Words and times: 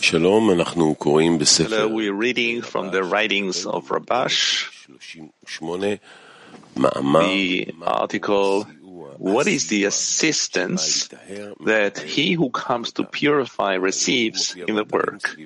Shalom, 0.00 0.48
Hello, 1.68 1.88
we're 1.88 2.12
reading 2.14 2.62
from 2.62 2.90
the 2.90 3.04
writings 3.04 3.66
of 3.66 3.88
Rabash, 3.88 4.66
the 6.74 7.74
article 7.82 8.66
what 9.20 9.46
is 9.46 9.66
the 9.66 9.84
assistance 9.84 11.08
that 11.60 11.98
he 11.98 12.32
who 12.32 12.48
comes 12.48 12.92
to 12.92 13.04
purify 13.04 13.74
receives 13.74 14.56
in 14.56 14.76
the 14.76 14.84
work? 14.84 15.36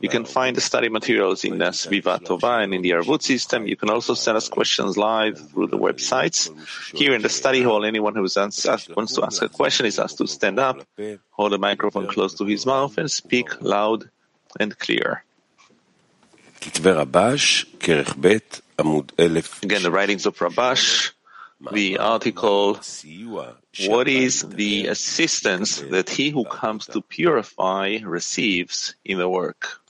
You 0.00 0.08
can 0.08 0.24
find 0.24 0.56
the 0.56 0.62
study 0.62 0.88
materials 0.88 1.44
in 1.44 1.58
the 1.58 1.66
Sviva 1.66 2.18
Tova 2.18 2.64
and 2.64 2.72
in 2.72 2.80
the 2.80 2.92
Arvut 2.92 3.20
system. 3.20 3.66
You 3.66 3.76
can 3.76 3.90
also 3.90 4.14
send 4.14 4.38
us 4.38 4.48
questions 4.48 4.96
live 4.96 5.38
through 5.50 5.66
the 5.66 5.76
websites. 5.76 6.48
Here 6.96 7.12
in 7.12 7.20
the 7.20 7.28
study 7.28 7.62
hall, 7.62 7.84
anyone 7.84 8.14
who 8.14 8.22
wants 8.22 8.62
to 8.62 9.22
ask 9.22 9.42
a 9.42 9.50
question 9.50 9.84
is 9.84 9.98
asked 9.98 10.16
to 10.16 10.26
stand 10.26 10.58
up, 10.58 10.80
hold 11.28 11.52
the 11.52 11.58
microphone 11.58 12.08
close 12.08 12.32
to 12.36 12.46
his 12.46 12.64
mouth, 12.64 12.96
and 12.96 13.10
speak 13.10 13.60
loud 13.60 14.08
and 14.58 14.78
clear. 14.78 15.24
Again, 16.62 16.94
the 19.82 19.90
writings 19.92 20.24
of 20.24 20.38
Rabash, 20.38 21.12
the 21.72 21.98
article, 21.98 22.80
What 23.86 24.08
is 24.08 24.42
the 24.42 24.86
assistance 24.86 25.80
that 25.80 26.08
he 26.10 26.30
who 26.30 26.44
comes 26.44 26.86
to 26.86 27.00
purify 27.02 27.98
receives 28.02 28.94
in 29.04 29.18
the 29.18 29.28
work? 29.28 29.80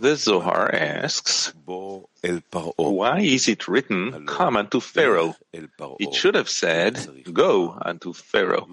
The 0.00 0.16
Zohar 0.16 0.74
asks, 0.74 1.52
Why 1.66 3.20
is 3.20 3.48
it 3.48 3.68
written, 3.68 4.26
Come 4.26 4.56
unto 4.56 4.80
Pharaoh? 4.80 5.36
It 5.52 6.14
should 6.14 6.34
have 6.34 6.48
said, 6.48 6.96
Go 7.32 7.76
unto 7.80 8.12
Pharaoh. 8.14 8.66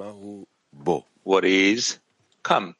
What 1.23 1.45
is 1.45 1.99
come? 2.43 2.75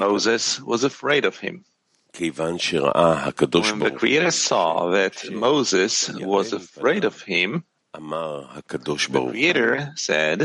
Moses 0.00 0.60
was 0.60 0.84
afraid 0.84 1.24
of 1.26 1.36
him. 1.38 1.64
When 2.18 2.58
the 2.58 3.94
Creator 3.96 4.30
saw 4.32 4.90
that 4.90 5.30
Moses 5.32 6.10
was 6.10 6.52
afraid 6.52 7.04
of 7.04 7.22
him, 7.22 7.64
the 7.94 9.30
Creator 9.30 9.92
said, 9.96 10.40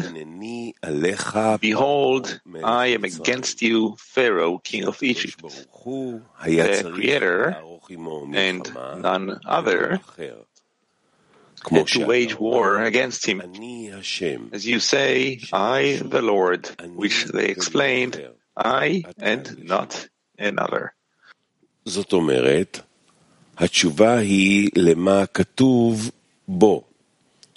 Behold, 1.61 2.41
I 2.63 2.87
am 2.87 3.03
against 3.03 3.61
you, 3.61 3.95
Pharaoh, 3.99 4.57
king 4.59 4.85
of 4.85 5.01
Egypt. 5.03 5.41
The 5.43 6.91
Creator 6.93 7.57
and 8.33 8.73
none 9.01 9.39
other 9.45 9.99
had 11.69 11.87
to 11.87 12.05
wage 12.05 12.35
war 12.39 12.81
against 12.81 13.25
him. 13.25 13.41
As 14.51 14.65
you 14.65 14.79
say, 14.79 15.39
I, 15.51 15.99
the 16.03 16.21
Lord, 16.21 16.69
which 16.95 17.25
they 17.25 17.47
explained, 17.47 18.21
I 18.55 19.03
and 19.17 19.63
not 19.65 20.07
another. 20.37 20.93
זאת 21.86 22.12
אומרת, 22.12 22.80
התשובה 23.58 24.18
היא 24.18 24.68
למה 24.76 25.26
כתוב 25.26 26.10
בו, 26.48 26.82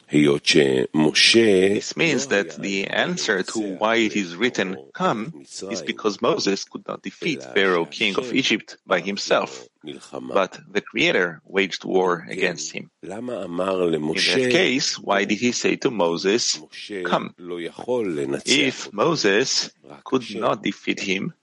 היות 0.10 0.46
שמשה 0.46 1.76
This 1.78 1.98
means 1.98 2.28
that 2.28 2.58
the 2.62 2.88
answer 2.90 3.42
to 3.44 3.60
why 3.80 3.96
it 3.98 4.16
is 4.16 4.36
written, 4.36 4.76
Come, 4.94 5.34
is 5.72 5.82
because 5.82 6.22
Moses 6.22 6.64
could 6.64 6.88
not 6.88 7.02
defeat 7.02 7.44
Pharaoh, 7.56 7.86
king 7.86 8.16
of 8.18 8.32
Egypt, 8.34 8.78
by 8.88 9.00
himself, 9.00 9.68
מלחמה. 9.84 10.34
but 10.34 10.60
the 10.74 10.82
Creator 10.82 11.42
waged 11.48 11.84
war 11.86 12.26
against 12.30 12.72
him. 12.76 12.84
למה 13.04 13.44
אמר 13.44 13.88
In 13.88 13.92
למשה, 13.94 14.36
that 14.36 14.52
case, 14.52 15.00
why 15.00 15.24
did 15.26 15.40
he 15.40 15.52
say 15.52 15.76
to 15.76 15.90
Moses, 15.92 16.60
משה 16.72 17.04
Come? 17.10 17.30
לא 17.40 17.62
יכול 17.62 18.20
לנצח 18.20 18.46
If 18.48 18.88
אותו, 18.88 18.98
Moses 18.98 19.70
could 20.04 20.36
not 20.36 20.62
defeat 20.62 21.00
him, 21.00 21.08
אם 21.10 21.28
כן, 21.30 21.39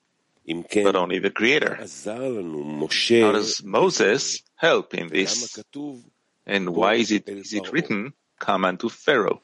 but 0.86 0.96
only 0.96 1.20
the 1.20 1.30
Creator. 1.30 1.76
How 3.24 3.32
does 3.34 3.62
Moses 3.64 4.42
help 4.56 4.94
in 4.94 5.08
this? 5.10 5.60
And 6.46 6.70
why 6.70 6.94
is 6.96 7.12
it, 7.12 7.28
is 7.28 7.54
it 7.54 7.72
written, 7.74 8.14
come 8.40 8.64
unto 8.66 8.88
Pharaoh? 8.90 9.42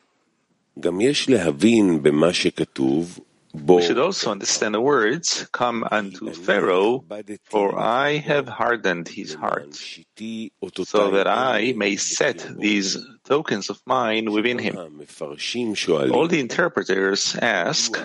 We 3.54 3.84
should 3.84 4.00
also 4.00 4.32
understand 4.32 4.74
the 4.74 4.82
words, 4.82 5.48
Come 5.52 5.86
unto 5.90 6.34
Pharaoh, 6.34 7.06
for 7.44 7.78
I 7.78 8.18
have 8.18 8.48
hardened 8.48 9.08
his 9.08 9.36
heart, 9.36 9.76
so 9.76 11.12
that 11.12 11.28
I 11.28 11.74
may 11.78 11.96
set 11.96 12.48
these 12.58 12.98
tokens 13.24 13.70
of 13.70 13.80
mine 13.86 14.32
within 14.32 14.58
him. 14.58 14.76
All 14.76 16.28
the 16.28 16.40
interpreters 16.40 17.36
ask 17.36 17.96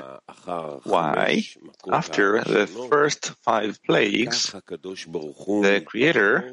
why, 0.84 1.44
after 1.90 2.44
the 2.44 2.66
first 2.90 3.32
five 3.40 3.82
plagues, 3.84 4.52
the 4.52 5.82
Creator 5.86 6.52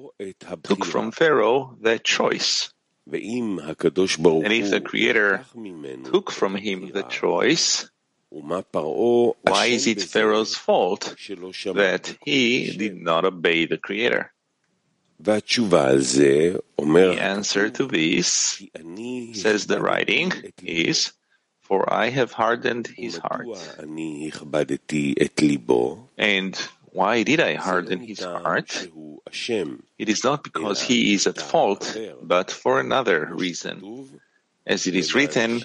took 0.64 0.86
from 0.86 1.12
Pharaoh 1.12 1.78
the 1.82 2.00
choice. 2.00 2.72
And 3.08 3.22
if 3.22 4.70
the 4.72 4.82
Creator 4.84 5.46
took 6.06 6.32
from 6.32 6.56
him 6.56 6.92
the 6.92 7.04
choice, 7.04 7.90
why 9.41 9.66
is 9.68 9.88
it 9.88 10.01
Pharaoh's 10.03 10.56
fault 10.56 11.16
that 11.73 12.18
he 12.25 12.75
did 12.75 13.01
not 13.01 13.23
obey 13.23 13.66
the 13.66 13.78
Creator? 13.78 14.31
The 17.16 17.18
answer 17.18 17.69
to 17.69 17.88
this, 17.88 18.62
says 19.34 19.68
the 19.68 19.79
writing, 19.79 20.34
is 20.62 21.13
For 21.62 21.91
I 21.91 22.09
have 22.09 22.34
hardened 22.34 22.88
his 22.88 23.18
heart. 23.18 23.47
And 26.17 26.56
why 26.91 27.23
did 27.23 27.40
I 27.40 27.56
harden 27.56 28.00
his 28.02 28.19
heart? 28.19 28.90
It 29.97 30.09
is 30.09 30.23
not 30.23 30.44
because 30.44 30.81
he 30.81 31.13
is 31.13 31.25
at 31.28 31.40
fault, 31.40 31.97
but 32.22 32.52
for 32.52 32.79
another 32.81 33.29
reason 33.31 33.81
as 34.66 34.88
it 34.88 34.96
is 34.96 35.14
written, 35.14 35.62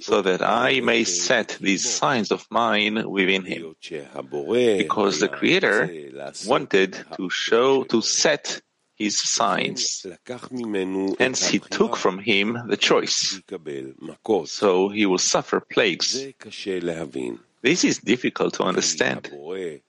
so 0.00 0.22
that 0.22 0.42
I 0.42 0.80
may 0.80 1.04
set 1.04 1.56
these 1.60 1.88
signs 1.88 2.32
of 2.32 2.46
mine 2.50 3.08
within 3.08 3.44
him. 3.44 3.76
Because 3.80 5.20
the 5.20 5.28
Creator 5.28 6.10
wanted 6.46 7.04
to 7.16 7.30
show, 7.30 7.84
to 7.84 8.02
set 8.02 8.60
his 8.96 9.18
signs. 9.18 10.04
Hence, 11.18 11.46
he 11.46 11.58
took 11.58 11.96
from 11.96 12.18
him 12.18 12.58
the 12.66 12.76
choice. 12.76 13.40
So 14.46 14.88
he 14.88 15.06
will 15.06 15.18
suffer 15.18 15.60
plagues. 15.60 16.26
This 17.62 17.84
is 17.84 17.98
difficult 17.98 18.54
to 18.54 18.64
understand. 18.64 19.30
Does 19.32 19.80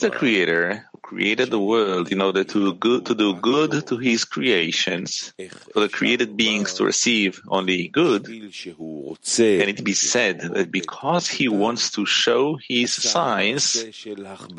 the 0.00 0.10
Creator 0.12 0.84
created 1.12 1.50
the 1.50 1.60
world 1.60 2.10
in 2.10 2.22
order 2.22 2.42
to, 2.42 2.72
good, 2.74 3.04
to 3.06 3.14
do 3.14 3.34
good 3.34 3.86
to 3.86 3.98
his 3.98 4.24
creations, 4.24 5.34
for 5.72 5.80
the 5.80 5.88
created 5.88 6.36
beings 6.36 6.74
to 6.74 6.84
receive 6.84 7.40
only 7.48 7.88
good, 7.88 8.24
can 8.24 9.68
it 9.74 9.84
be 9.84 9.92
said 9.92 10.40
that 10.40 10.70
because 10.70 11.28
he 11.28 11.48
wants 11.48 11.90
to 11.90 12.06
show 12.06 12.58
his 12.66 12.94
signs, 12.94 13.84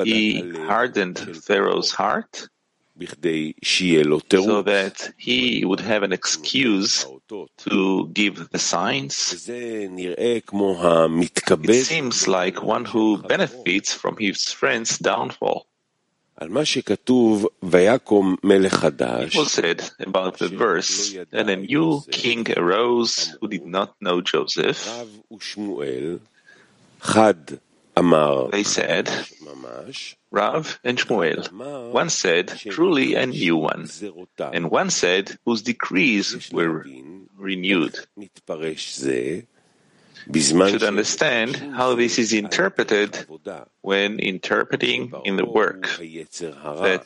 he 0.03 0.51
hardened 0.71 1.17
Pharaoh's 1.43 1.91
heart? 1.91 2.47
so 4.29 4.61
that 4.61 5.13
he 5.17 5.65
would 5.65 5.79
have 5.79 6.03
an 6.03 6.13
excuse 6.13 7.07
to 7.57 8.07
give 8.13 8.49
the 8.51 8.59
signs. 8.59 9.49
It 9.49 10.45
seems 11.85 12.27
like 12.27 12.61
one 12.61 12.85
who 12.85 13.17
benefits 13.17 13.95
from 13.95 14.17
his 14.17 14.53
friend's 14.53 14.99
downfall. 14.99 15.65
It 16.41 16.49
was 19.35 19.51
said 19.51 19.91
about 19.99 20.39
the 20.39 20.47
verse, 20.49 21.16
and 21.31 21.49
a 21.49 21.55
new 21.55 22.01
king 22.11 22.45
arose 22.57 23.35
who 23.39 23.47
did 23.47 23.66
not 23.66 23.95
know 24.01 24.19
Joseph. 24.21 24.89
They 28.51 28.63
said, 28.63 29.09
Rav 30.31 30.80
and 30.83 30.97
Shmuel. 30.97 31.91
One 31.91 32.09
said, 32.09 32.47
truly 32.47 33.13
a 33.13 33.27
new 33.27 33.56
one. 33.56 33.88
And 34.51 34.71
one 34.71 34.89
said, 34.89 35.38
whose 35.45 35.62
decrees 35.62 36.50
were 36.51 36.83
renewed 37.38 37.95
should 40.31 40.83
understand 40.83 41.56
how 41.56 41.95
this 41.95 42.18
is 42.19 42.33
interpreted 42.33 43.25
when 43.81 44.19
interpreting 44.19 45.12
in 45.25 45.36
the 45.36 45.45
work 45.45 45.83
that 46.00 47.04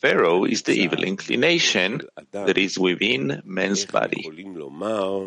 Pharaoh 0.00 0.44
is 0.44 0.62
the 0.62 0.74
evil 0.74 1.02
inclination 1.02 2.02
that 2.30 2.56
is 2.56 2.78
within 2.78 3.42
man's 3.44 3.84
body. 3.84 4.22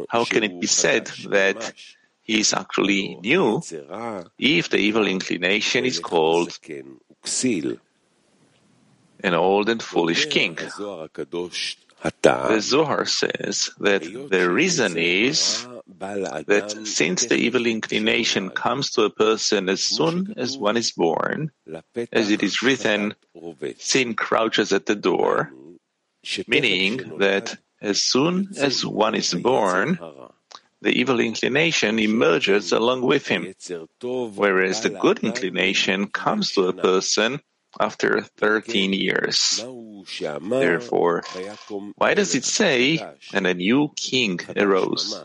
How 0.10 0.24
can 0.26 0.44
it 0.44 0.60
be 0.62 0.68
said 0.68 1.08
that 1.30 1.74
he 2.22 2.40
is 2.40 2.54
actually 2.54 3.16
new 3.22 3.62
if 4.38 4.70
the 4.70 4.78
evil 4.78 5.08
inclination 5.08 5.86
is 5.86 6.00
called 6.00 6.58
an 9.24 9.34
old 9.34 9.70
and 9.70 9.84
foolish 9.84 10.28
king? 10.28 10.58
The 12.14 12.60
Zohar 12.62 13.06
says 13.06 13.70
that 13.80 14.02
the 14.02 14.50
reason 14.50 14.98
is 14.98 15.68
that 16.00 16.82
since 16.84 17.26
the 17.26 17.36
evil 17.36 17.66
inclination 17.66 18.50
comes 18.50 18.92
to 18.92 19.04
a 19.04 19.10
person 19.10 19.70
as 19.70 19.84
soon 19.84 20.34
as 20.38 20.58
one 20.58 20.78
is 20.78 20.92
born, 20.92 21.52
as 22.12 22.32
it 22.32 22.44
is 22.44 22.62
written, 22.62 23.16
sin 23.78 24.14
crouches 24.16 24.72
at 24.72 24.86
the 24.86 24.96
door, 24.96 25.52
meaning 26.48 27.18
that 27.18 27.58
as 27.82 28.02
soon 28.02 28.50
as 28.58 28.86
one 28.86 29.16
is 29.16 29.34
born, 29.34 30.00
the 30.82 30.92
evil 30.92 31.20
inclination 31.20 32.00
emerges 32.00 32.72
along 32.72 33.02
with 33.02 33.28
him, 33.28 33.54
whereas 34.02 34.82
the 34.82 34.90
good 34.90 35.20
inclination 35.24 36.08
comes 36.08 36.52
to 36.54 36.68
a 36.68 36.74
person 36.74 37.40
after 37.80 38.22
13 38.38 38.94
years. 38.94 39.64
Therefore, 40.40 41.24
why 41.96 42.14
does 42.14 42.36
it 42.36 42.44
say, 42.44 43.00
and 43.34 43.48
a 43.48 43.54
new 43.54 43.92
king 43.96 44.40
arose? 44.58 45.24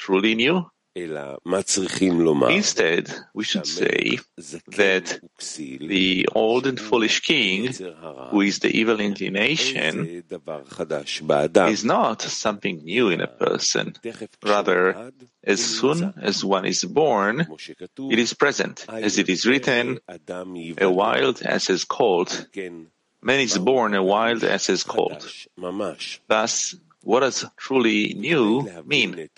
Truly 0.00 0.34
new? 0.34 0.64
Instead, 0.96 1.36
we 3.32 3.44
should 3.44 3.66
say 3.66 4.18
that 4.76 5.20
the 5.56 6.28
old 6.34 6.66
and 6.66 6.80
foolish 6.80 7.20
king, 7.20 7.72
who 8.30 8.40
is 8.40 8.58
the 8.58 8.70
evil 8.80 8.98
inclination, 8.98 10.24
is 11.68 11.84
not 11.84 12.22
something 12.22 12.82
new 12.82 13.10
in 13.10 13.20
a 13.20 13.28
person. 13.28 13.94
Rather, 14.42 15.12
as 15.44 15.64
soon 15.64 16.12
as 16.20 16.44
one 16.44 16.64
is 16.64 16.84
born, 16.84 17.46
it 18.10 18.18
is 18.18 18.34
present, 18.34 18.84
as 18.88 19.18
it 19.18 19.28
is 19.28 19.46
written, 19.46 20.00
a 20.08 20.90
wild 20.90 21.42
ass 21.42 21.70
is 21.70 21.84
called. 21.84 22.48
Man 23.22 23.40
is 23.40 23.58
born 23.58 23.94
a 23.94 24.02
wild 24.02 24.42
ass 24.44 24.70
is 24.70 24.82
called. 24.82 25.22
Thus, 26.26 26.74
what 27.02 27.20
does 27.20 27.44
truly 27.56 28.14
new 28.14 28.68
mean? 28.84 29.28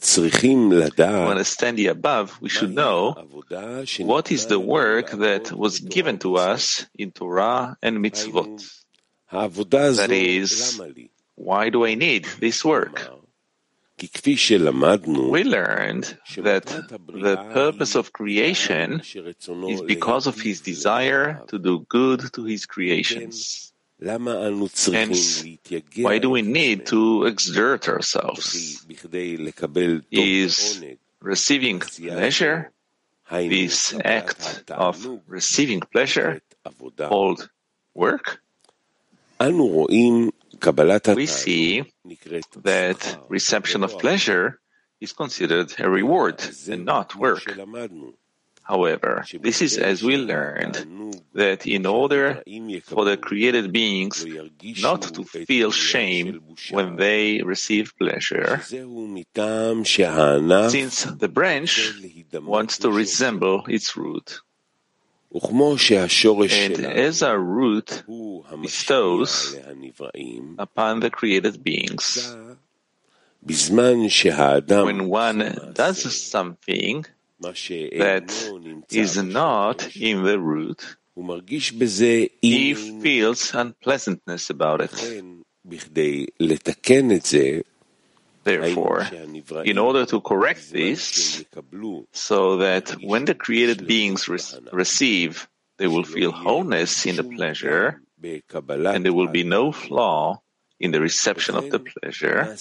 To 0.00 1.30
understand 1.30 1.78
the 1.78 1.86
above, 1.86 2.38
we 2.40 2.48
should 2.50 2.74
know 2.74 3.14
what 4.00 4.30
is 4.30 4.46
the 4.46 4.60
work 4.60 5.10
that 5.12 5.52
was 5.52 5.80
given 5.80 6.18
to 6.18 6.36
us 6.36 6.86
in 6.98 7.10
Torah 7.12 7.76
and 7.82 7.98
mitzvot. 7.98 8.82
That 9.30 10.10
is, 10.10 10.80
why 11.36 11.70
do 11.70 11.84
I 11.86 11.94
need 11.94 12.26
this 12.38 12.64
work? 12.64 13.08
We 13.96 15.44
learned 15.44 16.18
that 16.38 16.66
the 16.66 17.36
purpose 17.54 17.94
of 17.94 18.12
creation 18.12 19.00
is 19.00 19.82
because 19.82 20.26
of 20.26 20.40
his 20.40 20.60
desire 20.60 21.40
to 21.48 21.58
do 21.58 21.86
good 21.88 22.32
to 22.34 22.44
his 22.44 22.66
creations. 22.66 23.72
Hence, 24.04 25.44
why 25.96 26.18
do 26.18 26.28
we 26.30 26.42
need 26.42 26.86
to 26.86 27.24
exert 27.24 27.88
ourselves? 27.88 28.54
Is 30.10 30.84
receiving 31.20 31.80
pleasure, 31.80 32.70
this 33.30 33.94
act 34.04 34.70
of 34.70 35.20
receiving 35.26 35.80
pleasure, 35.80 36.40
called 36.98 37.48
work? 37.94 38.40
We 39.40 41.26
see 41.26 41.82
that 42.62 43.18
reception 43.28 43.84
of 43.84 43.98
pleasure 43.98 44.60
is 45.00 45.12
considered 45.12 45.74
a 45.78 45.88
reward 45.90 46.42
and 46.68 46.84
not 46.84 47.16
work. 47.16 47.42
However, 48.64 49.24
this 49.42 49.60
is 49.60 49.76
as 49.76 50.02
we 50.02 50.16
learned 50.16 51.22
that 51.34 51.66
in 51.66 51.84
order 51.84 52.42
for 52.84 53.04
the 53.04 53.18
created 53.18 53.72
beings 53.72 54.24
not 54.80 55.02
to 55.02 55.24
feel 55.24 55.70
shame 55.70 56.40
when 56.70 56.96
they 56.96 57.42
receive 57.42 57.92
pleasure, 57.98 58.62
since 58.62 58.86
the 61.04 61.30
branch 61.30 61.92
wants 62.32 62.78
to 62.78 62.90
resemble 62.90 63.66
its 63.68 63.96
root. 63.98 64.40
And 65.30 66.86
as 66.86 67.22
our 67.22 67.38
root 67.38 68.04
bestows 68.62 69.58
upon 70.58 71.00
the 71.00 71.10
created 71.10 71.62
beings, 71.62 72.34
when 74.66 75.08
one 75.08 75.72
does 75.74 76.22
something 76.22 77.04
that 77.40 78.30
is 78.90 79.16
not 79.22 79.96
in 79.96 80.22
the 80.22 80.38
root, 80.38 80.96
he 82.40 82.74
feels 83.02 83.54
unpleasantness 83.54 84.50
about 84.50 84.80
it. 84.80 84.92
Therefore, 88.44 89.06
in 89.64 89.78
order 89.78 90.04
to 90.06 90.20
correct 90.20 90.70
this, 90.70 91.42
so 92.12 92.56
that 92.58 92.90
when 93.02 93.24
the 93.24 93.34
created 93.34 93.86
beings 93.86 94.28
re- 94.28 94.38
receive, 94.72 95.48
they 95.78 95.86
will 95.86 96.04
feel 96.04 96.30
wholeness 96.30 97.06
in 97.06 97.16
the 97.16 97.24
pleasure, 97.24 98.00
and 98.22 99.04
there 99.04 99.12
will 99.14 99.28
be 99.28 99.44
no 99.44 99.72
flaw 99.72 100.40
in 100.78 100.90
the 100.90 101.00
reception 101.00 101.56
of 101.56 101.70
the 101.70 101.78
pleasure, 101.80 102.56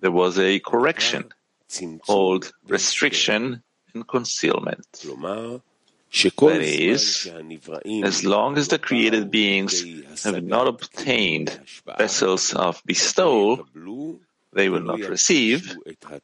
there 0.00 0.10
was 0.12 0.38
a 0.38 0.58
correction 0.60 1.30
called 2.06 2.52
restriction 2.68 3.62
and 3.94 4.06
concealment. 4.06 4.86
That 6.12 6.62
is, 6.62 7.28
as 8.04 8.24
long 8.24 8.56
as 8.56 8.68
the 8.68 8.78
created 8.78 9.30
beings 9.30 9.84
have 10.24 10.42
not 10.44 10.68
obtained 10.68 11.58
vessels 11.98 12.54
of 12.54 12.80
bestowal, 12.86 13.66
they 14.52 14.68
will 14.70 14.80
not 14.80 15.00
receive 15.00 15.76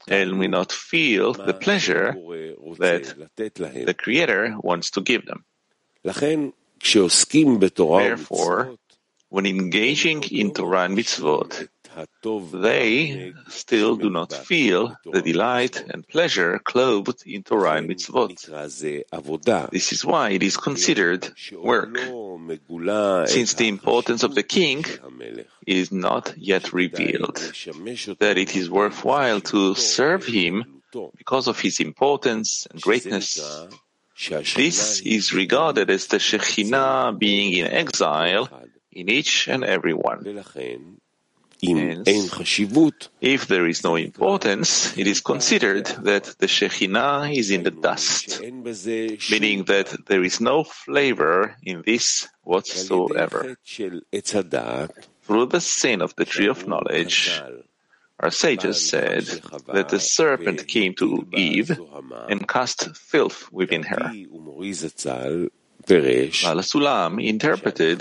and 0.08 0.38
will 0.38 0.48
not 0.48 0.72
feel 0.72 1.34
the 1.34 1.52
pleasure 1.52 2.14
that 2.78 3.14
the 3.36 3.94
Creator 3.98 4.56
wants 4.62 4.90
to 4.92 5.00
give 5.02 5.26
them. 5.26 5.44
Therefore, 7.98 8.76
when 9.28 9.46
engaging 9.46 10.22
in 10.30 10.52
Torah 10.52 10.84
and 10.84 10.96
mitzvot, 10.96 11.68
they 12.52 13.32
still 13.48 13.96
do 13.96 14.10
not 14.10 14.32
feel 14.32 14.96
the 15.04 15.22
delight 15.22 15.82
and 15.90 16.06
pleasure 16.06 16.58
clothed 16.58 17.22
in 17.26 17.42
Torah 17.42 17.76
and 17.76 17.88
mitzvot. 17.88 19.70
This 19.70 19.92
is 19.92 20.04
why 20.04 20.30
it 20.30 20.42
is 20.42 20.56
considered 20.56 21.30
work, 21.52 21.96
since 23.28 23.54
the 23.54 23.68
importance 23.68 24.22
of 24.22 24.34
the 24.34 24.42
king 24.42 24.84
is 25.66 25.92
not 25.92 26.34
yet 26.36 26.72
revealed, 26.72 27.36
that 28.18 28.38
it 28.38 28.56
is 28.56 28.70
worthwhile 28.70 29.40
to 29.40 29.74
serve 29.74 30.24
him 30.26 30.82
because 31.16 31.48
of 31.48 31.58
his 31.60 31.80
importance 31.80 32.66
and 32.70 32.80
greatness. 32.80 33.40
This 34.54 35.00
is 35.00 35.32
regarded 35.32 35.90
as 35.90 36.06
the 36.06 36.18
Shekhinah 36.18 37.18
being 37.18 37.56
in 37.56 37.66
exile 37.66 38.48
in 38.92 39.08
each 39.08 39.48
and 39.48 39.64
every 39.64 39.94
one. 39.94 40.22
If 41.64 43.46
there 43.46 43.66
is 43.68 43.84
no 43.84 43.94
importance, 43.94 44.98
it 44.98 45.06
is 45.06 45.20
considered 45.20 45.86
that 46.02 46.24
the 46.38 46.48
Shekhinah 46.48 47.32
is 47.36 47.52
in 47.52 47.62
the 47.62 47.70
dust, 47.70 48.40
meaning 49.30 49.64
that 49.64 49.94
there 50.06 50.24
is 50.24 50.40
no 50.40 50.64
flavor 50.64 51.54
in 51.62 51.82
this 51.86 52.26
whatsoever. 52.42 53.56
Through 55.22 55.46
the 55.46 55.60
sin 55.60 56.02
of 56.02 56.16
the 56.16 56.24
tree 56.24 56.48
of 56.48 56.66
knowledge, 56.66 57.40
our 58.18 58.32
sages 58.32 58.88
said 58.88 59.24
that 59.72 59.88
the 59.88 60.00
serpent 60.00 60.66
came 60.66 60.94
to 60.94 61.28
Eve 61.32 61.78
and 62.28 62.48
cast 62.48 62.96
filth 62.96 63.52
within 63.52 63.84
her. 63.84 64.12
Baal 65.88 66.62
Sulam 66.62 67.22
interpreted 67.22 68.00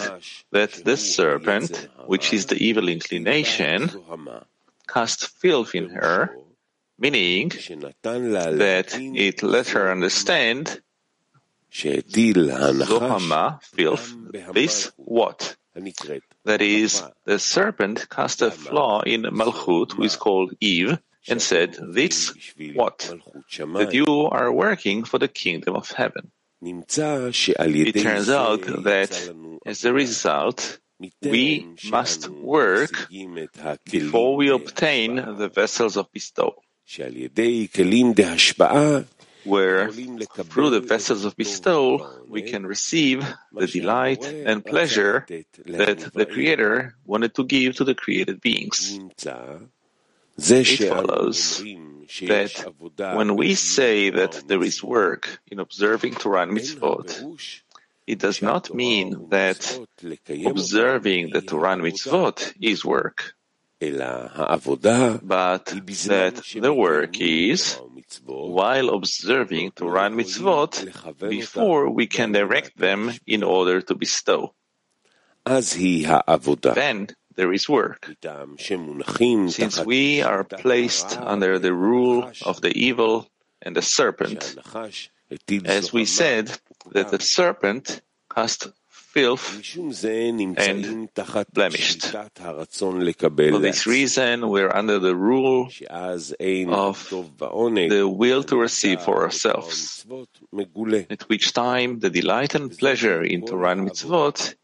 that 0.51 0.71
the 0.85 0.97
serpent, 0.97 1.87
which 2.05 2.33
is 2.33 2.45
the 2.45 2.55
evil 2.55 2.87
inclination, 2.89 3.89
cast 4.87 5.27
filth 5.39 5.73
in 5.75 5.89
her, 5.89 6.35
meaning 6.99 7.49
that 7.49 8.87
it 8.99 9.43
let 9.43 9.67
her 9.69 9.91
understand 9.91 10.81
Zohama, 11.73 13.59
filth, 13.63 14.13
this 14.53 14.91
what? 14.97 15.55
That 16.43 16.61
is, 16.61 17.01
the 17.25 17.39
serpent 17.39 18.09
cast 18.09 18.41
a 18.41 18.51
flaw 18.51 19.01
in 19.01 19.21
Malchut, 19.23 19.93
who 19.93 20.03
is 20.03 20.17
called 20.17 20.53
Eve, 20.59 20.99
and 21.29 21.41
said, 21.41 21.77
This 21.81 22.33
what? 22.73 23.09
That 23.59 23.93
you 23.93 24.27
are 24.31 24.51
working 24.51 25.05
for 25.05 25.17
the 25.17 25.27
kingdom 25.29 25.75
of 25.75 25.89
heaven. 25.91 26.31
It 26.63 28.01
turns 28.03 28.29
out 28.29 28.61
that 28.83 29.33
as 29.65 29.83
a 29.83 29.93
result, 29.93 30.79
we 31.21 31.67
must 31.89 32.29
work 32.29 33.09
before 33.89 34.35
we 34.35 34.49
obtain 34.49 35.15
the 35.15 35.49
vessels 35.49 35.97
of 35.97 36.11
bestowal, 36.13 36.63
where 39.43 39.91
through 39.91 40.69
the 40.69 40.81
vessels 40.81 41.25
of 41.25 41.35
bestowal 41.35 42.07
we 42.27 42.43
can 42.43 42.63
receive 42.67 43.25
the 43.51 43.65
delight 43.65 44.23
and 44.23 44.63
pleasure 44.63 45.25
that 45.65 46.11
the 46.13 46.27
Creator 46.27 46.95
wanted 47.05 47.33
to 47.33 47.43
give 47.43 47.75
to 47.77 47.83
the 47.83 47.95
created 47.95 48.39
beings. 48.39 48.99
It 50.49 50.89
follows 50.89 51.63
that 52.21 52.73
when 53.15 53.35
we 53.35 53.55
say 53.55 54.09
that 54.09 54.43
there 54.47 54.63
is 54.63 54.83
work 54.83 55.39
in 55.47 55.59
observing 55.59 56.15
Torah 56.15 56.43
and 56.43 56.57
mitzvot, 56.57 57.61
it 58.07 58.19
does 58.19 58.41
not 58.41 58.73
mean 58.73 59.29
that 59.29 59.79
observing 60.45 61.29
the 61.31 61.41
Torah 61.41 61.73
and 61.73 61.83
mitzvot 61.83 62.53
is 62.59 62.83
work, 62.83 63.35
but 63.79 65.65
that 65.65 66.43
the 66.55 66.73
work 66.73 67.19
is 67.19 67.79
while 68.25 68.89
observing 68.89 69.71
Torah 69.71 70.05
and 70.05 70.15
mitzvot 70.15 71.29
before 71.29 71.89
we 71.89 72.07
can 72.07 72.31
direct 72.31 72.77
them 72.77 73.11
in 73.27 73.43
order 73.43 73.81
to 73.81 73.95
bestow. 73.95 74.53
Then 75.45 77.07
there 77.35 77.53
is 77.53 77.67
work. 77.69 78.13
Since 78.57 79.85
we 79.85 80.21
are 80.21 80.43
placed 80.43 81.17
under 81.17 81.59
the 81.59 81.73
rule 81.73 82.31
of 82.43 82.61
the 82.61 82.71
evil 82.77 83.27
and 83.61 83.75
the 83.75 83.81
serpent, 83.81 84.55
as 85.65 85.93
we 85.93 86.05
said 86.05 86.51
that 86.91 87.09
the 87.09 87.19
serpent 87.19 88.01
cast 88.33 88.67
filth 89.13 89.77
and 90.57 91.09
blemished. 91.53 92.01
For 92.11 93.59
this 93.59 93.85
reason, 93.85 94.49
we're 94.49 94.73
under 94.73 94.99
the 94.99 95.15
rule 95.15 95.69
of 95.89 96.29
the 97.09 98.07
will 98.07 98.43
to 98.43 98.57
receive 98.57 99.01
for 99.01 99.23
ourselves, 99.23 100.05
at 101.09 101.23
which 101.23 101.53
time 101.53 101.99
the 101.99 102.09
delight 102.09 102.55
and 102.55 102.77
pleasure 102.77 103.21
in 103.21 103.45
Torah 103.45 103.71
and 103.71 103.89
mitzvot 103.89 104.55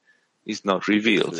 is 0.48 0.66
not 0.66 0.88
revealed. 0.88 1.36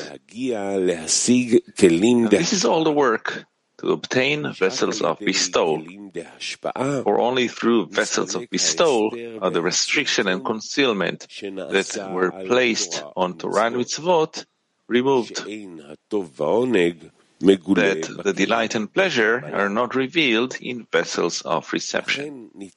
this 2.30 2.54
is 2.54 2.66
all 2.66 2.84
the 2.84 2.92
work 2.92 3.46
to 3.80 3.92
obtain 3.92 4.52
vessels 4.54 5.02
of 5.02 5.20
bestowal. 5.20 5.84
For 7.04 7.20
only 7.20 7.48
through 7.48 7.88
vessels 7.88 8.36
of 8.36 8.50
bestowal 8.50 9.12
are 9.42 9.52
the 9.52 9.62
restriction 9.62 10.28
and 10.28 10.44
concealment 10.44 11.28
that 11.42 12.10
were 12.12 12.32
placed 12.32 13.04
on 13.16 13.38
Torah 13.38 13.68
and 13.68 13.76
mitzvot 13.78 14.46
removed 14.88 15.44
that 17.40 18.22
the 18.24 18.34
delight 18.34 18.74
and 18.74 18.92
pleasure 18.92 19.44
are 19.54 19.70
not 19.70 19.94
revealed 19.94 20.58
in 20.60 20.88
vessels 20.92 21.44
of 21.44 21.72
reception. 21.72 22.50
Hence, 22.56 22.72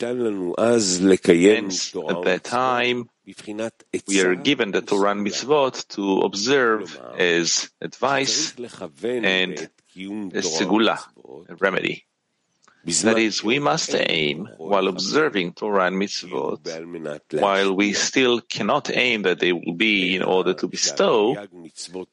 at 1.97 2.23
that 2.25 2.45
time, 2.45 3.09
we 4.07 4.21
are 4.21 4.35
given 4.35 4.71
the 4.71 4.81
Torah 4.83 5.15
mitzvot 5.15 5.87
to 5.89 6.21
observe 6.21 7.01
as 7.19 7.71
advice 7.81 8.55
and 8.59 9.69
as 10.35 10.47
segula, 10.47 10.99
a 11.49 11.55
remedy. 11.57 12.05
That 12.83 13.19
is, 13.19 13.45
we 13.45 13.59
must 13.59 13.95
aim 13.95 14.49
while 14.57 14.89
observing 14.89 15.53
Torah 15.53 15.89
and 15.89 15.97
mitzvot, 15.97 17.39
while 17.39 17.75
we 17.75 17.93
still 17.93 18.41
cannot 18.41 18.91
aim 18.91 19.23
that 19.23 19.39
they 19.39 19.53
will 19.53 19.75
be 19.75 20.17
in 20.17 20.23
order 20.23 20.55
to 20.55 20.67
bestow, 20.67 21.35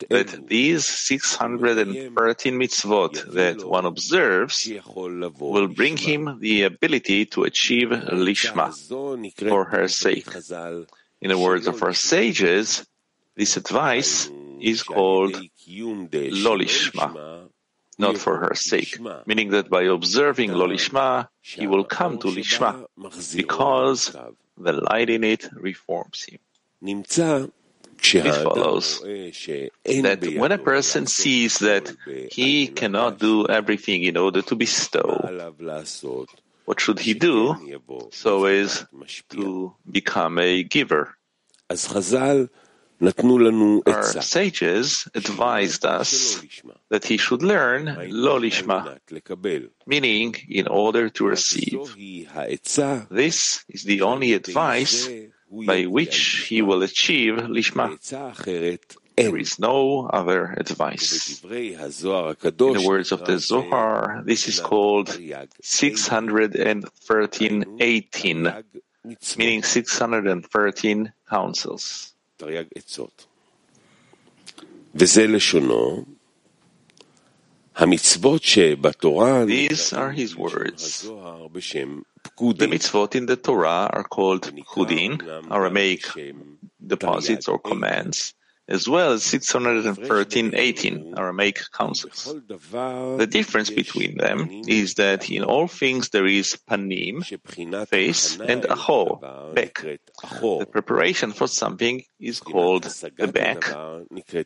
that 0.10 0.44
these 0.48 0.86
613 0.86 2.60
mitzvot 2.60 3.34
that 3.34 3.66
one 3.66 3.86
observes 3.86 4.70
will 5.40 5.68
bring 5.70 5.96
him 5.96 6.38
the 6.42 6.64
ability 6.64 7.26
to 7.28 7.44
achieve 7.44 7.88
lishma. 7.88 8.74
for 9.48 9.64
her 9.64 9.88
sake. 9.88 10.28
In 11.22 11.30
the 11.30 11.38
words 11.38 11.68
of 11.68 11.82
our 11.84 11.94
sages, 11.94 12.86
this 13.36 13.58
advice 13.58 14.30
is 14.60 14.84
called 14.84 15.36
lolishma 15.68 17.38
not 17.98 18.18
for 18.18 18.38
her 18.38 18.54
sake, 18.54 19.00
meaning 19.26 19.50
that 19.50 19.70
by 19.70 19.84
observing 19.84 20.52
Lo 20.52 20.68
Lishma, 20.68 21.28
he 21.42 21.68
will 21.68 21.84
come 21.84 22.18
to 22.20 22.28
Lishma, 22.28 22.86
because 23.36 24.16
the 24.58 24.74
light 24.74 25.10
in 25.10 25.24
it 25.24 25.50
reforms 25.54 26.26
him. 26.26 26.40
It 26.82 28.36
follows 28.44 29.00
that 29.02 30.36
when 30.38 30.52
a 30.52 30.58
person 30.60 31.08
sees 31.08 31.58
that 31.60 31.92
he 32.32 32.68
cannot 32.68 33.18
do 33.18 33.48
everything 33.48 34.04
in 34.04 34.18
order 34.18 34.44
to 34.44 34.56
bestow, 34.56 35.20
what 36.68 36.82
should 36.82 37.00
he 37.00 37.14
do 37.14 37.56
so 38.12 38.46
as 38.46 38.86
to 39.30 39.74
become 39.90 40.38
a 40.38 40.64
giver? 40.64 41.16
Our 41.70 41.78
sages 44.22 45.08
advised 45.16 45.86
us 45.86 46.42
that 46.90 47.06
he 47.06 47.16
should 47.18 47.42
learn 47.42 47.86
lo 48.10 48.40
lishma, 48.40 49.00
meaning 49.86 50.36
in 50.50 50.68
order 50.68 51.10
to 51.10 51.26
receive. 51.26 51.96
This 53.10 53.64
is 53.70 53.84
the 53.84 54.02
only 54.02 54.34
advice 54.34 55.08
by 55.50 55.86
which 55.86 56.48
he 56.50 56.62
will 56.62 56.84
achieve 56.84 57.36
lishma. 57.36 57.88
There 59.18 59.36
is 59.36 59.58
no 59.58 60.06
other 60.14 60.54
advice. 60.56 61.42
In 61.44 61.50
the 61.50 62.84
words 62.86 63.12
of 63.12 63.26
the 63.26 63.40
Zohar, 63.40 64.22
this 64.24 64.48
is 64.48 64.60
called 64.60 65.20
61318, 65.60 68.54
meaning 69.38 69.64
613 69.64 71.14
counsels. 71.28 72.14
These 72.38 72.94
are 79.94 80.12
his 80.12 80.36
words. 80.36 81.02
The 81.02 82.68
mitzvot 82.68 83.16
in 83.16 83.26
the 83.26 83.36
Torah 83.36 83.90
are 83.92 84.04
called 84.04 84.44
pekudin, 84.44 85.52
Aramaic 85.52 86.06
deposits 86.86 87.48
or 87.48 87.58
commands 87.58 88.36
as 88.68 88.88
well 88.88 89.14
as 89.14 89.24
613 89.24 90.52
eitin 90.52 91.18
Aramaic 91.18 91.60
counsels. 91.72 92.26
The 92.26 93.28
difference 93.30 93.70
between 93.70 94.18
them 94.18 94.50
is 94.68 94.96
that 94.96 95.30
in 95.30 95.44
all 95.44 95.68
things 95.68 96.10
there 96.10 96.26
is 96.26 96.58
panim, 96.70 97.24
face, 97.88 98.40
and 98.40 98.66
achor, 98.66 99.16
back. 99.54 99.76
The 99.82 100.68
preparation 100.70 101.32
for 101.32 101.48
something 101.48 102.04
is 102.20 102.40
called 102.40 102.84
the 102.84 103.28
back, 103.28 103.62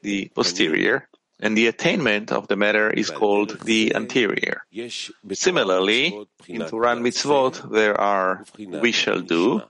the 0.01 0.31
posterior, 0.35 1.07
and 1.39 1.57
the 1.57 1.67
attainment 1.67 2.31
of 2.31 2.47
the 2.47 2.55
matter 2.55 2.91
is 2.91 3.09
called 3.09 3.59
the 3.61 3.95
anterior. 3.95 4.61
Similarly, 5.33 6.27
in 6.47 6.65
Torah 6.67 6.95
mitzvot 6.95 7.71
there 7.71 7.99
are 7.99 8.45
we 8.57 8.91
shall 8.91 9.21
do 9.21 9.63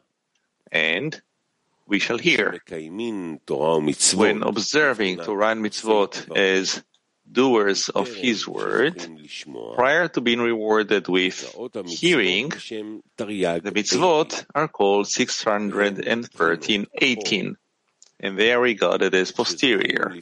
and 0.71 1.21
we 1.91 1.99
shall 1.99 2.17
hear. 2.17 2.59
When 4.15 4.41
observing 4.43 5.17
Torah 5.17 5.49
and 5.49 5.65
mitzvot 5.65 6.35
as 6.35 6.81
doers 7.29 7.89
of 7.89 8.07
His 8.07 8.47
word, 8.47 9.05
prior 9.75 10.07
to 10.07 10.21
being 10.21 10.39
rewarded 10.39 11.09
with 11.09 11.53
hearing, 11.85 12.49
the 12.49 13.71
mitzvot 13.77 14.45
are 14.55 14.69
called 14.69 15.07
613.18 15.07 17.55
and 18.23 18.37
they 18.37 18.53
are 18.53 18.61
regarded 18.61 19.15
as 19.15 19.31
posterior. 19.31 20.13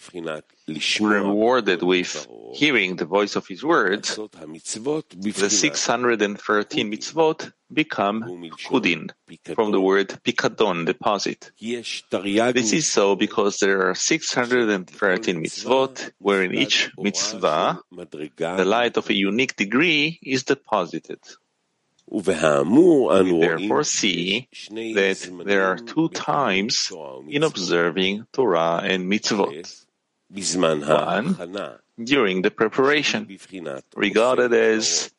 Rewarded 0.99 1.81
with 1.83 2.27
hearing 2.53 2.95
the 2.95 3.05
voice 3.05 3.35
of 3.35 3.47
his 3.47 3.63
words, 3.63 4.15
the 4.15 5.49
613 5.49 6.91
mitzvot 6.91 7.51
become 7.71 8.23
pekudin, 8.23 9.09
from 9.53 9.71
the 9.71 9.79
word 9.79 10.09
pikadon, 10.23 10.85
deposit. 10.85 11.51
This 11.59 12.73
is 12.73 12.87
so 12.87 13.15
because 13.15 13.57
there 13.59 13.89
are 13.89 13.95
613 13.95 15.43
mitzvot, 15.43 16.11
where 16.17 16.43
in 16.43 16.55
each 16.55 16.91
mitzvah, 16.97 17.79
the 17.91 18.65
light 18.65 18.97
of 18.97 19.09
a 19.09 19.13
unique 19.13 19.55
degree 19.55 20.19
is 20.23 20.43
deposited. 20.43 21.19
We 22.11 22.23
therefore 22.33 23.83
see 23.83 24.47
that 24.51 25.43
there 25.45 25.65
are 25.65 25.77
two 25.77 26.09
times 26.09 26.91
in 27.27 27.43
observing 27.43 28.25
Torah 28.33 28.81
and 28.83 29.07
mitzvot. 29.11 29.85
One, 30.31 31.79
during 32.01 32.41
the 32.43 32.51
preparation, 32.51 33.27
regarded 33.95 34.53
as 34.53 35.11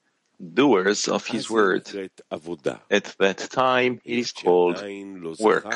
doers 0.54 1.08
of 1.08 1.26
his 1.26 1.50
word. 1.50 2.10
At 2.90 3.14
that 3.18 3.38
time, 3.50 4.00
it 4.04 4.18
is 4.18 4.32
called 4.32 4.82
work, 5.40 5.66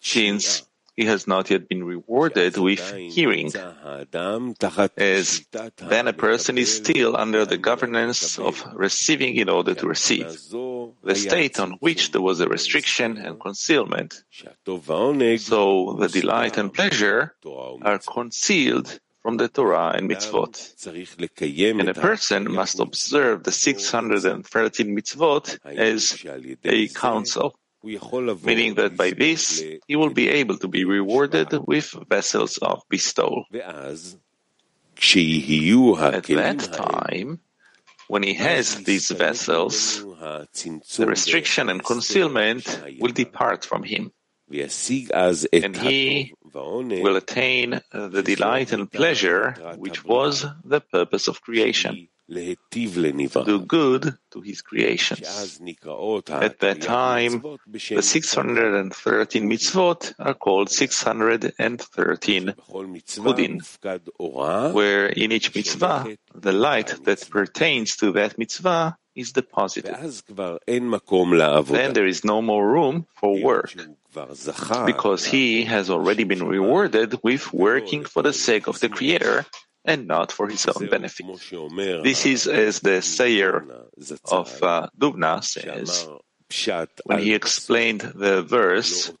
since 0.00 0.67
he 0.98 1.06
has 1.06 1.28
not 1.28 1.48
yet 1.48 1.68
been 1.68 1.84
rewarded 1.84 2.56
with 2.56 2.82
hearing, 3.16 3.52
as 4.96 5.26
then 5.94 6.08
a 6.08 6.12
person 6.12 6.58
is 6.58 6.74
still 6.74 7.16
under 7.16 7.44
the 7.46 7.56
governance 7.56 8.36
of 8.36 8.64
receiving 8.74 9.36
in 9.36 9.48
order 9.48 9.74
to 9.76 9.86
receive, 9.86 10.26
the 11.04 11.14
state 11.14 11.60
on 11.60 11.70
which 11.78 12.10
there 12.10 12.20
was 12.20 12.40
a 12.40 12.48
restriction 12.48 13.16
and 13.16 13.38
concealment. 13.38 14.24
So 14.66 15.96
the 16.02 16.10
delight 16.12 16.58
and 16.58 16.74
pleasure 16.74 17.36
are 17.82 18.00
concealed 18.00 18.98
from 19.22 19.36
the 19.36 19.46
Torah 19.46 19.92
and 19.94 20.10
mitzvot. 20.10 20.54
And 21.80 21.88
a 21.88 21.94
person 21.94 22.50
must 22.50 22.80
observe 22.80 23.44
the 23.44 23.52
613 23.52 24.96
mitzvot 24.96 25.58
as 25.64 26.24
a 26.64 26.88
counsel, 26.88 27.56
meaning 27.82 28.74
that 28.74 28.96
by 28.96 29.10
this 29.10 29.62
he 29.86 29.96
will 29.96 30.10
be 30.10 30.28
able 30.28 30.58
to 30.58 30.68
be 30.68 30.84
rewarded 30.84 31.52
with 31.66 31.94
vessels 32.08 32.58
of 32.58 32.82
bestowal. 32.88 33.44
At 33.52 33.62
that 36.24 36.58
time, 36.72 37.40
when 38.08 38.22
he 38.22 38.34
has 38.34 38.76
these 38.84 39.10
vessels, 39.10 40.02
the 40.02 41.06
restriction 41.06 41.68
and 41.68 41.84
concealment 41.84 42.80
will 42.98 43.12
depart 43.12 43.64
from 43.64 43.82
him, 43.84 44.12
and 44.50 45.76
he 45.76 46.34
will 46.52 47.16
attain 47.16 47.80
the 47.92 48.22
delight 48.24 48.72
and 48.72 48.90
pleasure 48.90 49.54
which 49.76 50.04
was 50.04 50.44
the 50.64 50.80
purpose 50.80 51.28
of 51.28 51.40
creation. 51.42 52.08
Do 52.30 53.60
good 53.60 54.18
to 54.32 54.40
his 54.42 54.60
creations. 54.60 55.22
At 56.30 56.58
that 56.60 56.82
time, 56.82 57.42
the 57.72 58.02
613 58.02 59.48
mitzvot 59.48 60.14
are 60.18 60.34
called 60.34 60.70
613 60.70 62.54
Pekudin, 63.06 63.62
where 64.74 65.06
in 65.06 65.32
each 65.32 65.54
mitzvah, 65.54 66.18
the 66.34 66.52
light 66.52 67.02
that 67.04 67.30
pertains 67.30 67.96
to 67.96 68.12
that 68.12 68.36
mitzvah 68.36 68.98
is 69.14 69.32
deposited. 69.32 69.96
Then 70.66 71.92
there 71.94 72.06
is 72.06 72.24
no 72.24 72.42
more 72.42 72.68
room 72.70 73.06
for 73.14 73.38
work, 73.42 73.74
because 74.86 75.24
he 75.24 75.64
has 75.64 75.88
already 75.88 76.24
been 76.24 76.44
rewarded 76.46 77.18
with 77.22 77.52
working 77.54 78.04
for 78.04 78.22
the 78.22 78.34
sake 78.34 78.66
of 78.66 78.78
the 78.80 78.90
Creator 78.90 79.46
and 79.84 80.06
not 80.06 80.32
for 80.32 80.48
his 80.48 80.66
own 80.66 80.88
benefit. 80.90 81.26
This 82.02 82.26
is 82.26 82.46
as 82.46 82.80
the 82.80 83.00
sayer 83.02 83.64
of 84.30 84.62
uh, 84.62 84.88
Dubna 84.98 85.42
says, 85.44 86.06
when 87.04 87.18
he 87.24 87.34
explained 87.34 88.00
the 88.14 88.42
verse, 88.42 89.12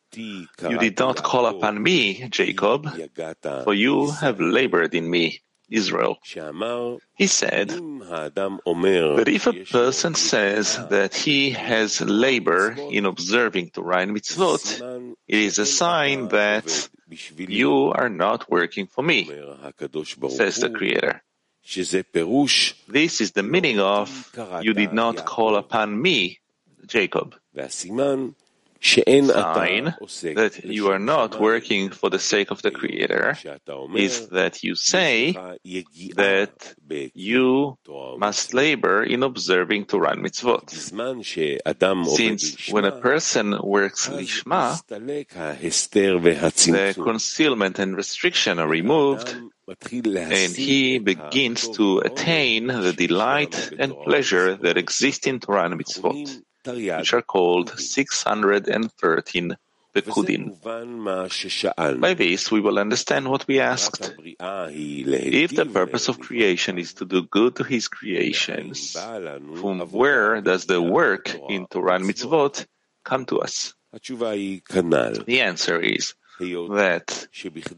You 0.72 0.78
did 0.78 0.98
not 0.98 1.22
call 1.22 1.44
upon 1.46 1.82
me, 1.82 2.28
Jacob, 2.30 2.86
for 3.64 3.74
you 3.74 4.10
have 4.10 4.40
labored 4.40 4.94
in 4.94 5.08
me, 5.10 5.40
Israel. 5.70 6.18
He 7.14 7.26
said 7.26 7.68
that 7.68 9.24
if 9.26 9.46
a 9.46 9.52
person 9.64 10.14
says 10.14 10.78
that 10.88 11.14
he 11.14 11.50
has 11.50 12.00
labor 12.00 12.74
in 12.90 13.06
observing 13.06 13.70
Torah 13.70 14.00
and 14.02 14.16
mitzvot, 14.16 15.14
it 15.26 15.38
is 15.38 15.58
a 15.58 15.66
sign 15.66 16.28
that 16.28 16.88
you 17.36 17.92
are 17.94 18.08
not 18.08 18.50
working 18.50 18.86
for 18.86 19.02
me, 19.02 19.24
says 20.28 20.56
the 20.56 20.70
Creator. 20.70 21.22
This 22.88 23.20
is 23.20 23.32
the 23.32 23.42
meaning 23.42 23.78
of 23.78 24.08
you 24.62 24.72
did 24.72 24.92
not 24.92 25.26
call 25.26 25.56
upon 25.56 26.00
me, 26.00 26.38
Jacob 26.86 27.34
sign 28.80 29.94
that 30.34 30.60
you 30.64 30.90
are 30.90 30.98
not 30.98 31.40
working 31.40 31.90
for 31.90 32.10
the 32.10 32.18
sake 32.18 32.50
of 32.50 32.62
the 32.62 32.70
Creator 32.70 33.36
is 33.94 34.28
that 34.28 34.62
you 34.62 34.74
say 34.74 35.32
that 35.32 36.74
you 37.14 37.78
must 38.18 38.54
labor 38.54 39.02
in 39.02 39.22
observing 39.22 39.86
Torah 39.86 40.16
mitzvot. 40.16 40.70
Since 42.16 42.70
when 42.70 42.84
a 42.84 43.00
person 43.00 43.58
works 43.62 44.08
lishma, 44.08 44.80
the 46.66 46.94
concealment 46.94 47.78
and 47.78 47.96
restriction 47.96 48.58
are 48.58 48.68
removed, 48.68 49.34
and 49.86 50.56
he 50.56 50.98
begins 50.98 51.68
to 51.68 51.98
attain 51.98 52.68
the 52.68 52.92
delight 52.92 53.72
and 53.78 53.92
pleasure 54.04 54.56
that 54.56 54.78
exist 54.78 55.26
in 55.26 55.40
Torah 55.40 55.64
and 55.66 55.80
mitzvot 55.80 56.42
which 56.68 57.12
are 57.12 57.22
called 57.22 57.78
613 57.78 59.56
Pekudin. 59.94 60.54
By 62.00 62.14
this, 62.14 62.50
we 62.50 62.60
will 62.60 62.78
understand 62.78 63.28
what 63.28 63.46
we 63.48 63.58
asked. 63.58 64.14
If 64.18 65.56
the 65.56 65.66
purpose 65.66 66.08
of 66.08 66.20
creation 66.20 66.78
is 66.78 66.92
to 66.94 67.04
do 67.04 67.22
good 67.22 67.56
to 67.56 67.64
his 67.64 67.88
creations, 67.88 68.92
from 68.92 69.80
where 69.90 70.40
does 70.40 70.66
the 70.66 70.80
work 70.82 71.34
in 71.48 71.66
Torah 71.66 71.94
and 71.94 72.04
mitzvot 72.04 72.66
come 73.02 73.24
to 73.26 73.40
us? 73.40 73.74
The 73.92 75.40
answer 75.40 75.80
is 75.80 76.14
that 76.38 77.28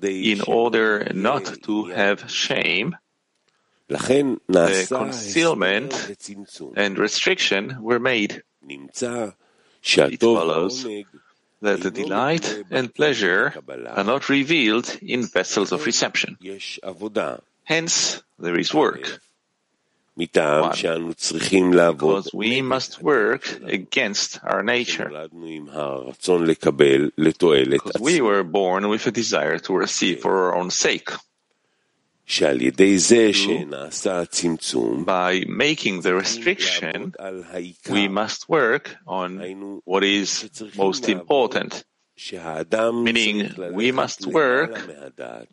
in 0.03 0.41
order 0.43 1.13
not 1.15 1.63
to 1.63 1.85
have 1.85 2.31
shame, 2.31 2.97
the 3.89 4.87
concealment 4.89 5.95
and 6.77 6.99
restriction 6.99 7.81
were 7.81 7.99
made. 7.99 8.43
It 8.69 10.21
follows 10.21 10.87
that 11.63 11.81
the 11.83 11.91
delight 11.91 12.65
and 12.71 12.95
pleasure 12.95 13.55
are 13.89 14.05
not 14.05 14.29
revealed 14.29 14.99
in 15.03 15.27
vessels 15.27 15.73
of 15.73 15.87
reception. 15.87 16.37
Hence, 17.65 18.23
there 18.39 18.59
is 18.59 18.75
work. 18.75 19.21
One, 20.17 20.73
because 20.73 22.31
we 22.35 22.61
must 22.61 23.03
work 23.03 23.59
against 23.63 24.41
our 24.45 24.63
nature. 24.63 25.09
Because 25.09 25.31
we 28.01 28.21
were 28.21 28.43
born 28.43 28.89
with 28.89 29.07
a 29.07 29.11
desire 29.11 29.59
to 29.61 29.75
receive 29.75 30.21
for 30.21 30.49
our 30.49 30.57
own 30.57 30.71
sake. 30.71 31.11
By 35.05 35.45
making 35.49 36.01
the 36.03 36.15
restriction, 36.15 37.13
we 37.91 38.09
must 38.09 38.49
work 38.49 38.97
on 39.05 39.81
what 39.85 40.05
is 40.05 40.49
most 40.77 41.09
important, 41.09 41.85
meaning 42.93 43.51
we 43.73 43.91
must 43.91 44.27
work 44.27 44.79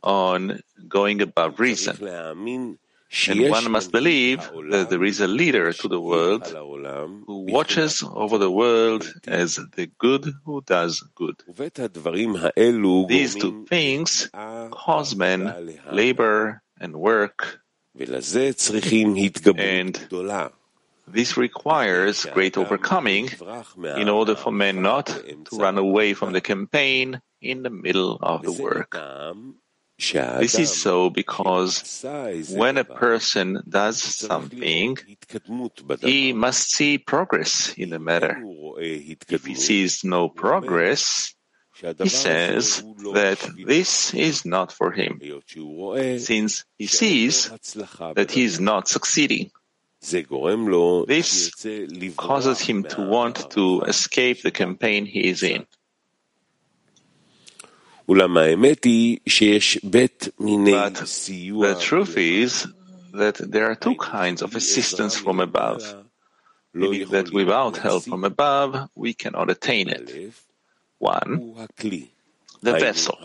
on 0.04 0.60
going 0.88 1.22
above 1.24 1.60
reason. 1.60 1.98
And 3.28 3.50
one 3.50 3.72
must 3.72 3.92
believe 3.92 4.40
that 4.70 4.90
there 4.90 5.04
is 5.04 5.22
a 5.22 5.28
leader 5.28 5.72
to 5.74 5.88
the 5.88 6.00
world 6.00 6.46
who 7.26 7.46
watches 7.50 8.04
over 8.04 8.38
the 8.38 8.52
world 8.52 9.12
as 9.26 9.56
the 9.76 9.88
good 9.98 10.32
who 10.46 10.62
does 10.62 11.02
good. 11.16 11.42
These 13.08 13.36
two 13.36 13.66
things 13.66 14.30
cause 14.32 15.16
men 15.16 15.72
labor 15.92 16.62
and 16.80 16.96
work. 16.96 17.60
And 18.00 18.08
this 21.08 21.38
requires 21.38 22.26
great 22.26 22.58
overcoming 22.58 23.30
in 23.96 24.10
order 24.10 24.36
for 24.36 24.52
men 24.52 24.82
not 24.82 25.08
to 25.08 25.38
run 25.54 25.78
away 25.78 26.13
from 26.13 26.34
the 26.34 26.42
campaign 26.42 27.22
in 27.42 27.63
the 27.63 27.70
middle 27.70 28.18
of 28.22 28.44
the 28.44 28.52
work. 28.52 28.96
This 30.00 30.60
is 30.60 30.80
so 30.80 31.10
because 31.10 32.06
when 32.52 32.78
a 32.78 32.84
person 32.84 33.63
does 33.68 34.04
something, 34.04 34.96
he 36.02 36.34
must 36.34 36.72
see 36.72 37.00
progress 37.00 37.74
in 37.76 37.90
the 37.90 37.98
matter. 37.98 38.38
If 38.78 39.46
he 39.46 39.56
sees 39.56 40.04
no 40.04 40.30
progress, 40.30 41.34
he 41.82 42.10
says 42.10 42.84
that 43.13 43.40
this 43.66 44.13
is 44.13 44.46
not 44.46 44.72
for 44.72 44.92
him, 44.92 45.22
since 46.20 46.66
he 46.78 46.88
sees 46.88 47.50
that 48.16 48.32
he 48.32 48.44
is 48.44 48.60
not 48.60 48.88
succeeding. 48.88 49.52
This 50.02 51.52
causes 52.16 52.60
him 52.60 52.84
to 52.84 53.02
want 53.02 53.50
to 53.52 53.82
escape 53.82 54.42
the 54.44 54.52
campaign 54.52 55.06
he 55.06 55.28
is 55.28 55.44
in. 55.44 55.66
But 58.08 58.18
the 58.18 59.20
truth 61.80 62.18
is 62.18 62.68
that 63.13 63.36
there 63.38 63.70
are 63.70 63.76
two 63.76 63.96
kinds 63.96 64.42
of 64.42 64.56
assistance 64.56 65.18
from 65.18 65.40
above, 65.40 66.06
meaning 66.74 67.10
that 67.10 67.32
without 67.34 67.78
help 67.78 68.04
from 68.04 68.24
above, 68.24 68.90
we 68.96 69.13
cannot 69.13 69.50
attain 69.50 69.90
it. 69.90 70.34
One, 70.99 71.53
the 72.62 72.71
vessel, 72.79 73.17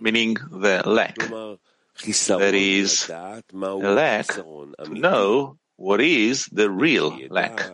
meaning 0.00 0.36
the 0.50 0.82
lack. 0.84 1.16
That 1.18 2.54
is, 2.54 3.08
a 3.10 3.42
lack 3.52 4.26
to 4.28 4.74
know 4.88 5.58
what 5.76 6.00
is 6.00 6.46
the 6.46 6.70
real 6.70 7.18
lack, 7.30 7.70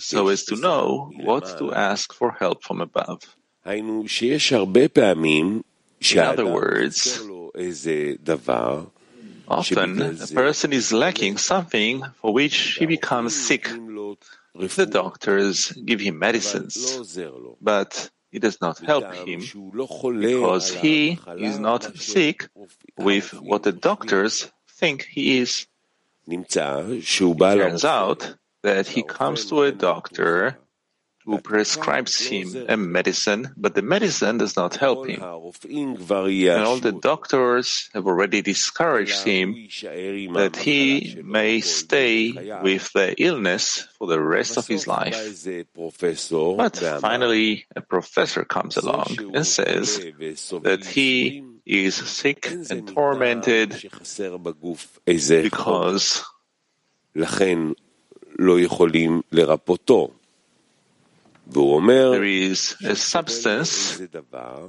so 0.00 0.28
as 0.28 0.44
to 0.44 0.56
know 0.56 1.10
what 1.16 1.58
to 1.58 1.72
ask 1.74 2.12
for 2.12 2.32
help 2.32 2.62
from 2.62 2.80
above. 2.80 3.22
In 3.64 3.92
other 6.18 6.46
words, 6.46 7.20
often 9.48 10.00
a 10.00 10.26
person 10.26 10.72
is 10.72 10.92
lacking 10.92 11.36
something 11.38 12.02
for 12.20 12.32
which 12.32 12.76
he 12.78 12.86
becomes 12.86 13.34
sick. 13.36 13.68
The 14.54 14.86
doctors 14.86 15.72
give 15.72 16.00
him 16.00 16.18
medicines, 16.18 17.18
but 17.60 18.10
it 18.38 18.42
does 18.42 18.60
not 18.60 18.78
help 18.78 19.12
him 19.14 19.40
because 20.20 20.72
he 20.72 21.18
is 21.38 21.58
not 21.58 21.82
sick 21.96 22.48
with 22.96 23.32
what 23.34 23.64
the 23.64 23.72
doctors 23.72 24.48
think 24.70 25.02
he 25.02 25.38
is. 25.38 25.66
It 26.28 26.48
turns 26.48 27.84
out 27.84 28.36
that 28.62 28.86
he 28.86 29.02
comes 29.02 29.46
to 29.46 29.62
a 29.62 29.72
doctor 29.72 30.56
who 31.28 31.36
prescribes 31.44 32.24
him 32.24 32.48
a 32.68 32.76
medicine, 32.76 33.52
but 33.54 33.74
the 33.74 33.82
medicine 33.82 34.38
does 34.38 34.56
not 34.56 34.76
help 34.76 35.06
him. 35.06 35.20
And 35.20 36.64
all 36.64 36.78
the 36.80 36.96
doctors 36.98 37.90
have 37.92 38.06
already 38.06 38.40
discouraged 38.40 39.24
him 39.24 39.68
that 40.32 40.56
he 40.56 41.20
may 41.22 41.60
stay 41.60 42.32
with 42.62 42.90
the 42.94 43.14
illness 43.20 43.86
for 43.98 44.08
the 44.08 44.18
rest 44.18 44.56
of 44.56 44.66
his 44.66 44.86
life. 44.86 45.12
But 46.56 46.76
finally, 47.04 47.66
a 47.76 47.82
professor 47.82 48.44
comes 48.44 48.78
along 48.78 49.34
and 49.34 49.46
says 49.46 49.98
that 49.98 50.86
he 50.86 51.44
is 51.66 51.94
sick 51.94 52.50
and 52.70 52.88
tormented 52.88 53.76
because 53.76 54.16
there 61.50 62.24
is 62.24 62.76
a 62.84 62.94
substance 62.94 63.98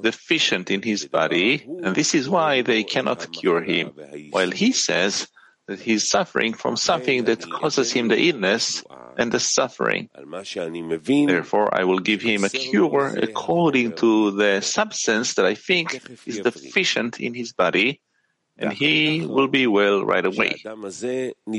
deficient 0.01 0.71
in 0.71 0.81
his 0.81 1.07
body, 1.07 1.63
and 1.83 1.95
this 1.95 2.15
is 2.15 2.29
why 2.29 2.61
they 2.61 2.83
cannot 2.83 3.31
cure 3.31 3.61
him. 3.61 3.91
While 4.31 4.51
he 4.51 4.71
says 4.71 5.27
that 5.67 5.79
he 5.81 5.93
is 5.93 6.09
suffering 6.09 6.53
from 6.53 6.77
something 6.77 7.25
that 7.25 7.47
causes 7.49 7.91
him 7.91 8.07
the 8.07 8.19
illness 8.29 8.83
and 9.17 9.31
the 9.31 9.39
suffering. 9.39 10.09
Therefore, 10.13 11.69
I 11.73 11.83
will 11.83 11.99
give 11.99 12.21
him 12.21 12.43
a 12.43 12.49
cure 12.49 13.07
according 13.21 13.93
to 13.97 14.31
the 14.31 14.61
substance 14.61 15.33
that 15.35 15.45
I 15.45 15.55
think 15.55 16.01
is 16.25 16.39
deficient 16.39 17.19
in 17.19 17.33
his 17.33 17.51
body, 17.53 18.01
and 18.57 18.71
he 18.73 19.25
will 19.25 19.47
be 19.47 19.67
well 19.67 20.05
right 20.05 20.25
away. 20.25 20.63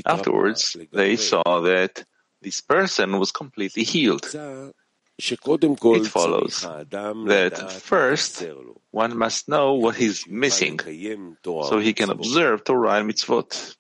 Afterwards, 0.07 0.77
they 0.93 1.17
saw 1.17 1.61
that 1.61 2.05
this 2.43 2.61
person 2.63 3.19
was 3.19 3.31
completely 3.31 3.85
healed. 3.85 4.27
It 6.07 6.07
follows. 6.09 6.65
that 7.29 7.59
first 7.83 8.43
one 8.91 9.17
must 9.17 9.49
know 9.49 9.75
what 9.75 9.95
he's 9.97 10.27
missing 10.27 10.79
so 11.69 11.79
he 11.79 11.93
can 11.93 12.11
observe 12.11 12.65
Torah 12.65 12.95
and 13.01 13.09
mitzvot. 13.11 13.77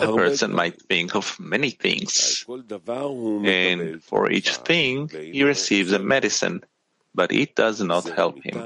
A 0.00 0.06
person 0.16 0.50
might 0.54 0.80
think 0.88 1.14
of 1.14 1.38
many 1.38 1.70
things, 1.70 2.44
and 3.44 4.02
for 4.02 4.30
each 4.30 4.56
thing 4.64 5.08
he 5.10 5.42
receives 5.42 5.92
a 5.92 5.98
medicine, 5.98 6.62
but 7.14 7.32
it 7.32 7.54
does 7.54 7.82
not 7.82 8.08
help 8.08 8.42
him. 8.42 8.56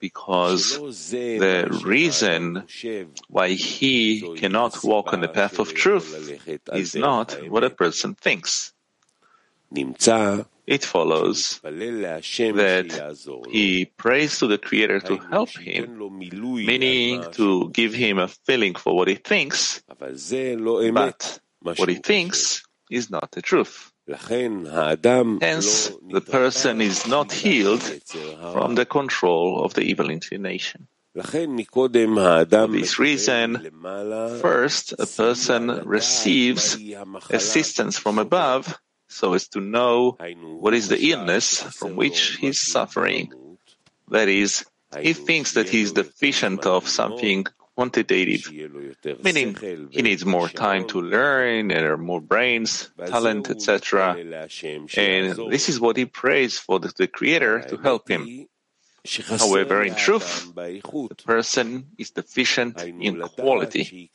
because 0.00 0.78
the 1.38 1.68
reason 1.84 2.64
why 3.28 3.50
he 3.50 4.20
cannot 4.36 4.82
walk 4.82 5.12
on 5.12 5.20
the 5.20 5.28
path 5.28 5.60
of 5.60 5.72
truth 5.74 6.10
is 6.74 6.94
not 6.96 7.32
what 7.48 7.62
a 7.62 7.70
person 7.70 8.14
thinks. 8.16 8.71
It 10.64 10.84
follows 10.84 11.60
that 11.62 12.22
he 13.50 13.84
prays 13.84 14.38
to 14.38 14.46
the 14.46 14.58
Creator 14.58 15.00
to 15.00 15.16
help 15.16 15.50
him, 15.50 15.98
meaning 16.20 17.24
to 17.32 17.68
give 17.70 17.94
him 17.94 18.18
a 18.18 18.28
feeling 18.28 18.74
for 18.74 18.94
what 18.94 19.08
he 19.08 19.16
thinks, 19.16 19.82
but 19.88 21.40
what 21.62 21.88
he 21.88 21.96
thinks 21.96 22.62
is 22.90 23.10
not 23.10 23.32
the 23.32 23.42
truth. 23.42 23.92
Hence, 24.08 25.90
the 26.10 26.20
person 26.20 26.80
is 26.80 27.06
not 27.06 27.32
healed 27.32 27.82
from 28.52 28.74
the 28.74 28.86
control 28.86 29.64
of 29.64 29.74
the 29.74 29.82
evil 29.82 30.10
inclination. 30.10 30.86
For 31.14 31.28
this 32.68 32.98
reason, 32.98 33.70
first 34.40 34.92
a 34.98 35.06
person 35.06 35.68
receives 35.84 36.78
assistance 37.30 37.98
from 37.98 38.18
above 38.18 38.78
so 39.12 39.34
as 39.34 39.48
to 39.48 39.60
know 39.60 40.16
what 40.58 40.74
is 40.74 40.88
the 40.88 41.10
illness 41.10 41.62
from 41.62 41.96
which 41.96 42.36
he 42.36 42.48
is 42.48 42.60
suffering. 42.60 43.32
That 44.08 44.28
is, 44.28 44.64
he 45.00 45.12
thinks 45.12 45.52
that 45.52 45.68
he 45.68 45.82
is 45.82 45.92
deficient 45.92 46.66
of 46.66 46.88
something 46.88 47.46
quantitative, 47.74 48.50
meaning 49.22 49.56
he 49.90 50.02
needs 50.02 50.24
more 50.24 50.48
time 50.48 50.86
to 50.88 51.00
learn 51.00 51.70
and 51.70 52.02
more 52.02 52.20
brains, 52.20 52.90
talent, 53.06 53.48
etc. 53.50 54.16
And 54.96 55.50
this 55.50 55.68
is 55.68 55.80
what 55.80 55.96
he 55.96 56.04
prays 56.04 56.58
for 56.58 56.78
the, 56.78 56.92
the 56.96 57.06
Creator 57.06 57.62
to 57.70 57.76
help 57.78 58.10
him. 58.10 58.48
However, 59.04 59.82
in 59.82 59.96
truth, 59.96 60.54
the 60.54 61.16
person 61.24 61.88
is 61.98 62.10
deficient 62.10 62.80
in 62.80 63.20
quality, 63.20 64.10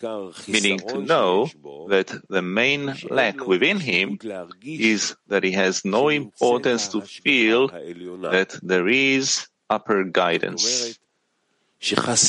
meaning 0.47 0.79
to 0.79 1.01
know 1.01 1.49
that 1.89 2.15
the 2.29 2.41
main 2.41 2.95
lack 3.09 3.45
within 3.45 3.81
him 3.81 4.17
is 4.63 5.15
that 5.27 5.43
he 5.43 5.51
has 5.51 5.83
no 5.83 6.07
importance 6.07 6.87
to 6.89 7.01
feel 7.01 7.67
that 7.67 8.57
there 8.63 8.87
is 8.87 9.47
upper 9.69 10.05
guidance. 10.05 10.97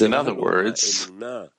In 0.00 0.12
other 0.12 0.34
words, 0.34 1.08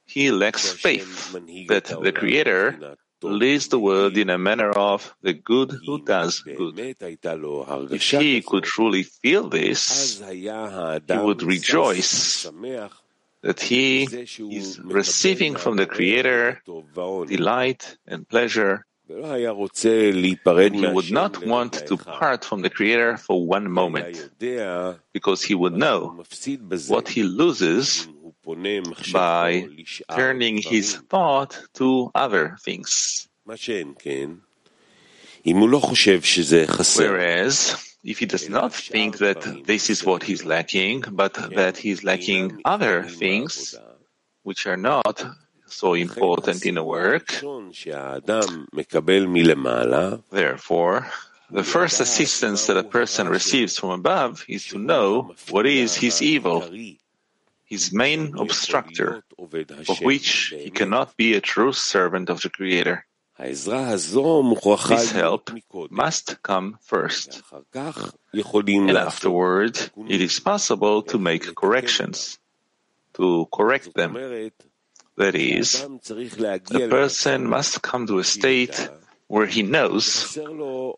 he 0.05 0.31
lacks 0.31 0.69
faith 0.69 1.31
that 1.69 1.85
the 1.85 2.12
Creator 2.12 2.97
leads 3.21 3.67
the 3.67 3.79
world 3.79 4.17
in 4.17 4.29
a 4.29 4.38
manner 4.38 4.71
of 4.71 5.15
the 5.21 5.34
good 5.34 5.71
who 5.86 6.01
does 6.03 6.39
good. 6.41 6.79
If 6.79 8.01
he 8.01 8.41
could 8.41 8.63
truly 8.63 9.03
feel 9.03 9.49
this, 9.49 10.21
he 10.21 10.49
would 11.17 11.43
rejoice 11.43 12.49
that 13.41 13.60
he 13.62 14.03
is 14.03 14.79
receiving 14.79 15.55
from 15.55 15.77
the 15.77 15.86
Creator 15.86 16.62
delight 16.65 17.97
and 18.08 18.27
pleasure. 18.27 18.86
And 19.12 20.75
he 20.75 20.88
would 20.93 21.12
not 21.12 21.43
want 21.43 21.73
to 21.88 21.97
part 21.97 22.45
from 22.45 22.62
the 22.62 22.69
Creator 22.69 23.17
for 23.17 23.43
one 23.43 23.71
moment, 23.71 24.29
because 25.12 25.41
he 25.41 25.55
would 25.55 25.73
know 25.73 26.23
what 26.88 27.10
he 27.10 27.23
loses 27.23 28.08
by 29.12 29.67
turning 30.15 30.58
his 30.58 30.95
thought 31.10 31.60
to 31.73 32.12
other 32.15 32.58
things. 32.62 33.28
Whereas, 36.97 37.75
if 38.04 38.19
he 38.19 38.25
does 38.25 38.49
not 38.49 38.73
think 38.73 39.17
that 39.19 39.65
this 39.65 39.89
is 39.89 40.04
what 40.06 40.23
he's 40.23 40.45
lacking, 40.45 41.04
but 41.12 41.34
that 41.56 41.78
he's 41.78 42.04
lacking 42.04 42.62
other 42.65 43.04
things 43.04 43.75
which 44.43 44.67
are 44.67 44.78
not 44.78 45.23
so 45.67 45.93
important 45.93 46.65
in 46.65 46.78
a 46.78 46.84
work, 46.84 47.41
therefore, 50.32 51.08
the 51.52 51.63
first 51.63 51.99
assistance 51.99 52.67
that 52.67 52.78
a 52.78 52.84
person 52.84 53.28
receives 53.28 53.78
from 53.78 53.89
above 53.91 54.45
is 54.47 54.65
to 54.67 54.78
know 54.78 55.34
what 55.49 55.65
is 55.65 55.95
his 55.95 56.21
evil, 56.21 56.63
his 57.69 57.93
main 57.93 58.34
obstructor, 58.38 59.23
of 59.38 60.01
which 60.01 60.53
he 60.58 60.71
cannot 60.71 61.15
be 61.15 61.36
a 61.36 61.41
true 61.41 61.71
servant 61.71 62.29
of 62.29 62.41
the 62.41 62.49
Creator. 62.49 63.05
This 63.38 65.12
help 65.12 65.49
must 65.89 66.43
come 66.43 66.77
first, 66.82 67.41
and 67.73 68.97
afterward 68.97 69.77
it 70.10 70.21
is 70.21 70.39
possible 70.41 71.03
to 71.03 71.17
make 71.17 71.55
corrections, 71.55 72.38
to 73.13 73.47
correct 73.53 73.93
them. 73.93 74.13
That 75.15 75.36
is, 75.36 75.71
the 75.71 76.88
person 76.89 77.47
must 77.47 77.82
come 77.82 78.08
to 78.08 78.19
a 78.19 78.23
state 78.25 78.89
where 79.27 79.45
he 79.45 79.63
knows 79.63 80.34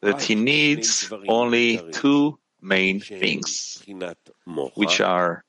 that 0.02 0.22
he 0.24 0.36
needs 0.36 1.12
only 1.28 1.82
two 1.92 2.40
main 2.62 3.02
things, 3.02 3.84
which 4.76 5.02
are 5.02 5.44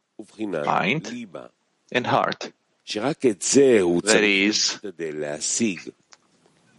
mind 0.65 1.07
and 1.93 2.07
heart. 2.07 2.53
That 4.05 4.25
is, 4.25 4.79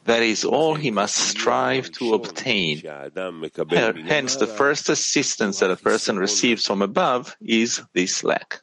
that 0.05 0.21
is 0.21 0.43
all 0.43 0.75
he 0.75 0.91
must 0.91 1.15
strive 1.15 1.89
to 1.93 2.13
obtain. 2.15 2.81
Hence, 4.05 4.35
the 4.35 4.47
first 4.47 4.89
assistance 4.89 5.59
that 5.59 5.71
a 5.71 5.77
person 5.77 6.17
receives 6.19 6.65
from 6.67 6.81
above 6.81 7.35
is 7.39 7.81
this 7.93 8.21
lack. 8.23 8.62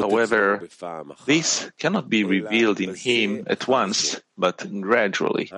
However, 0.00 0.68
this 1.26 1.70
cannot 1.78 2.08
be 2.10 2.24
revealed 2.24 2.80
in 2.80 2.94
him 2.94 3.44
at 3.46 3.66
once, 3.66 4.20
but 4.36 4.66
gradually, 4.80 5.50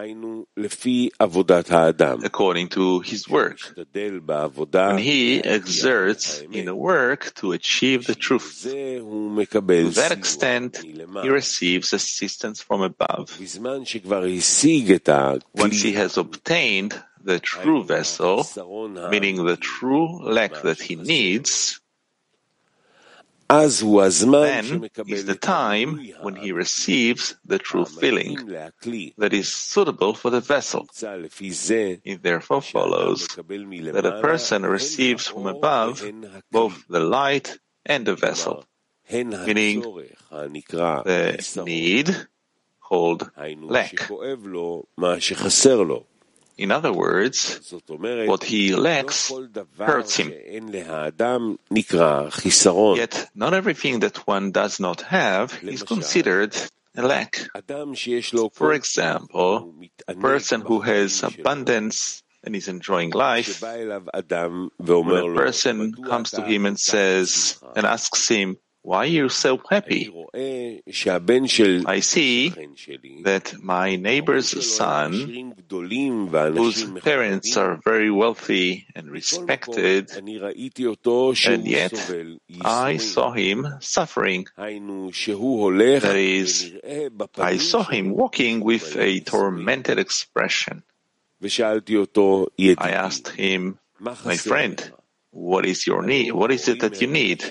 according 2.23 2.69
to 2.69 3.01
his 3.01 3.29
work. 3.29 3.59
When 3.77 4.99
he 4.99 5.43
exerts 5.43 6.43
in 6.53 6.67
the 6.67 6.75
work 6.77 7.33
to 7.37 7.53
achieve 7.53 8.07
the 8.07 8.15
truth, 8.15 8.63
to 8.63 9.91
that 9.91 10.13
extent, 10.13 10.77
he 10.79 11.29
receives 11.29 11.93
assistance 11.93 12.63
from 12.63 12.83
above. 12.83 13.37
Once 15.55 15.83
he 15.83 15.93
has 15.95 16.17
obtained 16.17 17.03
the 17.21 17.39
true 17.41 17.83
vessel, 17.83 18.47
meaning 19.11 19.45
the 19.45 19.57
true 19.57 20.23
lack 20.23 20.63
that 20.63 20.81
he 20.81 20.95
needs, 20.95 21.81
then 23.49 24.89
is 25.07 25.25
the 25.27 25.35
time 25.35 25.99
when 26.23 26.35
he 26.37 26.53
receives 26.53 27.37
the 27.45 27.59
true 27.59 27.85
filling 27.85 28.37
that 29.19 29.33
is 29.33 29.53
suitable 29.53 30.15
for 30.15 30.31
the 30.31 30.41
vessel. 30.41 30.87
It 32.05 32.23
therefore 32.23 32.63
follows 32.63 33.29
that 33.29 34.07
a 34.07 34.21
person 34.21 34.63
receives 34.67 35.27
from 35.27 35.47
above 35.47 36.03
both 36.51 36.85
the 36.89 37.01
light 37.01 37.59
and 37.87 38.07
the 38.07 38.15
vessel, 38.17 38.65
meaning 39.11 39.83
the 41.05 41.43
need 41.65 42.17
called 42.81 43.31
lack. 43.61 44.09
In 46.57 46.71
other 46.71 46.93
words, 46.93 47.75
what 47.89 48.45
he 48.45 48.75
lacks 48.77 49.33
hurts 49.79 50.17
him. 50.17 50.33
Yet 52.97 53.31
not 53.35 53.55
everything 53.55 54.01
that 54.01 54.17
one 54.27 54.53
does 54.53 54.79
not 54.79 55.01
have 55.03 55.59
is 55.63 55.83
considered 55.83 56.55
a 56.97 57.03
lack. 57.03 57.49
For 58.53 58.73
example, 58.73 59.75
a 60.07 60.15
person 60.15 60.61
who 60.61 60.81
has 60.81 61.23
abundance 61.25 62.23
and 62.45 62.55
is 62.55 62.69
enjoying 62.69 63.11
life, 63.11 63.61
when 63.63 63.91
a 63.91 65.35
person 65.35 65.95
comes 65.95 66.31
to 66.31 66.43
him 66.43 66.67
and 66.67 66.79
says 66.79 67.59
and 67.75 67.87
asks 67.87 68.29
him, 68.29 68.59
why 68.85 68.99
are 68.99 69.07
you 69.07 69.31
so 69.31 69.59
happy? 69.71 70.13
I 70.35 72.01
see 72.01 72.51
that 73.23 73.55
my 73.63 73.97
neighbor's 73.97 74.77
son, 74.77 75.55
whose 75.71 76.85
parents 77.01 77.57
are 77.57 77.81
very 77.83 78.11
wealthy 78.11 78.87
and 78.95 79.11
respected, 79.11 80.11
and 80.15 80.29
yet 81.67 81.95
I 82.63 82.97
saw 82.99 83.33
him 83.33 83.67
suffering. 83.81 84.47
That 84.59 86.17
is, 86.17 86.73
I 87.39 87.57
saw 87.57 87.85
him 87.85 88.11
walking 88.11 88.61
with 88.61 88.97
a 88.99 89.21
tormented 89.21 89.99
expression. 89.99 90.83
I 91.43 91.81
asked 92.91 93.29
him, 93.29 93.79
my 93.99 94.37
friend, 94.37 94.93
what 95.35 95.67
is 95.67 95.87
your 95.87 96.03
need? 96.03 96.33
What 96.33 96.51
is 96.53 96.69
it 96.69 96.81
that 96.81 97.01
you 97.03 97.09
need? 97.09 97.43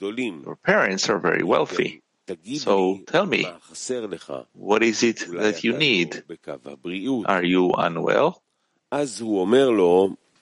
Your 0.00 0.56
parents 0.56 1.08
are 1.08 1.18
very 1.18 1.42
wealthy. 1.44 2.02
So 2.56 2.98
tell 3.06 3.24
me, 3.24 3.46
what 4.52 4.82
is 4.82 5.02
it 5.02 5.24
that 5.32 5.64
you 5.64 5.72
need? 5.72 6.24
Are 7.26 7.44
you 7.44 7.72
unwell? 7.72 8.42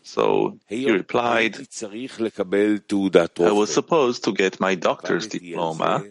So 0.03 0.59
he 0.69 0.91
replied, 0.91 1.57
I 3.39 3.53
was 3.53 3.75
supposed 3.75 4.25
to 4.25 4.33
get 4.33 4.61
my 4.61 4.75
doctor's 4.75 5.27
diploma, 5.27 6.05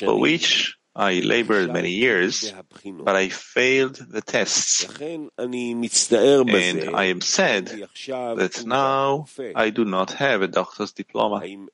for 0.00 0.18
which 0.20 0.76
I 0.94 1.20
labored 1.20 1.72
many 1.72 1.90
years, 1.90 2.52
but 2.84 3.16
I 3.16 3.28
failed 3.30 3.94
the 3.96 4.20
tests. 4.20 4.84
And 5.00 5.30
I 5.38 7.04
am 7.04 7.20
sad 7.22 7.66
that 7.66 8.62
now 8.66 9.26
I 9.54 9.70
do 9.70 9.84
not 9.86 10.12
have 10.12 10.42
a 10.42 10.48
doctor's 10.48 10.92
diploma. 10.92 11.40
Can 11.40 11.68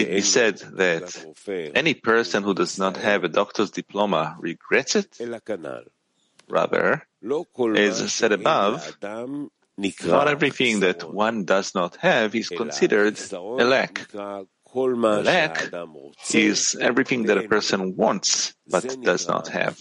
it 0.00 0.10
be 0.10 0.20
said 0.20 0.58
that 0.74 1.72
any 1.74 1.94
person 1.94 2.42
who 2.42 2.54
does 2.54 2.76
not 2.76 2.96
have 2.96 3.22
a 3.22 3.28
doctor's 3.28 3.70
diploma 3.70 4.36
regrets 4.40 4.96
it? 4.96 5.16
Rather, 6.48 7.06
as 7.76 8.12
said 8.12 8.32
above, 8.32 8.96
not 9.00 10.28
everything 10.28 10.80
that 10.80 11.04
one 11.04 11.44
does 11.44 11.74
not 11.74 11.96
have 11.96 12.34
is 12.34 12.48
considered 12.48 13.18
a 13.32 13.64
lack. 13.64 14.08
Lack 14.76 15.72
is 16.34 16.76
everything 16.80 17.24
that 17.24 17.38
a 17.38 17.48
person 17.48 17.96
wants 17.96 18.54
but 18.68 18.84
does 19.02 19.26
not 19.26 19.48
have. 19.48 19.78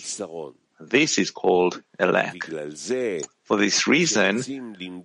This 0.80 1.18
is 1.18 1.32
called 1.32 1.82
a 2.00 2.08
lack. 2.08 2.46
For 3.44 3.58
this 3.58 3.88
reason, 3.88 4.42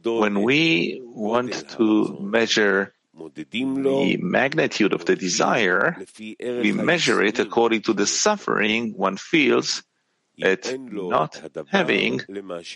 when 0.02 0.42
we 0.42 1.00
want 1.04 1.68
to 1.70 2.18
measure 2.20 2.92
the 3.14 4.16
magnitude 4.20 4.92
of 4.92 5.04
the 5.04 5.16
desire, 5.16 5.96
we 6.18 6.72
measure 6.72 7.22
it 7.22 7.38
according 7.38 7.82
to 7.82 7.92
the 7.92 8.06
suffering 8.06 8.94
one 8.96 9.16
feels 9.16 9.82
at 10.42 10.72
not 10.80 11.42
having 11.68 12.20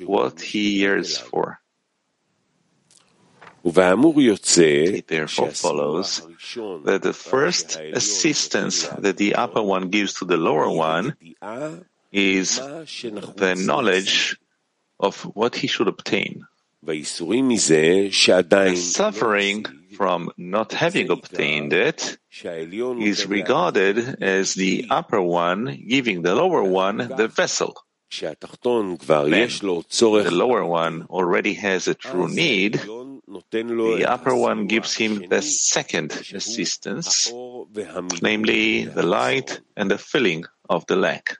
what 0.05 0.41
he 0.41 0.81
yearns 0.81 1.17
for. 1.17 1.61
It 3.65 5.09
therefore 5.09 5.51
follows 5.51 6.21
that 6.85 7.01
the 7.03 7.15
first 7.15 7.77
assistance 7.77 8.87
that 8.99 9.17
the 9.17 9.35
upper 9.37 9.63
one 9.63 9.89
gives 9.89 10.15
to 10.15 10.27
the 10.27 10.37
lower 10.37 10.69
one 10.69 11.17
is 12.13 12.57
the 12.57 13.55
knowledge 13.59 14.37
of 15.01 15.23
what 15.35 15.57
he 15.57 15.67
should 15.67 15.89
obtain. 15.89 16.47
The 16.83 17.03
suffering 18.77 19.65
from 19.97 20.31
not 20.37 20.73
having 20.73 21.11
obtained 21.11 21.73
it 21.73 22.19
is 23.01 23.27
regarded 23.27 24.23
as 24.23 24.55
the 24.55 24.87
upper 24.91 25.23
one 25.23 25.85
giving 25.89 26.21
the 26.21 26.35
lower 26.35 26.63
one 26.63 26.99
the 26.99 27.29
vessel. 27.29 27.75
Then, 28.21 28.39
the 30.21 30.31
lower 30.31 30.65
one 30.65 31.07
already 31.09 31.55
has 31.55 31.89
a 31.89 31.95
true 31.95 32.29
need, 32.29 32.81
the 33.27 34.05
upper 34.07 34.35
one 34.35 34.67
gives 34.67 34.95
him 34.95 35.29
the 35.29 35.43
second 35.43 36.13
assistance, 36.35 37.31
namely 38.23 38.85
the 38.85 39.03
light 39.03 39.61
and 39.77 39.91
the 39.91 39.99
filling 39.99 40.45
of 40.69 40.87
the 40.87 40.97
lack. 40.97 41.37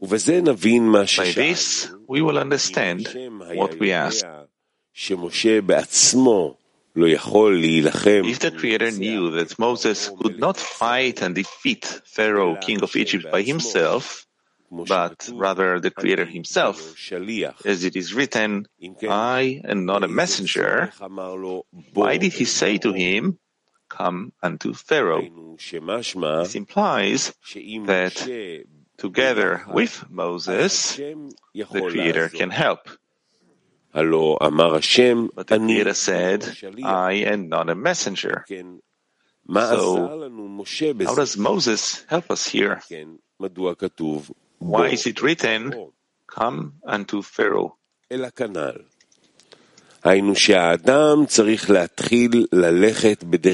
By 0.00 1.32
this, 1.32 1.90
we 2.08 2.22
will 2.22 2.38
understand 2.38 3.06
what 3.54 3.78
we 3.78 3.92
ask. 3.92 4.24
If 4.94 5.18
the 8.40 8.50
Creator 8.56 8.90
knew 8.92 9.30
that 9.32 9.58
Moses 9.58 10.10
could 10.20 10.40
not 10.40 10.56
fight 10.56 11.20
and 11.22 11.34
defeat 11.34 11.84
Pharaoh, 12.04 12.56
king 12.56 12.82
of 12.82 12.96
Egypt, 12.96 13.30
by 13.30 13.42
himself, 13.42 14.26
but 14.70 15.28
rather 15.34 15.80
the 15.80 15.90
Creator 15.90 16.26
Himself. 16.26 16.94
As 17.64 17.84
it 17.84 17.96
is 17.96 18.14
written, 18.14 18.66
I 19.08 19.60
am 19.64 19.84
not 19.84 20.04
a 20.04 20.08
messenger. 20.08 20.92
Why 21.94 22.16
did 22.18 22.32
He 22.34 22.44
say 22.44 22.78
to 22.78 22.92
him, 22.92 23.38
Come 23.88 24.32
unto 24.40 24.72
Pharaoh? 24.72 25.56
This 26.44 26.54
implies 26.54 27.32
that 27.86 28.14
together 28.96 29.64
with 29.66 30.04
Moses, 30.08 30.94
the 30.94 31.80
Creator 31.90 32.28
can 32.28 32.50
help. 32.50 32.88
But 33.92 35.46
the 35.48 35.58
Creator 35.58 35.94
said, 35.94 36.44
I 36.84 37.12
am 37.26 37.48
not 37.48 37.68
a 37.68 37.74
messenger. 37.74 38.44
So, 39.80 40.06
how 41.06 41.14
does 41.16 41.36
Moses 41.36 42.04
help 42.08 42.30
us 42.30 42.46
here? 42.46 42.80
Why 44.60 44.88
is 44.88 45.06
it 45.06 45.22
written, 45.22 45.90
Come 46.26 46.74
unto 46.84 47.22
Pharaoh? 47.22 47.76
It 48.08 48.20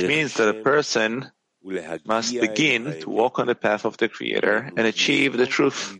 means 0.08 0.34
that 0.34 0.48
a 0.48 0.62
person 0.62 1.30
must 2.04 2.40
begin 2.40 3.00
to 3.00 3.08
walk 3.08 3.38
on 3.38 3.46
the 3.46 3.54
path 3.54 3.84
of 3.84 3.96
the 3.96 4.08
Creator 4.08 4.72
and 4.76 4.86
achieve 4.86 5.36
the 5.36 5.46
truth. 5.46 5.96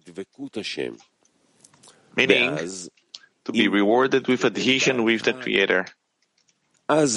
Meaning, 2.17 2.59
to 3.45 3.53
be 3.53 3.69
rewarded 3.69 4.27
with 4.27 4.45
adhesion 4.45 5.05
with 5.05 5.23
the 5.23 5.35
Creator. 5.35 5.87
Then 6.89 7.09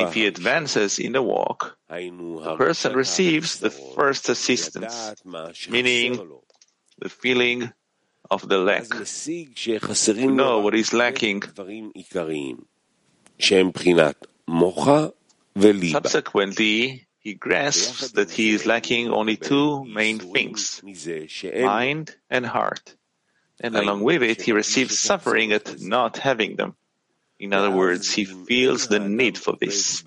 if 0.00 0.12
he 0.12 0.26
advances 0.26 0.98
in 0.98 1.12
the 1.12 1.22
walk, 1.22 1.78
the 1.88 2.54
person 2.58 2.92
receives 2.94 3.60
the 3.60 3.70
first 3.70 4.28
assistance, 4.28 5.14
meaning 5.70 6.20
the 6.98 7.08
feeling 7.08 7.72
of 8.30 8.46
the 8.46 8.58
lack, 8.58 8.88
to 8.88 10.28
know 10.30 10.60
what 10.60 10.74
is 10.74 10.92
lacking. 10.92 11.42
Subsequently, 15.90 17.06
he 17.18 17.34
grasps 17.34 18.12
that 18.12 18.30
he 18.30 18.50
is 18.50 18.66
lacking 18.66 19.08
only 19.08 19.36
two 19.36 19.84
main 19.86 20.18
things, 20.18 20.82
mind 21.54 22.14
and 22.28 22.44
heart, 22.44 22.96
and 23.60 23.74
along 23.74 24.02
with 24.02 24.22
it 24.22 24.42
he 24.42 24.52
receives 24.52 24.98
suffering 24.98 25.52
at 25.52 25.80
not 25.80 26.18
having 26.18 26.56
them. 26.56 26.76
In 27.38 27.52
other 27.52 27.70
words, 27.70 28.10
he 28.12 28.24
feels 28.24 28.88
the 28.88 28.98
need 28.98 29.38
for 29.38 29.54
this. 29.60 30.02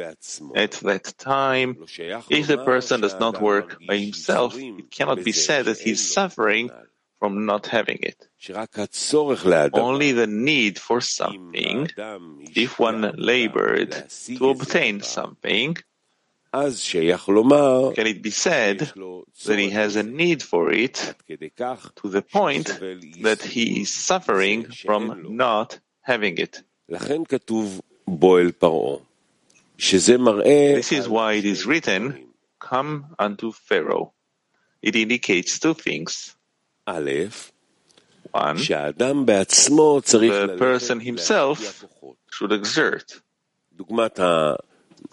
At 0.56 0.72
that 0.84 1.14
time, 1.18 1.78
if 2.30 2.48
the 2.48 2.58
person 2.66 3.02
does 3.02 3.16
not 3.20 3.42
work 3.42 3.78
by 3.88 3.98
himself, 3.98 4.56
it 4.58 4.92
cannot 4.92 5.24
be 5.24 5.32
said 5.32 5.66
that 5.66 5.80
he 5.80 5.92
is 5.92 6.12
suffering 6.14 6.70
from 7.20 7.46
not 7.46 7.68
having 7.68 8.00
it. 8.02 8.28
Only 9.74 10.12
the 10.12 10.28
need 10.28 10.80
for 10.80 11.00
something, 11.02 11.88
if 12.56 12.80
one 12.80 13.14
labored 13.18 13.92
to 14.38 14.50
obtain 14.50 15.02
something, 15.02 15.78
can 16.54 18.08
it 18.08 18.22
be 18.22 18.32
said 18.32 18.80
that 18.80 19.58
he 19.60 19.70
has 19.70 19.96
a 19.96 20.04
need 20.04 20.44
for 20.44 20.74
it 20.74 21.16
to 21.96 22.10
the 22.10 22.22
point 22.22 22.68
that 23.22 23.42
he 23.42 23.82
is 23.84 23.94
suffering 23.94 24.66
from 24.66 25.38
not 25.38 25.80
having 26.02 26.38
it? 26.38 26.62
This 30.76 30.92
is 30.92 31.08
why 31.08 31.34
it 31.34 31.46
is 31.46 31.66
written, 31.66 32.28
Come 32.60 33.16
unto 33.18 33.52
Pharaoh. 33.52 34.14
It 34.82 34.96
indicates 34.96 35.58
two 35.60 35.74
things. 35.74 36.36
One, 38.34 38.58
the 40.30 40.58
person 40.58 41.00
himself 41.00 41.86
should 42.30 42.52
exert, 42.52 43.22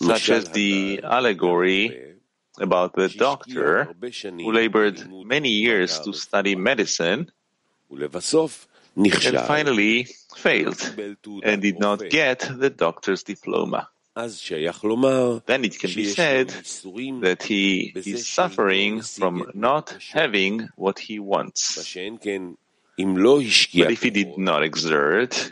such 0.00 0.30
as 0.30 0.48
the 0.50 1.00
allegory 1.02 2.14
about 2.60 2.94
the 2.94 3.08
doctor 3.08 3.88
who 4.44 4.52
labored 4.52 5.08
many 5.24 5.50
years 5.50 5.98
to 6.00 6.12
study 6.12 6.54
medicine, 6.56 7.30
and 8.98 9.40
finally 9.46 10.08
failed 10.36 10.94
and 11.44 11.62
did 11.62 11.78
not 11.78 12.08
get 12.10 12.40
the 12.40 12.70
doctor's 12.70 13.22
diploma. 13.22 13.88
Then 14.16 15.64
it 15.64 15.78
can 15.78 15.94
be 15.94 16.06
said 16.06 16.48
that 16.48 17.42
he 17.44 17.92
is 17.94 18.28
suffering 18.28 19.02
from 19.02 19.50
not 19.54 19.96
having 20.12 20.68
what 20.74 20.98
he 20.98 21.20
wants. 21.20 21.76
But 22.96 23.92
if 23.92 24.02
he 24.02 24.10
did 24.10 24.36
not 24.36 24.64
exert, 24.64 25.50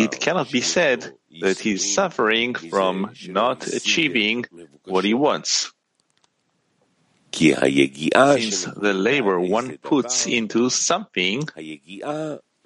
it 0.00 0.20
cannot 0.20 0.50
be 0.50 0.60
said 0.62 1.12
that 1.40 1.60
he 1.60 1.72
is 1.74 1.94
suffering 1.94 2.54
from 2.54 3.12
not 3.28 3.68
achieving 3.68 4.44
what 4.84 5.04
he 5.04 5.14
wants. 5.14 5.72
Since 7.32 8.64
the 8.64 8.94
labor 8.94 9.38
one 9.38 9.78
puts 9.78 10.26
into 10.26 10.70
something 10.70 11.48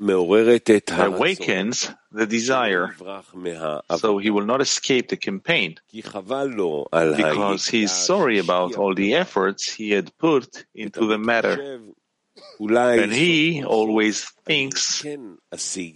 awakens 0.01 1.91
the 2.11 2.27
desire, 2.27 2.95
so 3.97 4.19
he 4.19 4.31
will 4.31 4.47
not 4.47 4.61
escape 4.61 5.09
the 5.09 5.17
campaign, 5.17 5.77
because 5.93 7.69
he 7.69 7.83
is 7.85 7.93
sorry 7.93 8.39
about 8.39 8.77
all 8.77 8.95
the 8.95 9.15
efforts 9.15 9.71
he 9.73 9.91
had 9.91 10.17
put 10.19 10.65
into 10.75 11.07
the 11.07 11.19
matter. 11.19 11.81
And 12.59 13.13
he 13.13 13.63
always 13.63 14.25
thinks, 14.47 15.05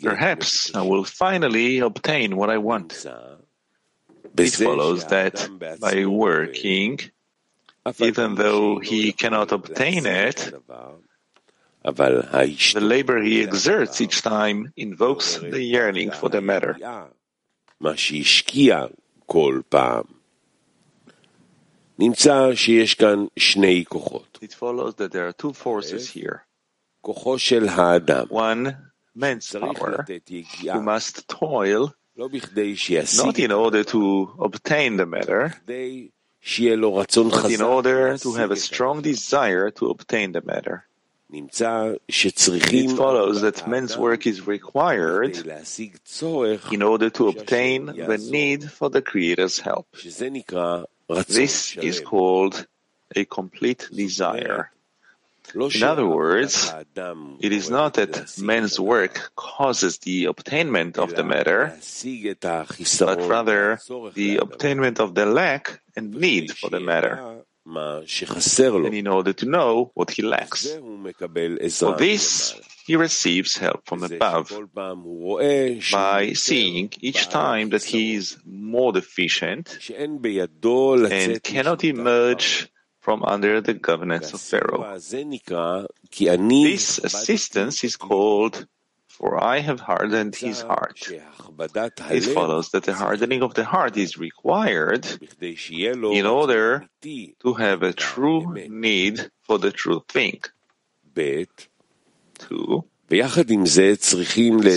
perhaps 0.03 0.75
I 0.75 0.83
will 0.83 1.05
finally 1.05 1.79
obtain 1.79 2.37
what 2.37 2.51
I 2.51 2.59
want. 2.59 3.07
It 4.37 4.51
follows 4.51 5.07
that 5.07 5.49
by 5.81 6.05
working, 6.05 7.01
even 7.99 8.35
though 8.35 8.79
he 8.79 9.13
cannot 9.13 9.53
obtain 9.53 10.07
it, 10.07 10.53
the 12.75 12.81
labor 12.81 13.21
he 13.23 13.43
exerts 13.43 14.01
each 14.01 14.23
time 14.23 14.73
invokes 14.77 15.37
the 15.39 15.63
yearning 15.63 16.11
for 16.11 16.29
the 16.31 16.41
matter. 16.41 16.77
It 24.41 24.53
follows 24.55 24.95
that 24.97 25.13
there 25.13 25.27
are 25.29 25.33
two 25.33 25.53
forces 25.53 26.11
here. 26.11 26.45
One, 28.31 28.77
man's 29.15 29.53
power, 29.53 30.05
who 30.73 30.83
must 30.83 31.29
toil, 31.29 31.95
not 33.25 33.39
in 33.39 33.53
order 33.53 33.85
to 33.85 34.35
obtain 34.41 34.97
the 34.97 35.07
matter, 35.07 35.55
but 37.31 37.51
in 37.51 37.61
order 37.63 38.17
to 38.19 38.33
have 38.35 38.51
a 38.51 38.57
strong 38.57 39.03
desire 39.03 39.71
to 39.73 39.91
obtain 39.91 40.33
the 40.33 40.41
matter. 40.43 40.87
It 42.09 42.97
follows 42.97 43.41
that 43.43 43.67
man's 43.69 43.97
work 43.99 44.27
is 44.27 44.47
required 44.47 45.37
in 46.73 46.83
order 46.83 47.11
to 47.11 47.29
obtain 47.29 47.87
the 47.87 48.19
need 48.19 48.71
for 48.71 48.89
the 48.91 49.03
Creator's 49.03 49.59
help. 49.59 49.87
This 51.29 51.77
is 51.77 52.01
called 52.01 52.67
a 53.15 53.25
complete 53.25 53.89
desire. 53.93 54.71
In 55.55 55.83
other 55.83 56.07
words, 56.07 56.73
it 57.41 57.53
is 57.53 57.69
not 57.69 57.95
that 57.95 58.39
man's 58.39 58.81
work 58.81 59.31
causes 59.37 59.99
the 59.99 60.25
obtainment 60.25 60.99
of 60.99 61.15
the 61.15 61.23
matter, 61.23 61.75
but 62.99 63.29
rather 63.29 63.79
the 64.15 64.39
obtainment 64.39 65.01
of 65.01 65.15
the 65.15 65.27
lack 65.27 65.81
and 65.95 66.15
need 66.15 66.51
for 66.57 66.71
the 66.71 66.81
matter 66.81 67.34
and 67.67 68.95
in 68.95 69.07
order 69.07 69.33
to 69.33 69.47
know 69.47 69.91
what 69.95 70.11
he 70.11 70.23
lacks. 70.23 70.67
For 70.67 71.97
this, 71.97 72.55
he 72.87 72.97
receives 72.97 73.57
help 73.57 73.87
from 73.87 74.03
above. 74.05 74.53
by 75.91 76.33
seeing 76.35 76.93
each 77.01 77.29
time 77.29 77.71
that 77.71 77.85
he 77.85 78.15
is 78.15 78.37
more 78.45 78.93
deficient 78.93 79.79
and 79.91 81.43
cannot 81.43 81.85
emerge 81.85 82.69
from 83.01 83.23
under 83.25 83.61
the 83.61 83.75
governance 83.75 84.33
of 84.33 84.41
Pharaoh. 84.41 84.99
This 86.13 86.99
assistance 86.99 87.85
is 87.85 87.97
called 87.97 88.67
for 89.15 89.43
I 89.43 89.61
have 89.61 89.79
hardened 89.79 90.35
his 90.35 90.63
heart. 90.63 91.09
It 91.09 92.25
follows 92.35 92.71
that 92.71 92.83
the 92.83 92.95
hardening 92.95 93.43
of 93.43 93.55
the 93.55 93.65
heart 93.65 93.97
is 93.97 94.19
required 94.19 95.07
in 95.41 96.27
order 96.27 96.89
to 97.03 97.55
have 97.55 97.85
a 97.85 97.93
true 97.93 98.55
need 98.69 99.31
for 99.43 99.59
the 99.59 99.71
true 99.71 100.03
thing. 100.09 100.43
Two. 101.15 102.85
At 103.09 103.47
the 103.47 103.67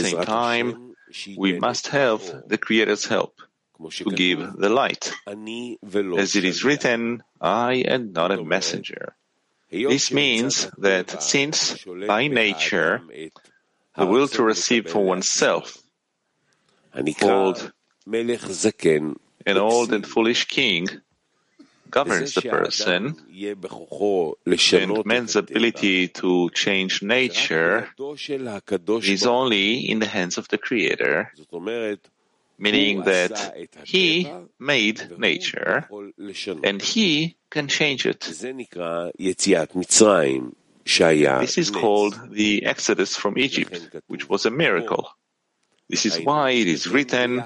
same 0.05 0.21
time, 0.23 0.95
we 1.35 1.57
must 1.57 1.87
have 1.87 2.21
the 2.47 2.59
Creator's 2.59 3.05
help 3.05 3.41
to 3.91 4.11
give 4.11 4.53
the 4.53 4.69
light. 4.69 5.13
As 5.25 6.35
it 6.35 6.45
is 6.45 6.63
written, 6.63 7.23
I 7.41 7.73
am 7.73 8.13
not 8.13 8.31
a 8.31 8.43
messenger. 8.43 9.15
This 9.71 10.11
means 10.11 10.69
that 10.77 11.23
since 11.23 11.83
by 12.07 12.27
nature 12.27 13.01
the 13.97 14.05
will 14.05 14.27
to 14.29 14.43
receive 14.43 14.87
for 14.89 15.03
oneself, 15.03 15.77
called 17.19 17.71
an 19.45 19.57
old 19.57 19.93
and 19.93 20.05
foolish 20.05 20.45
king 20.45 20.87
governs 21.89 22.33
the 22.33 22.41
person, 22.41 23.15
and 24.73 25.05
man's 25.05 25.35
ability 25.35 26.07
to 26.09 26.49
change 26.51 27.01
nature 27.01 27.87
is 29.03 29.25
only 29.25 29.89
in 29.89 29.99
the 29.99 30.05
hands 30.05 30.37
of 30.37 30.47
the 30.49 30.57
Creator, 30.57 31.31
meaning 32.59 33.03
that 33.03 33.53
He 33.85 34.29
made 34.59 35.17
nature, 35.17 35.87
and 36.63 36.81
He 36.81 37.37
can 37.49 37.67
change 37.67 38.05
it. 38.05 38.21
This 41.41 41.57
is 41.57 41.69
called 41.69 42.31
the 42.31 42.65
Exodus 42.65 43.15
from 43.15 43.37
Egypt, 43.37 43.89
which 44.07 44.29
was 44.29 44.45
a 44.45 44.51
miracle. 44.51 45.09
This 45.89 46.05
is 46.05 46.19
why 46.19 46.51
it 46.51 46.67
is 46.67 46.87
written, 46.87 47.43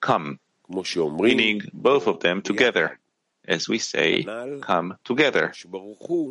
Come, 0.00 0.38
meaning 0.68 1.62
both 1.72 2.06
of 2.06 2.20
them 2.20 2.42
together. 2.42 2.98
As 3.46 3.68
we 3.68 3.78
say, 3.78 4.22
come 4.62 4.96
together. 5.04 5.52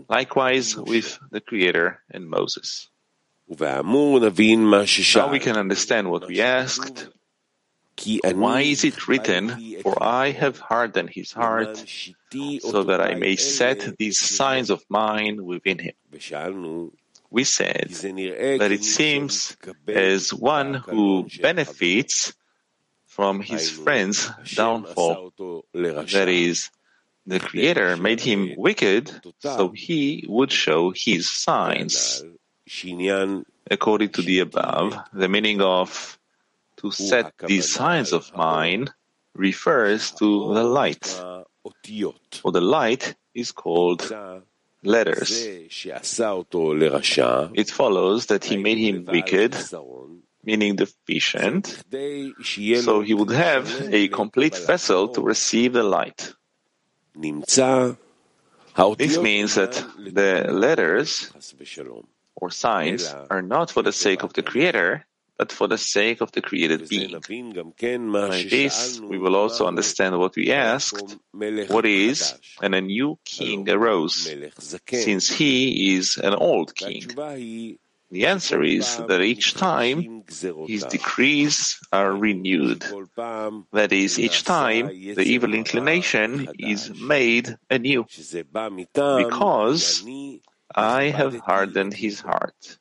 Likewise 0.09 0.75
with 0.75 1.19
the 1.29 1.41
Creator 1.41 2.01
and 2.09 2.27
Moses. 2.27 2.89
Now 3.47 3.81
we 3.83 5.39
can 5.39 5.57
understand 5.57 6.09
what 6.09 6.27
we 6.27 6.41
asked, 6.41 7.07
why 8.33 8.61
is 8.61 8.83
it 8.83 9.07
written, 9.07 9.81
For 9.81 10.01
I 10.01 10.31
have 10.31 10.59
hardened 10.59 11.11
his 11.11 11.31
heart, 11.31 11.77
so 12.59 12.83
that 12.83 12.99
I 12.99 13.13
may 13.15 13.35
set 13.35 13.97
these 13.97 14.19
signs 14.19 14.69
of 14.69 14.83
mine 14.89 15.45
within 15.45 15.79
him? 15.79 15.93
We 17.29 17.43
said 17.43 17.89
that 17.89 18.71
it 18.71 18.83
seems 18.83 19.57
as 19.87 20.33
one 20.33 20.73
who 20.75 21.27
benefits 21.41 22.33
from 23.05 23.41
his 23.41 23.69
friend's 23.69 24.29
downfall. 24.55 25.33
That 25.73 26.29
is, 26.29 26.69
the 27.25 27.39
Creator 27.39 27.97
made 27.97 28.19
him 28.19 28.53
wicked 28.57 29.11
so 29.39 29.69
he 29.69 30.25
would 30.27 30.51
show 30.51 30.91
his 30.95 31.29
signs. 31.31 32.23
According 33.71 34.09
to 34.09 34.21
the 34.21 34.39
above, 34.39 34.97
the 35.13 35.29
meaning 35.29 35.61
of 35.61 36.19
to 36.83 36.91
set 36.91 37.33
these 37.39 37.71
signs 37.71 38.11
of 38.11 38.29
mine 38.35 38.89
refers 39.35 40.11
to 40.11 40.53
the 40.53 40.63
light, 40.63 41.05
for 41.05 42.51
the 42.51 42.61
light 42.61 43.15
is 43.33 43.51
called 43.51 44.11
letters. 44.83 45.31
It 47.53 47.69
follows 47.69 48.25
that 48.27 48.43
he 48.43 48.57
made 48.57 48.77
him 48.77 49.05
wicked, 49.05 49.55
meaning 50.43 50.75
deficient, 50.75 51.83
so 52.81 52.99
he 53.01 53.13
would 53.13 53.31
have 53.31 53.93
a 53.93 54.09
complete 54.09 54.57
vessel 54.57 55.07
to 55.07 55.21
receive 55.21 55.71
the 55.73 55.83
light. 55.83 56.33
This 57.15 57.57
means 59.19 59.55
that 59.55 59.73
the 59.97 60.47
letters 60.51 61.31
or 62.35 62.49
signs 62.51 63.07
are 63.29 63.41
not 63.41 63.71
for 63.71 63.83
the 63.83 63.93
sake 63.93 64.23
of 64.23 64.33
the 64.33 64.43
Creator, 64.43 65.05
but 65.43 65.51
for 65.51 65.67
the 65.67 65.77
sake 65.77 66.21
of 66.21 66.31
the 66.31 66.41
created 66.41 66.87
being. 66.87 67.11
By 67.11 68.45
this, 68.49 69.01
we 69.01 69.17
will 69.17 69.35
also 69.35 69.67
understand 69.67 70.17
what 70.17 70.37
we 70.37 70.53
asked, 70.53 71.17
what 71.33 71.85
is, 71.85 72.33
and 72.61 72.73
a 72.73 72.79
new 72.79 73.19
king 73.25 73.69
arose, 73.69 74.33
since 74.87 75.29
he 75.29 75.95
is 75.97 76.17
an 76.17 76.33
old 76.33 76.73
king. 76.75 77.03
The 78.15 78.25
answer 78.27 78.63
is 78.63 78.85
that 79.09 79.21
each 79.21 79.55
time 79.55 80.23
his 80.73 80.85
decrees 80.85 81.77
are 81.91 82.13
renewed. 82.13 82.85
That 83.73 83.91
is, 83.91 84.17
each 84.17 84.43
time 84.45 84.87
the 84.87 85.25
evil 85.35 85.53
inclination 85.53 86.47
is 86.57 86.89
made 86.95 87.57
anew. 87.69 88.05
Because 88.93 90.05
I 90.73 91.01
have 91.19 91.35
hardened 91.39 91.93
his 91.95 92.21
heart. 92.21 92.77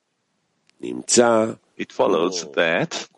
It 1.76 1.92
follows 1.92 2.46
that 2.52 3.08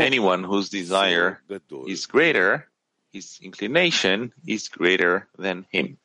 anyone 0.00 0.44
whose 0.44 0.68
desire 0.68 1.40
is 1.86 2.06
greater, 2.06 2.68
his 3.12 3.38
inclination 3.42 4.32
is 4.46 4.68
greater 4.68 5.28
than 5.38 5.66
him. 5.70 5.98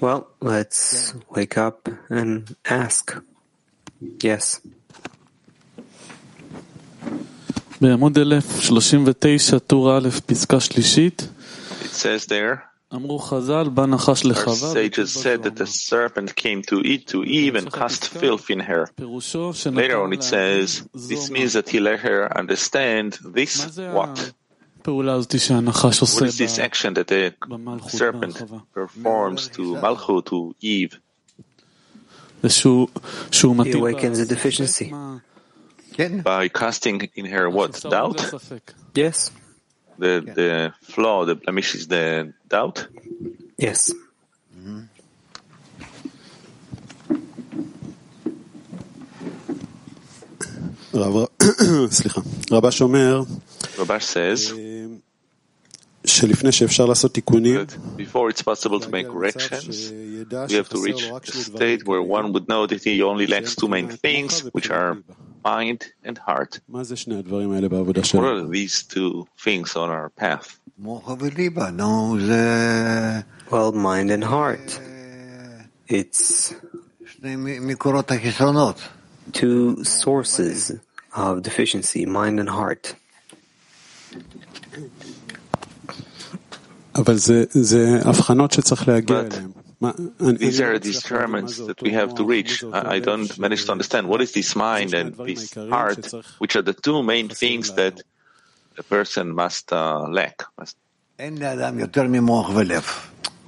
Well, 0.00 0.28
let's 0.40 1.14
wake 1.28 1.58
up 1.58 1.88
and 2.08 2.54
ask. 2.64 3.16
Yes. 4.20 4.60
בעמוד 7.80 8.18
1039, 8.18 9.58
טור 9.58 9.98
א', 9.98 10.08
פסקה 10.26 10.60
שלישית. 10.60 11.28
It 11.82 11.94
says 11.94 12.26
there, 12.26 12.62
our 12.92 14.54
sages 14.54 15.12
said 15.12 15.42
that 15.42 15.56
the 15.56 15.66
serpent 15.66 16.36
came 16.36 16.62
to 16.62 16.80
eat 16.82 17.08
to 17.08 17.24
Eve 17.24 17.56
and 17.56 17.72
cast 17.72 18.08
filth 18.08 18.48
in 18.48 18.60
her. 18.60 18.88
Later 19.82 20.00
on 20.02 20.12
it 20.12 20.22
says, 20.22 20.84
this 20.94 21.28
means 21.30 21.52
that 21.54 21.68
he 21.68 21.80
let 21.80 21.98
her 22.00 22.20
understand 22.38 23.18
this 23.38 23.76
what? 23.98 24.32
What 24.84 26.28
is 26.30 26.38
this 26.38 26.58
action 26.58 26.94
that 26.94 27.08
the 27.08 27.34
serpent 27.88 28.36
performs 28.72 29.48
to 29.48 29.62
Malchut, 29.82 30.26
to 30.26 30.54
Eve? 30.60 30.94
He 32.42 33.72
awakens 33.80 34.18
a 34.20 34.26
deficiency 34.26 34.92
מה- 35.99 36.23
By 36.23 36.49
casting 36.49 37.01
in 37.15 37.25
her 37.25 37.49
what? 37.49 37.73
חיסרון 37.75 37.91
Doubt? 37.91 38.19
וספק. 38.35 38.71
Yes. 38.95 39.29
The, 39.99 40.21
the 40.35 40.71
flaw, 40.93 41.25
the 41.25 41.35
blemish 41.35 41.75
is 41.75 41.87
the 41.87 42.31
doubt? 42.49 42.85
Yes. 43.61 43.91
רב- 50.93 51.27
סליחה. 51.91 52.21
רבש 52.51 52.81
אומר 52.81 53.21
Rabash 53.77 54.03
says 54.13 54.51
before 57.96 58.28
it's 58.30 58.42
possible 58.42 58.78
to 58.80 58.88
make 58.88 59.06
corrections, 59.08 59.90
we 59.90 60.54
have 60.54 60.68
to 60.70 60.78
reach 60.82 61.02
a 61.04 61.32
state 61.32 61.86
where 61.86 62.00
one 62.02 62.32
would 62.32 62.46
know 62.48 62.66
that 62.66 62.82
he 62.84 63.02
only 63.02 63.26
lacks 63.26 63.54
two 63.56 63.68
main 63.68 63.88
things, 63.88 64.42
which 64.54 64.70
are 64.70 64.98
mind 65.44 65.92
and 66.04 66.18
heart. 66.18 66.60
What 68.22 68.24
are 68.24 68.46
these 68.48 68.82
two 68.84 69.26
things 69.38 69.76
on 69.76 69.90
our 69.90 70.08
path? 70.10 70.58
Well, 73.50 73.72
mind 73.72 74.10
and 74.10 74.22
heart. 74.24 74.78
It's 75.88 76.54
two 79.32 79.82
sources 79.84 80.72
of 81.14 81.42
deficiency, 81.42 82.06
mind 82.06 82.38
and 82.40 82.48
heart. 82.48 82.94
But 89.78 89.96
these 90.38 90.60
are 90.60 90.78
these 90.78 91.02
determinants 91.02 91.58
that 91.58 91.82
we 91.82 91.92
have 91.92 92.14
to 92.14 92.24
reach. 92.24 92.64
I 92.64 92.98
don't 92.98 93.38
manage 93.38 93.66
to 93.66 93.72
understand 93.72 94.08
what 94.08 94.22
is 94.22 94.32
this 94.32 94.56
mind 94.56 94.94
and 94.94 95.14
this 95.14 95.52
heart, 95.54 96.12
which 96.38 96.56
are 96.56 96.62
the 96.62 96.72
two 96.72 97.02
main 97.02 97.28
things 97.28 97.72
that 97.74 98.00
a 98.78 98.82
person 98.82 99.34
must 99.34 99.72
uh, 99.72 100.06
lack. 100.08 100.42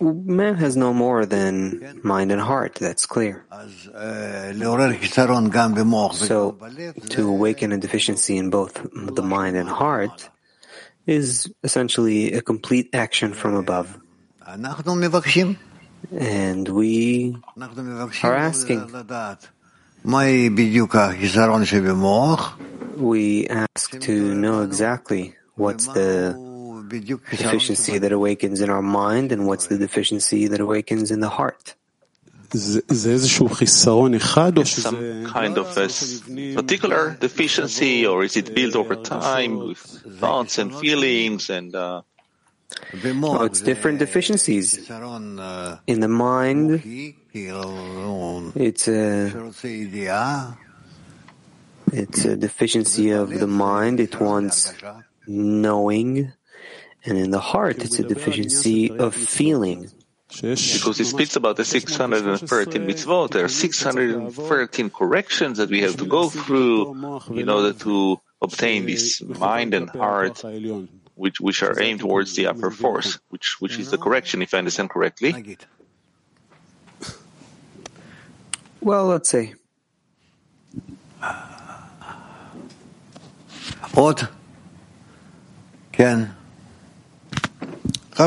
Man 0.00 0.54
has 0.54 0.76
no 0.76 0.94
more 0.94 1.26
than 1.26 2.00
mind 2.04 2.30
and 2.30 2.40
heart, 2.40 2.76
that's 2.76 3.04
clear. 3.04 3.44
So, 6.12 6.56
to 7.08 7.28
awaken 7.28 7.72
a 7.72 7.78
deficiency 7.78 8.36
in 8.36 8.50
both 8.50 8.80
the 8.94 9.22
mind 9.22 9.56
and 9.56 9.68
heart, 9.68 10.28
is 11.08 11.50
essentially 11.64 12.32
a 12.34 12.42
complete 12.42 12.90
action 12.92 13.32
from 13.32 13.54
above. 13.56 13.98
And 16.12 16.68
we 16.68 17.34
are 18.22 18.36
asking. 18.36 18.92
We 22.96 23.46
ask 23.48 23.98
to 24.00 24.34
know 24.34 24.62
exactly 24.62 25.34
what's 25.56 25.86
the 25.88 26.36
deficiency 27.30 27.98
that 27.98 28.12
awakens 28.12 28.60
in 28.60 28.70
our 28.70 28.82
mind 28.82 29.32
and 29.32 29.46
what's 29.46 29.66
the 29.66 29.78
deficiency 29.78 30.46
that 30.48 30.60
awakens 30.60 31.10
in 31.10 31.20
the 31.20 31.28
heart. 31.28 31.74
Some 34.82 35.26
kind 35.26 35.58
of 35.58 35.76
a 35.76 35.88
particular 36.54 37.16
deficiency, 37.20 38.06
or 38.06 38.24
is 38.24 38.36
it 38.36 38.54
built 38.54 38.74
over 38.76 38.96
time 38.96 39.58
with 39.58 39.78
thoughts 39.78 40.58
and 40.58 40.74
feelings 40.74 41.50
and? 41.50 41.74
Uh... 41.74 42.02
No, 43.02 43.42
it's 43.42 43.60
different 43.62 43.98
deficiencies 43.98 44.88
in 45.86 46.00
the 46.00 46.08
mind. 46.08 46.82
It's 48.54 48.88
a, 48.88 49.32
it's 51.92 52.24
a 52.24 52.36
deficiency 52.36 53.10
of 53.10 53.30
the 53.30 53.46
mind. 53.46 54.00
It 54.00 54.20
wants 54.20 54.74
knowing, 55.26 56.32
and 57.04 57.18
in 57.18 57.30
the 57.30 57.40
heart, 57.40 57.78
it's 57.78 57.98
a 57.98 58.04
deficiency 58.04 58.90
of 58.90 59.14
feeling. 59.14 59.90
Because 60.30 60.98
he 60.98 61.04
speaks 61.04 61.36
about 61.36 61.56
the 61.56 61.64
613 61.64 62.86
mitzvot, 62.86 63.30
there 63.30 63.44
are 63.44 63.48
613 63.48 64.90
corrections 64.90 65.58
that 65.58 65.70
we 65.70 65.80
have 65.80 65.96
to 65.96 66.06
go 66.06 66.28
through 66.28 67.20
in 67.32 67.48
order 67.48 67.72
to 67.72 68.20
obtain 68.40 68.86
this 68.86 69.22
mind 69.22 69.74
and 69.74 69.88
heart, 69.90 70.44
which, 71.14 71.40
which 71.40 71.62
are 71.62 71.80
aimed 71.80 72.00
towards 72.00 72.36
the 72.36 72.46
upper 72.46 72.70
force, 72.70 73.18
which, 73.30 73.60
which 73.60 73.78
is 73.78 73.90
the 73.90 73.98
correction, 73.98 74.42
if 74.42 74.52
I 74.54 74.58
understand 74.58 74.90
correctly. 74.90 75.58
Well, 78.80 79.06
let's 79.06 79.30
see. 79.30 79.54
What? 83.94 84.30
Can 85.90 86.37
he 88.18 88.24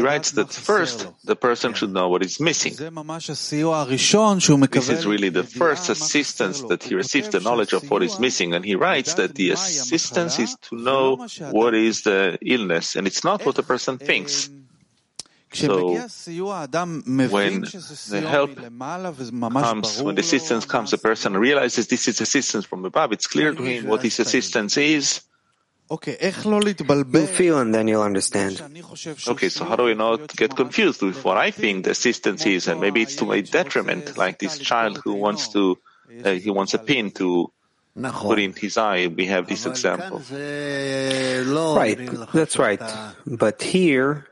writes 0.00 0.32
that 0.32 0.52
first 0.52 1.06
the 1.24 1.36
person 1.36 1.74
should 1.74 1.92
know 1.92 2.08
what 2.08 2.24
is 2.24 2.40
missing. 2.40 2.74
This 2.74 3.28
is 4.88 5.06
really 5.06 5.28
the 5.28 5.44
first 5.44 5.88
assistance 5.90 6.62
that 6.62 6.82
he 6.82 6.96
receives, 6.96 7.28
the 7.28 7.38
knowledge 7.40 7.72
of 7.72 7.88
what 7.88 8.02
is 8.02 8.18
missing. 8.18 8.52
And 8.54 8.64
he 8.64 8.74
writes 8.74 9.14
that 9.14 9.36
the 9.36 9.52
assistance 9.52 10.40
is 10.40 10.56
to 10.62 10.76
know 10.76 11.24
what 11.52 11.74
is 11.74 12.02
the 12.02 12.36
illness, 12.42 12.96
and 12.96 13.06
it's 13.06 13.22
not 13.22 13.46
what 13.46 13.54
the 13.54 13.62
person 13.62 13.98
thinks. 13.98 14.50
So, 15.52 15.94
when 15.94 17.62
the 17.62 18.24
help 18.28 18.54
comes, 19.52 20.02
when 20.02 20.14
the 20.14 20.20
assistance 20.20 20.64
comes, 20.64 20.92
the 20.92 20.98
person 20.98 21.36
realizes 21.36 21.88
this 21.88 22.06
is 22.06 22.20
assistance 22.20 22.64
from 22.64 22.84
above. 22.84 23.12
It's 23.12 23.26
clear 23.26 23.52
to 23.52 23.62
him 23.62 23.86
what 23.86 24.02
this 24.02 24.20
assistance 24.20 24.76
is. 24.76 25.22
Okay, 25.90 26.16
you'll 26.44 27.26
feel 27.26 27.58
and 27.58 27.74
then 27.74 27.88
you'll 27.88 28.02
understand. 28.02 28.62
Okay, 29.26 29.48
so 29.48 29.64
how 29.64 29.74
do 29.74 29.84
we 29.84 29.94
not 29.94 30.28
get 30.36 30.54
confused 30.54 31.02
with 31.02 31.24
what 31.24 31.36
I 31.36 31.50
think 31.50 31.84
the 31.84 31.90
assistance 31.90 32.46
is? 32.46 32.68
And 32.68 32.80
maybe 32.80 33.02
it's 33.02 33.16
to 33.16 33.24
my 33.24 33.40
detriment, 33.40 34.16
like 34.16 34.38
this 34.38 34.58
child 34.58 35.00
who 35.02 35.14
wants 35.14 35.48
to, 35.48 35.78
uh, 36.24 36.30
he 36.32 36.50
wants 36.50 36.74
a 36.74 36.78
pin 36.78 37.10
to 37.12 37.50
put 38.12 38.38
in 38.38 38.52
his 38.52 38.78
eye. 38.78 39.08
We 39.08 39.26
have 39.26 39.48
this 39.48 39.66
example. 39.66 40.22
Right, 41.76 41.98
that's 42.32 42.56
right. 42.58 42.80
But 43.26 43.62
here, 43.62 44.26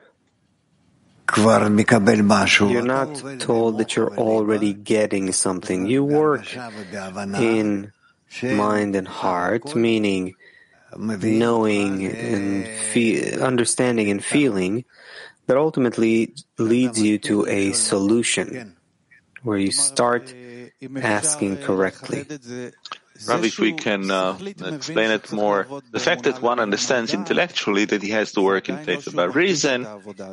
you're 2.71 2.83
not 2.83 3.41
told 3.41 3.79
that 3.79 3.97
you're 3.97 4.17
already 4.17 4.73
getting 4.75 5.33
something. 5.33 5.87
You 5.87 6.05
work 6.05 6.47
in 7.37 7.93
mind 8.43 8.95
and 8.97 9.09
heart, 9.09 9.75
meaning 9.75 10.35
knowing 10.97 12.07
and 12.07 12.69
fe- 12.69 13.41
understanding 13.41 14.11
and 14.11 14.25
feeling 14.25 14.85
that 15.47 15.57
ultimately 15.57 16.35
leads 16.59 17.01
you 17.01 17.19
to 17.19 17.47
a 17.47 17.73
solution 17.73 18.77
where 19.43 19.59
you 19.59 19.71
start 19.71 20.35
asking 21.01 21.59
correctly. 21.59 22.27
Rav, 23.27 23.45
if 23.45 23.59
we 23.59 23.73
can 23.73 24.11
uh, 24.11 24.39
explain 24.41 25.11
it 25.11 25.33
more, 25.33 25.67
the 25.91 25.99
fact 25.99 26.25
that 26.25 26.41
one 26.41 26.61
understands 26.61 27.13
intellectually 27.15 27.85
that 27.87 28.03
he 28.03 28.11
has 28.11 28.33
to 28.33 28.41
work 28.41 28.69
in 28.69 28.79
faith 28.79 29.07
about 29.07 29.35
reason, 29.35 29.87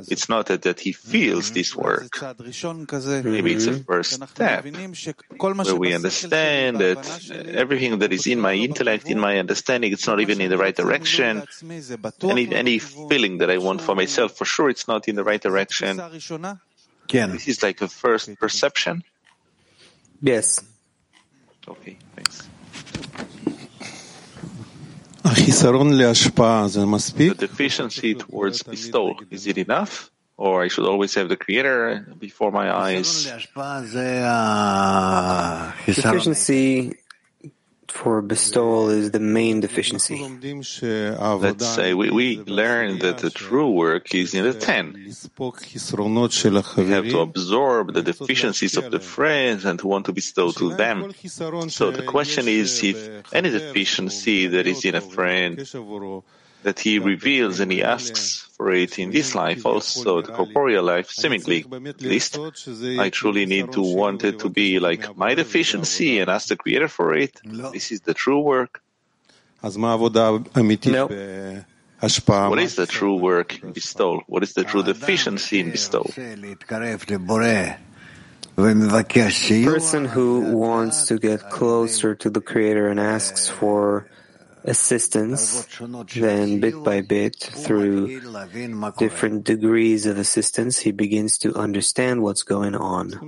it's 0.07 0.29
not 0.29 0.47
that, 0.47 0.63
that 0.63 0.79
he 0.79 0.91
feels 0.91 1.51
this 1.51 1.75
work. 1.75 2.21
Maybe 2.21 3.53
it's 3.53 3.65
a 3.65 3.71
mm-hmm. 3.71 3.81
first 3.83 4.21
step 4.29 4.65
where 4.65 5.75
we 5.75 5.93
understand 5.93 6.79
that 6.79 7.31
everything 7.47 7.99
that 7.99 8.13
is 8.13 8.27
in 8.27 8.39
my 8.39 8.53
intellect, 8.53 9.09
in 9.09 9.19
my 9.19 9.39
understanding, 9.39 9.91
it's 9.91 10.07
not 10.07 10.19
even 10.19 10.41
in 10.41 10.49
the 10.49 10.57
right 10.57 10.75
direction. 10.75 11.43
Any, 12.21 12.53
any 12.53 12.79
feeling 12.79 13.39
that 13.39 13.49
I 13.49 13.57
want 13.57 13.81
for 13.81 13.95
myself, 13.95 14.37
for 14.37 14.45
sure, 14.45 14.69
it's 14.69 14.87
not 14.87 15.07
in 15.07 15.15
the 15.15 15.23
right 15.23 15.41
direction. 15.41 15.97
This 17.07 17.47
is 17.47 17.63
like 17.63 17.81
a 17.81 17.87
first 17.87 18.35
perception. 18.39 19.03
Yes. 20.21 20.63
Okay, 21.67 21.97
thanks. 22.15 22.47
The 27.29 27.47
deficiency 27.47 28.15
towards 28.15 28.63
bestow, 28.63 29.15
is 29.31 29.47
it 29.47 29.57
enough? 29.57 30.11
Or 30.37 30.63
I 30.63 30.67
should 30.67 30.85
always 30.85 31.13
have 31.15 31.29
the 31.29 31.37
Creator 31.37 32.13
before 32.19 32.51
my 32.51 32.69
eyes? 32.75 33.25
Deficiency 35.85 36.93
for 37.95 38.21
bestowal 38.21 38.89
is 38.89 39.11
the 39.11 39.21
main 39.21 39.61
deficiency. 39.61 40.19
Let's 41.47 41.67
say 41.79 41.93
we, 41.93 42.11
we 42.11 42.39
learn 42.39 42.99
that 42.99 43.19
the 43.19 43.29
true 43.29 43.71
work 43.71 44.13
is 44.13 44.33
in 44.33 44.43
the 44.43 44.53
ten. 44.53 44.83
We 46.77 46.89
have 46.95 47.09
to 47.15 47.19
absorb 47.19 47.93
the 47.93 48.03
deficiencies 48.03 48.75
of 48.75 48.91
the 48.91 48.99
friends 48.99 49.63
and 49.63 49.81
want 49.81 50.05
to 50.07 50.13
bestow 50.13 50.51
to 50.51 50.75
them. 50.75 51.13
So 51.69 51.91
the 51.91 52.03
question 52.03 52.49
is 52.49 52.83
if 52.83 53.33
any 53.33 53.49
deficiency 53.49 54.47
that 54.47 54.67
is 54.67 54.83
in 54.83 54.95
a 54.95 55.01
friend 55.01 55.57
that 56.65 56.79
he 56.79 56.97
reveals 56.99 57.59
and 57.61 57.71
he 57.71 57.83
asks 57.83 58.41
for 58.57 58.71
it 58.73 58.97
in 58.97 59.11
this 59.11 59.35
life, 59.35 59.65
also 59.65 60.21
the 60.21 60.31
corporeal 60.31 60.83
life, 60.83 61.09
seemingly, 61.09 61.63
at 61.85 62.01
least. 62.01 62.37
I 63.05 63.09
truly 63.09 63.45
need 63.45 63.71
to 63.73 63.81
want 63.81 64.23
it 64.23 64.39
to 64.39 64.49
be 64.49 64.79
like 64.79 65.15
my 65.15 65.35
deficiency 65.35 66.19
and 66.19 66.29
ask 66.29 66.47
the 66.49 66.55
Creator 66.57 66.87
for 66.89 67.13
it. 67.15 67.39
This 67.71 67.91
is 67.91 68.01
the 68.01 68.13
true 68.13 68.39
work. 68.39 68.81
No. 69.63 71.07
What 72.49 72.59
is 72.59 72.75
the 72.75 72.85
true 72.85 73.15
work 73.15 73.63
in 73.63 73.71
bestowal? 73.71 74.21
What 74.27 74.43
is 74.43 74.53
the 74.53 74.63
true 74.63 74.83
deficiency 74.83 75.59
in 75.59 75.71
bestowal? 75.71 76.11
The 78.57 79.63
person 79.65 80.05
who 80.05 80.55
wants 80.57 81.07
to 81.07 81.17
get 81.19 81.49
closer 81.49 82.15
to 82.15 82.29
the 82.29 82.41
Creator 82.41 82.87
and 82.89 82.99
asks 82.99 83.49
for 83.49 84.07
assistance, 84.65 85.65
then 86.15 86.59
bit 86.59 86.83
by 86.83 87.01
bit, 87.01 87.35
through 87.37 88.21
different 88.97 89.43
degrees 89.43 90.05
of 90.05 90.17
assistance, 90.17 90.79
he 90.79 90.91
begins 90.91 91.37
to 91.37 91.55
understand 91.55 92.21
what's 92.21 92.43
going 92.43 92.75
on. 92.75 93.11
So 93.11 93.19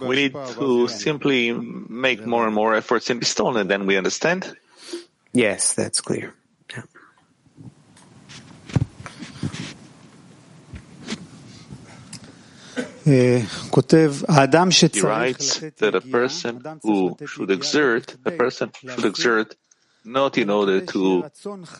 we 0.00 0.16
need 0.16 0.34
to 0.34 0.88
simply 0.88 1.52
make 1.52 2.26
more 2.26 2.46
and 2.46 2.54
more 2.54 2.74
efforts 2.74 3.10
in 3.10 3.20
Bistone, 3.20 3.60
and 3.60 3.70
then 3.70 3.86
we 3.86 3.96
understand? 3.96 4.56
Yes, 5.32 5.74
that's 5.74 6.00
clear. 6.00 6.34
He 13.06 13.38
writes 15.00 15.60
that 15.78 15.94
a 15.94 16.00
person 16.00 16.60
who 16.82 17.16
should 17.24 17.50
exert, 17.52 18.16
a 18.24 18.32
person 18.32 18.72
should 18.74 19.04
exert 19.04 19.54
not 20.04 20.36
in 20.38 20.50
order 20.50 20.80
to 20.86 21.24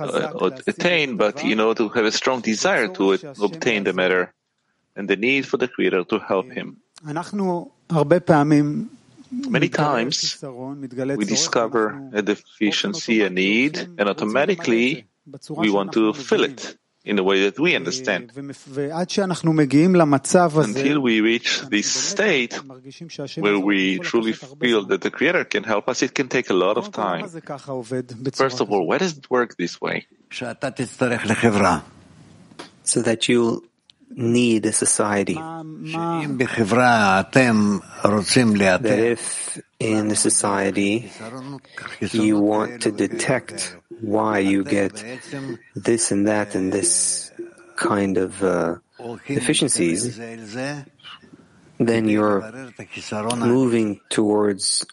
uh, 0.00 0.50
attain, 0.68 1.16
but 1.16 1.42
in 1.42 1.58
order 1.58 1.82
to 1.82 1.88
have 1.88 2.04
a 2.04 2.12
strong 2.12 2.40
desire 2.42 2.86
to 2.88 3.18
obtain 3.42 3.82
the 3.82 3.92
matter 3.92 4.32
and 4.94 5.08
the 5.08 5.16
need 5.16 5.46
for 5.46 5.56
the 5.56 5.66
Creator 5.66 6.04
to 6.04 6.20
help 6.20 6.50
him. 6.52 6.76
Many 9.32 9.68
times 9.68 10.38
we 10.42 11.24
discover 11.24 12.10
a 12.12 12.22
deficiency, 12.22 13.22
a 13.22 13.30
need, 13.30 13.78
and 13.98 14.08
automatically 14.08 15.06
we 15.50 15.70
want 15.70 15.92
to 15.92 16.12
fill 16.12 16.44
it 16.44 16.76
in 17.06 17.14
the 17.16 17.22
way 17.22 17.44
that 17.44 17.58
we 17.58 17.76
understand. 17.76 18.32
Until 20.68 21.00
we 21.00 21.20
reach 21.20 21.62
this 21.70 21.86
state 21.86 22.54
where 23.36 23.58
we 23.58 23.98
truly 24.00 24.32
feel 24.32 24.84
that 24.86 25.00
the 25.00 25.10
Creator 25.10 25.44
can 25.44 25.62
help 25.62 25.88
us, 25.88 26.02
it 26.02 26.14
can 26.14 26.28
take 26.28 26.50
a 26.50 26.54
lot 26.54 26.76
of 26.76 26.90
time. 26.90 27.28
First 28.34 28.60
of 28.60 28.70
all, 28.72 28.86
why 28.86 28.98
does 28.98 29.16
it 29.16 29.30
work 29.30 29.56
this 29.56 29.80
way? 29.80 30.06
So 32.82 33.02
that 33.02 33.28
you'll 33.28 33.62
need 34.10 34.66
a 34.66 34.72
society. 34.72 35.34
That 38.82 38.98
if 38.98 39.58
in 39.78 40.08
the 40.08 40.16
society 40.16 41.10
you 42.14 42.38
want 42.40 42.82
to 42.82 42.92
detect 42.92 43.76
why 44.00 44.38
you 44.40 44.64
get 44.64 45.02
this 45.74 46.12
and 46.12 46.28
that 46.28 46.54
and 46.54 46.72
this 46.72 47.30
kind 47.76 48.16
of 48.18 48.42
uh, 48.42 48.76
deficiencies, 49.26 50.16
then 51.78 52.08
you're 52.08 52.40
moving 53.36 54.00
towards 54.08 54.86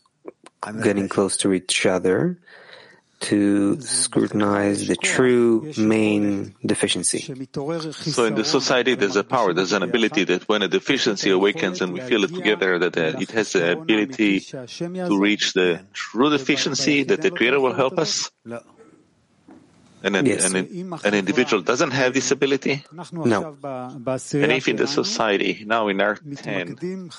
getting 0.82 1.08
close 1.10 1.38
to 1.38 1.54
each 1.54 1.86
other 1.86 2.40
to 3.24 3.80
scrutinize 3.82 4.88
the 4.88 4.96
true 4.96 5.72
main 5.78 6.56
deficiency. 6.66 7.20
So 7.20 8.26
in 8.26 8.36
the 8.36 8.44
society, 8.44 8.96
there's 8.96 9.16
a 9.16 9.24
power, 9.24 9.54
there's 9.54 9.74
an 9.74 9.84
ability 9.84 10.26
that 10.26 10.48
when 10.50 10.62
a 10.62 10.68
deficiency 10.68 11.30
awakens 11.30 11.82
and 11.82 11.94
we 11.94 12.02
feel 12.02 12.24
it 12.24 12.34
together, 12.34 12.80
that 12.80 12.98
uh, 12.98 13.20
it 13.20 13.32
has 13.32 13.54
the 13.54 13.80
ability 13.80 14.42
to 14.42 15.20
reach 15.20 15.54
the 15.54 15.86
true 15.94 16.30
deficiency, 16.30 17.04
that 17.04 17.22
the 17.22 17.32
Creator 17.32 17.60
will 17.60 17.74
help 17.74 17.98
us? 17.98 18.30
an, 20.04 20.26
yes. 20.26 20.52
an, 20.52 20.56
an 21.04 21.14
individual 21.14 21.62
doesn't 21.62 21.92
have 21.92 22.14
this 22.14 22.32
ability? 22.32 22.84
No. 23.12 23.58
And 23.64 24.52
if 24.52 24.68
in 24.68 24.76
the 24.76 24.88
society, 24.88 25.64
now 25.66 25.88
in 25.88 26.02
our 26.02 26.16
10, 26.16 27.10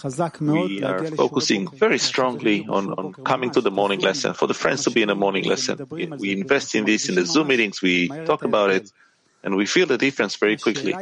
we 0.41 0.83
are 0.83 1.05
focusing 1.13 1.69
very 1.69 1.99
strongly 1.99 2.67
on, 2.69 2.93
on 2.93 3.13
coming 3.25 3.51
to 3.53 3.61
the 3.61 3.71
morning 3.71 4.01
lesson, 4.01 4.35
for 4.35 4.47
the 4.47 4.55
friends 4.55 4.85
to 4.85 4.91
be 4.91 5.03
in 5.03 5.09
the 5.09 5.15
morning 5.15 5.45
lesson, 5.45 5.87
we 5.91 6.33
invest 6.33 6.75
in 6.75 6.85
this 6.85 7.09
in 7.09 7.15
the 7.15 7.25
Zoom 7.25 7.49
meetings, 7.49 7.81
we 7.81 8.09
talk 8.27 8.45
about 8.45 8.71
it 8.71 8.93
and 9.45 9.57
we 9.57 9.67
feel 9.67 9.87
the 9.87 9.99
difference 9.99 10.37
very 10.37 10.57
quickly. 10.57 10.93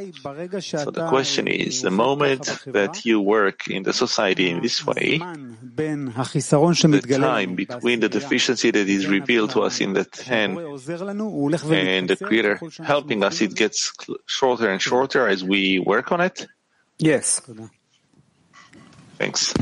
So 0.60 0.90
the 0.90 1.06
question 1.08 1.46
is, 1.46 1.82
the 1.82 1.92
moment 1.92 2.42
that 2.66 3.06
you 3.06 3.20
work 3.20 3.68
in 3.68 3.84
the 3.84 3.92
society 3.92 4.50
in 4.50 4.60
this 4.60 4.84
way, 4.84 5.18
the 5.18 7.18
time 7.20 7.54
between 7.54 8.00
the 8.00 8.08
deficiency 8.08 8.72
that 8.72 8.88
is 8.88 9.06
revealed 9.06 9.50
to 9.50 9.62
us 9.62 9.80
in 9.80 9.92
the 9.92 10.04
10 10.04 10.58
and 11.70 12.10
the 12.10 12.16
Creator 12.16 12.60
helping 12.82 13.22
us, 13.22 13.40
it 13.40 13.54
gets 13.54 13.92
shorter 14.26 14.68
and 14.68 14.82
shorter 14.82 15.28
as 15.28 15.44
we 15.44 15.78
work 15.78 16.10
on 16.10 16.20
it? 16.20 16.48
Yes. 16.98 17.40
Thanks. 19.18 19.54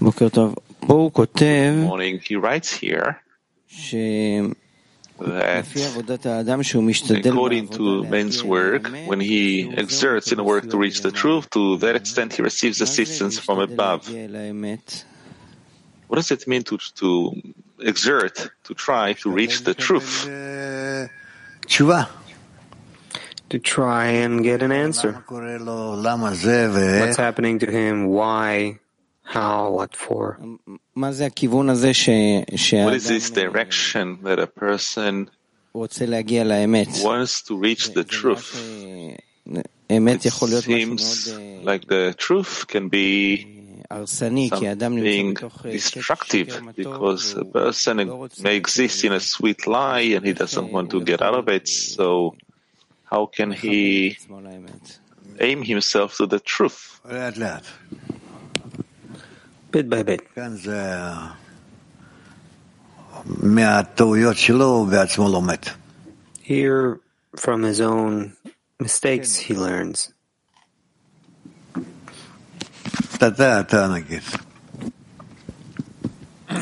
Boker 0.00 0.28
Tov 0.28 0.63
פה 0.83 0.93
הוא 0.93 1.11
כותב 1.11 1.73
Morning, 1.87 2.23
he 2.23 2.35
writes 2.35 2.71
here 2.71 3.11
שהוא 3.67 4.53
that 5.19 5.59
לפי 5.59 5.85
עבודת 5.85 6.25
האדם 6.25 6.63
שהוא 6.63 6.83
משתדל 6.83 7.31
according 7.33 7.71
בעבודה 7.71 7.75
to 7.75 8.03
להגיע 8.03 8.09
man's 8.09 8.43
אל 8.43 8.49
work, 8.49 8.85
האמת, 8.85 9.07
when 9.07 9.19
he 9.21 9.63
הוא 9.65 9.73
עובר 9.73 9.81
exerts 9.81 10.31
in 10.31 10.39
אותו 10.39 10.43
work 10.43 10.69
to 10.71 10.77
reach 10.77 11.01
the 11.01 11.11
מסלול 11.11 11.21
truth, 11.21 11.49
to 11.49 11.77
that 11.81 11.95
extent 11.95 12.33
he 12.33 12.41
receives 12.41 12.79
מה 12.79 12.85
זה 12.85 13.03
assistance 13.03 13.39
from 13.39 13.59
משתדל 13.59 13.71
above. 13.71 14.07
להגיע 14.07 14.25
אל 14.25 14.35
האמת? 14.35 15.03
What 16.09 16.15
does 16.15 16.31
it 16.31 16.47
mean 16.47 16.63
to, 16.63 16.77
to 17.01 17.31
exert, 17.81 18.49
to 18.63 18.73
try 18.73 19.13
to 19.21 19.29
reach 19.29 19.63
the 19.63 19.73
truth? 19.73 20.27
אה, 20.27 21.05
תשובה. 21.61 22.03
To 23.49 23.57
try 23.59 24.05
and 24.25 24.43
get 24.43 24.61
an 24.61 24.71
answer. 24.71 25.07
למה 25.07 25.21
קורה 25.25 25.57
לו, 25.59 25.95
למה 26.03 26.33
זה 26.33 26.69
ואיך? 26.73 27.09
What's 27.09 27.19
happening 27.19 27.59
to 27.59 27.67
him? 27.71 28.07
Why? 28.07 28.79
how? 29.34 29.70
What 29.70 29.96
for? 29.96 30.38
What 32.84 32.94
is 32.94 33.08
this 33.08 33.30
direction 33.30 34.18
that 34.22 34.38
a 34.38 34.46
person 34.46 35.28
wants 37.02 37.42
to 37.42 37.56
reach 37.56 37.90
the 37.92 38.04
truth? 38.04 38.54
It 39.90 40.64
seems 40.64 41.28
like 41.64 41.86
the 41.88 42.14
truth 42.16 42.66
can 42.68 42.88
be 42.88 43.82
something 44.48 45.34
destructive 45.62 46.48
because 46.76 47.34
a 47.34 47.44
person 47.44 47.96
may 48.40 48.56
exist 48.56 49.04
in 49.04 49.12
a 49.12 49.20
sweet 49.20 49.66
lie 49.66 50.14
and 50.14 50.24
he 50.24 50.32
doesn't 50.32 50.70
want 50.70 50.90
to 50.90 51.00
get 51.02 51.20
out 51.20 51.34
of 51.34 51.48
it. 51.48 51.66
So, 51.68 52.36
how 53.04 53.26
can 53.26 53.50
he 53.50 54.16
aim 55.40 55.62
himself 55.62 56.16
to 56.18 56.26
the 56.26 56.38
truth? 56.38 57.00
bit 59.74 59.90
by 59.90 60.02
bit. 60.04 60.22
Here, 66.42 67.00
from 67.34 67.62
his 67.62 67.80
own 67.80 68.36
mistakes, 68.78 69.36
he 69.36 69.54
learns. 69.54 70.12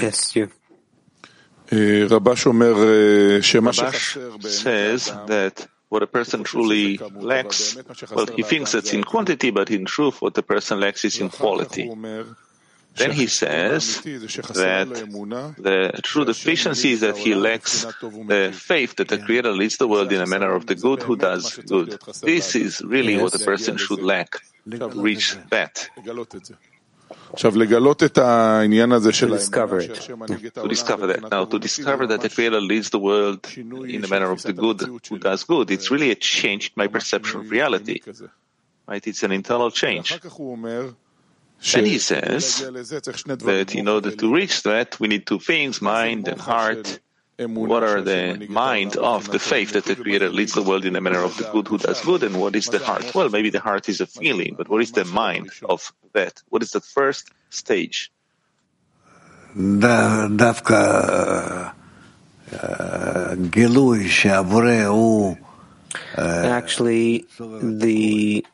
Yes, 0.01 0.35
you. 0.37 0.49
Rabash 3.83 4.43
says 4.45 5.13
that 5.27 5.67
what 5.89 6.03
a 6.03 6.07
person 6.07 6.45
truly 6.45 6.97
lacks, 7.15 7.77
well, 8.15 8.27
he 8.27 8.43
thinks 8.43 8.75
it's 8.75 8.93
in 8.95 9.05
quantity, 9.05 9.51
but 9.51 9.71
in 9.71 9.85
truth, 9.85 10.23
what 10.23 10.33
the 10.35 10.43
person 10.43 10.81
lacks 10.81 11.05
is 11.05 11.19
in 11.21 11.29
quality. 11.29 11.91
Then 12.95 13.13
he 13.13 13.27
says 13.27 14.01
that 14.03 14.89
the 15.59 16.01
true 16.03 16.25
deficiency 16.25 16.93
is 16.93 17.01
that 17.01 17.17
he 17.17 17.35
lacks 17.35 17.87
the 18.01 18.49
uh, 18.49 18.53
faith 18.53 18.97
that 18.97 19.09
the 19.09 19.19
Creator 19.19 19.53
leads 19.53 19.79
the 19.79 19.89
world 19.89 20.13
in 20.13 20.21
a 20.21 20.27
manner 20.27 20.55
of 20.55 20.67
the 20.67 20.75
good 20.75 21.03
who 21.03 21.17
does 21.17 21.57
good. 21.57 21.99
This 22.23 22.55
is 22.55 22.83
really 22.83 23.17
what 23.17 23.35
a 23.35 23.45
person 23.45 23.77
should 23.77 24.03
lack, 24.03 24.37
reach 24.67 25.37
that. 25.51 25.89
To 29.29 29.39
discover 29.39 29.81
it. 29.81 29.97
Hmm. 30.07 30.25
To 30.63 30.69
discover 30.69 31.07
that. 31.09 31.31
Now, 31.31 31.45
to 31.45 31.59
discover 31.59 32.07
that 32.07 32.21
the 32.21 32.29
Creator 32.29 32.61
leads 32.61 32.91
the 32.91 32.99
world 32.99 33.47
in 33.57 34.01
the 34.03 34.09
manner 34.09 34.31
of 34.31 34.43
the 34.43 34.53
good 34.53 34.81
who 35.09 35.19
does 35.19 35.45
good, 35.45 35.71
it's 35.71 35.91
really 35.91 36.11
a 36.11 36.15
change 36.15 36.69
in 36.69 36.75
my 36.77 36.89
perception 36.89 37.41
of 37.41 37.51
reality. 37.51 38.01
Right? 38.87 39.07
It's 39.07 39.23
an 39.23 39.33
internal 39.33 39.71
change. 39.71 40.21
And 41.75 41.87
he 41.87 41.99
says 41.99 42.59
that 42.59 43.75
in 43.75 43.89
order 43.89 44.11
to 44.11 44.35
reach 44.35 44.63
that, 44.65 44.99
we 44.99 45.09
need 45.09 45.27
two 45.27 45.39
things 45.39 45.81
mind 45.81 46.27
and 46.29 46.41
heart. 46.41 47.01
What 47.39 47.83
are 47.83 48.01
the 48.03 48.47
mind 48.49 48.97
of 48.97 49.31
the 49.31 49.39
faith 49.39 49.73
that 49.73 49.85
the 49.85 49.97
Creator 49.97 50.31
leads 50.31 50.53
the 50.53 50.63
world 50.63 50.85
in 50.85 50.93
the 50.93 51.01
manner 51.01 51.23
of 51.25 51.37
the 51.37 51.45
good 51.51 51.67
who 51.67 51.79
does 51.79 52.01
good, 52.05 52.23
and 52.23 52.39
what 52.41 52.55
is 52.55 52.67
the 52.67 52.79
heart? 52.79 53.15
Well, 53.15 53.31
maybe 53.31 53.51
the 53.51 53.59
heart 53.61 53.89
is 53.89 54.01
a 54.01 54.07
feeling, 54.07 54.55
but 54.57 54.69
what 54.69 54.83
is 54.83 54.93
the 54.93 55.05
mind 55.05 55.51
of 55.65 55.93
that? 56.13 56.43
What 56.51 56.63
is 56.63 56.73
the 56.73 56.81
first 56.81 57.31
stage? 57.51 58.13
Actually, 66.17 67.27
the 67.39 68.45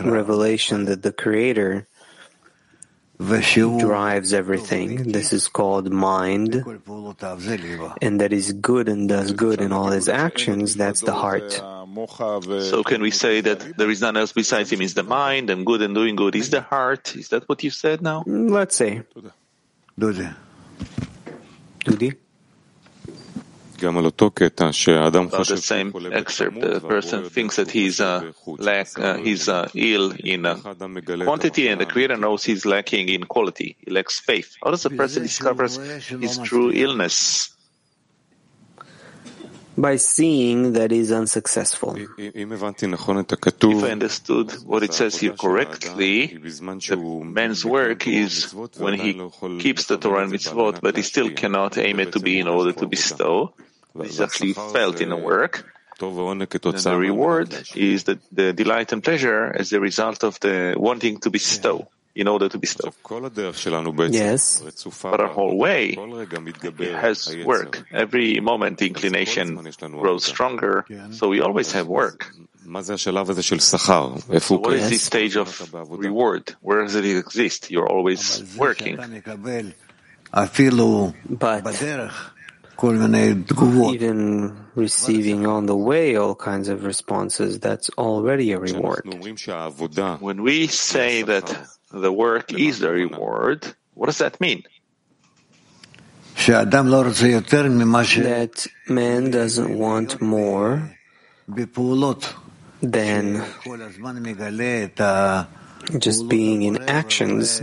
revelation 0.00 0.84
that 0.84 1.02
the 1.02 1.12
Creator 1.12 1.86
drives 3.18 4.32
everything. 4.32 5.12
This 5.12 5.32
is 5.32 5.48
called 5.48 5.90
mind, 5.90 6.54
and 8.02 8.20
that 8.20 8.32
is 8.32 8.52
good 8.52 8.88
and 8.88 9.08
does 9.08 9.32
good 9.32 9.60
in 9.60 9.72
all 9.72 9.88
his 9.90 10.08
actions. 10.08 10.74
That's 10.74 11.00
the 11.00 11.14
heart. 11.14 11.60
So, 12.60 12.82
can 12.82 13.00
we 13.00 13.10
say 13.10 13.40
that 13.40 13.76
there 13.78 13.90
is 13.90 14.00
none 14.02 14.16
else 14.16 14.32
besides 14.32 14.70
him? 14.72 14.82
Is 14.82 14.94
the 14.94 15.02
mind 15.02 15.48
and 15.50 15.64
good 15.64 15.80
and 15.82 15.94
doing 15.94 16.16
good 16.16 16.36
is 16.36 16.50
the 16.50 16.60
heart? 16.60 17.16
Is 17.16 17.28
that 17.28 17.48
what 17.48 17.64
you 17.64 17.70
said 17.70 18.02
now? 18.02 18.22
Let's 18.26 18.76
say. 18.76 19.02
About 25.28 25.46
the 25.48 25.56
same 25.56 25.92
excerpt, 26.12 26.60
the 26.60 26.80
person 26.80 27.28
thinks 27.30 27.56
that 27.56 27.70
he's 27.70 28.00
uh, 28.00 28.32
lack, 28.46 28.98
uh, 28.98 29.16
he's 29.18 29.48
uh, 29.48 29.68
ill 29.74 30.12
in 30.12 30.46
uh, 30.46 30.56
quantity, 31.24 31.68
and 31.68 31.80
the 31.80 31.86
Creator 31.86 32.16
knows 32.16 32.44
he's 32.44 32.64
lacking 32.66 33.08
in 33.08 33.24
quality. 33.24 33.76
He 33.84 33.90
lacks 33.90 34.20
faith. 34.20 34.56
How 34.62 34.70
does 34.70 34.82
the 34.82 34.90
person 34.90 35.22
discover 35.22 35.64
his 35.64 36.38
true 36.38 36.70
illness? 36.72 37.55
by 39.76 39.96
seeing 39.96 40.72
that 40.72 40.92
is 40.92 41.12
unsuccessful. 41.12 41.96
If 41.96 43.84
I 43.84 43.90
understood 43.90 44.52
what 44.64 44.82
it 44.82 44.94
says 44.94 45.16
here 45.20 45.32
correctly, 45.32 46.38
man's 47.24 47.64
work 47.64 48.06
is 48.06 48.52
when 48.78 48.94
he 48.94 49.12
keeps 49.58 49.86
the 49.86 49.98
Torah 49.98 50.22
and 50.24 50.32
mitzvot, 50.32 50.80
but 50.80 50.96
he 50.96 51.02
still 51.02 51.30
cannot 51.30 51.76
aim 51.78 52.00
it 52.00 52.12
to 52.12 52.20
be 52.20 52.40
in 52.40 52.48
order 52.48 52.72
to 52.72 52.86
bestow. 52.86 53.52
This 53.94 54.20
actually 54.20 54.52
felt 54.52 55.00
in 55.00 55.10
the 55.10 55.16
work. 55.16 55.72
And 55.98 56.10
the 56.10 56.96
reward 56.98 57.54
is 57.74 58.04
the, 58.04 58.18
the 58.30 58.52
delight 58.52 58.92
and 58.92 59.02
pleasure 59.02 59.50
as 59.58 59.72
a 59.72 59.80
result 59.80 60.24
of 60.24 60.38
the 60.40 60.74
wanting 60.76 61.18
to 61.20 61.30
bestow 61.30 61.88
in 62.16 62.26
order 62.28 62.48
to 62.48 62.58
be 62.58 62.66
still. 62.66 62.92
Yes. 64.10 64.62
But 65.02 65.20
our 65.20 65.28
whole 65.28 65.56
way 65.58 65.94
has 65.94 67.36
work. 67.44 67.86
Every 67.92 68.40
moment 68.40 68.78
the 68.78 68.86
inclination 68.88 69.54
grows 69.92 70.24
stronger, 70.24 70.86
so 71.12 71.28
we 71.28 71.40
always 71.42 71.72
have 71.72 71.86
work. 71.86 72.32
So 72.64 72.96
what 74.56 74.72
is 74.74 74.88
this 74.90 75.02
stage 75.02 75.36
of 75.36 75.72
reward? 75.90 76.56
Where 76.62 76.82
does 76.82 76.94
it 76.96 77.04
exist? 77.04 77.70
You're 77.70 77.88
always 77.88 78.42
working. 78.56 78.96
But 81.28 81.82
even 83.94 84.56
receiving 84.74 85.46
on 85.46 85.66
the 85.66 85.76
way 85.76 86.16
all 86.16 86.34
kinds 86.34 86.68
of 86.68 86.84
responses, 86.84 87.60
that's 87.60 87.88
already 87.96 88.52
a 88.52 88.58
reward. 88.58 89.06
When 90.20 90.42
we 90.42 90.66
say 90.66 91.22
that 91.22 91.68
the 91.96 92.12
work 92.12 92.52
is 92.52 92.80
the 92.80 92.90
reward. 92.90 93.74
What 93.94 94.06
does 94.06 94.18
that 94.18 94.38
mean? 94.38 94.64
That 98.22 98.66
man 98.86 99.30
doesn't 99.30 99.78
want 99.78 100.20
more 100.20 100.96
than 102.82 103.44
just 105.98 106.28
being 106.28 106.62
in 106.62 106.82
actions, 106.82 107.62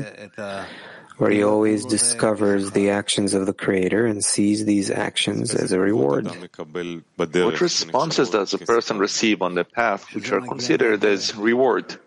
where 1.17 1.29
he 1.29 1.43
always 1.43 1.85
discovers 1.85 2.71
the 2.71 2.89
actions 2.89 3.35
of 3.35 3.45
the 3.45 3.53
Creator 3.53 4.07
and 4.07 4.25
sees 4.25 4.65
these 4.65 4.89
actions 4.89 5.53
as 5.53 5.71
a 5.71 5.79
reward. 5.79 6.25
What 6.25 7.61
responses 7.61 8.31
does 8.31 8.55
a 8.55 8.57
person 8.57 8.97
receive 8.97 9.43
on 9.43 9.53
the 9.53 9.63
path 9.63 10.11
which 10.15 10.31
are 10.31 10.41
considered 10.41 11.05
as 11.05 11.35
reward? 11.35 11.99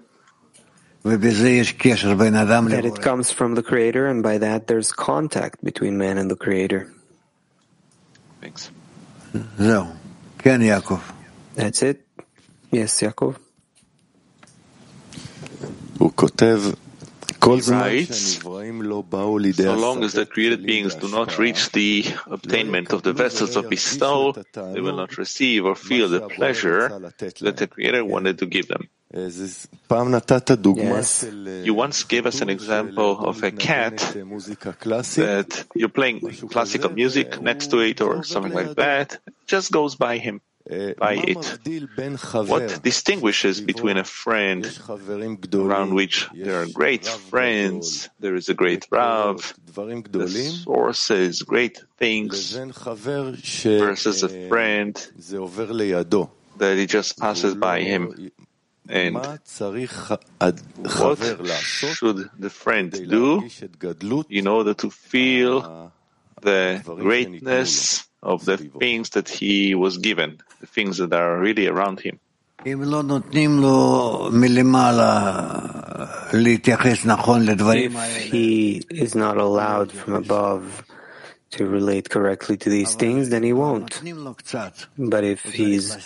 That 1.06 2.84
it 2.84 3.00
comes 3.00 3.30
from 3.30 3.54
the 3.54 3.62
Creator, 3.62 4.08
and 4.08 4.24
by 4.24 4.38
that 4.38 4.66
there's 4.66 4.90
contact 4.90 5.62
between 5.62 5.96
man 5.98 6.18
and 6.18 6.28
the 6.28 6.34
Creator. 6.34 6.92
Thanks. 8.40 8.72
So, 9.56 9.86
Ken 10.38 10.60
Yaakov. 10.60 11.02
That's 11.54 11.82
it. 11.84 12.04
Yes, 12.72 13.00
Yaakov. 13.00 13.36
He 17.46 17.60
writes, 17.70 18.42
so 18.42 19.74
long 19.74 20.02
as 20.02 20.12
the 20.14 20.26
created 20.26 20.66
beings 20.66 20.96
do 20.96 21.08
not 21.08 21.38
reach 21.38 21.70
the 21.70 22.04
obtainment 22.26 22.92
of 22.92 23.04
the 23.04 23.12
vessels 23.12 23.54
of 23.54 23.70
his 23.70 23.82
soul, 23.82 24.32
they 24.32 24.80
will 24.80 24.96
not 24.96 25.16
receive 25.18 25.64
or 25.64 25.76
feel 25.76 26.08
the 26.08 26.28
pleasure 26.28 26.88
that 26.98 27.56
the 27.56 27.68
Creator 27.68 28.04
wanted 28.04 28.38
to 28.40 28.46
give 28.46 28.66
them. 28.66 28.88
Yes. 30.76 31.24
You 31.64 31.74
once 31.74 32.04
gave 32.04 32.26
us 32.26 32.42
an 32.42 32.50
example 32.50 33.18
of 33.24 33.42
a 33.42 33.50
cat 33.50 33.96
that 35.16 35.66
you're 35.74 35.88
playing 35.88 36.20
classical 36.50 36.90
music 36.90 37.40
next 37.40 37.70
to 37.70 37.78
it 37.80 38.00
or 38.02 38.22
something 38.24 38.52
like 38.52 38.74
that, 38.76 39.18
just 39.46 39.72
goes 39.72 39.94
by 39.96 40.18
him, 40.18 40.40
by 40.98 41.14
it. 41.14 41.58
What 42.48 42.82
distinguishes 42.82 43.60
between 43.60 43.96
a 43.96 44.04
friend 44.04 44.66
around 45.54 45.94
which 45.94 46.28
there 46.34 46.60
are 46.62 46.66
great 46.66 47.06
friends, 47.06 48.10
there 48.20 48.34
is 48.34 48.48
a 48.50 48.54
great 48.54 48.86
Rav, 48.90 49.54
the 50.10 50.28
sources, 50.28 51.42
great 51.42 51.82
things, 51.98 52.52
versus 53.64 54.22
a 54.22 54.28
friend 54.48 54.94
that 56.58 56.78
it 56.78 56.88
just 56.88 57.18
passes 57.18 57.54
by 57.54 57.80
him. 57.82 58.30
And 58.88 59.14
what 59.16 59.40
should 61.58 62.30
the 62.38 62.50
friend 62.50 62.92
do 62.92 63.42
in 64.30 64.46
order 64.46 64.74
to 64.74 64.90
feel 64.90 65.92
the 66.40 66.82
greatness 66.84 68.04
of 68.22 68.44
the 68.44 68.56
things 68.56 69.10
that 69.10 69.28
he 69.28 69.74
was 69.74 69.98
given, 69.98 70.38
the 70.60 70.66
things 70.66 70.98
that 70.98 71.12
are 71.12 71.38
really 71.38 71.66
around 71.66 72.00
him? 72.00 72.20
If 72.64 72.80
he 78.32 78.82
is 78.90 79.14
not 79.14 79.36
allowed 79.36 79.92
from 79.92 80.14
above 80.14 80.85
to 81.52 81.66
relate 81.66 82.10
correctly 82.10 82.56
to 82.56 82.68
these 82.68 82.94
things, 82.94 83.30
then 83.30 83.42
he 83.42 83.52
won't. 83.52 84.00
But 84.98 85.24
if 85.24 85.42
he's 85.42 85.96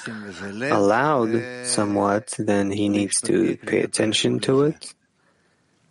allowed 0.60 1.42
somewhat, 1.64 2.34
then 2.38 2.70
he 2.70 2.88
needs 2.88 3.20
to 3.22 3.56
pay 3.56 3.80
attention 3.80 4.40
to 4.40 4.64
it 4.64 4.94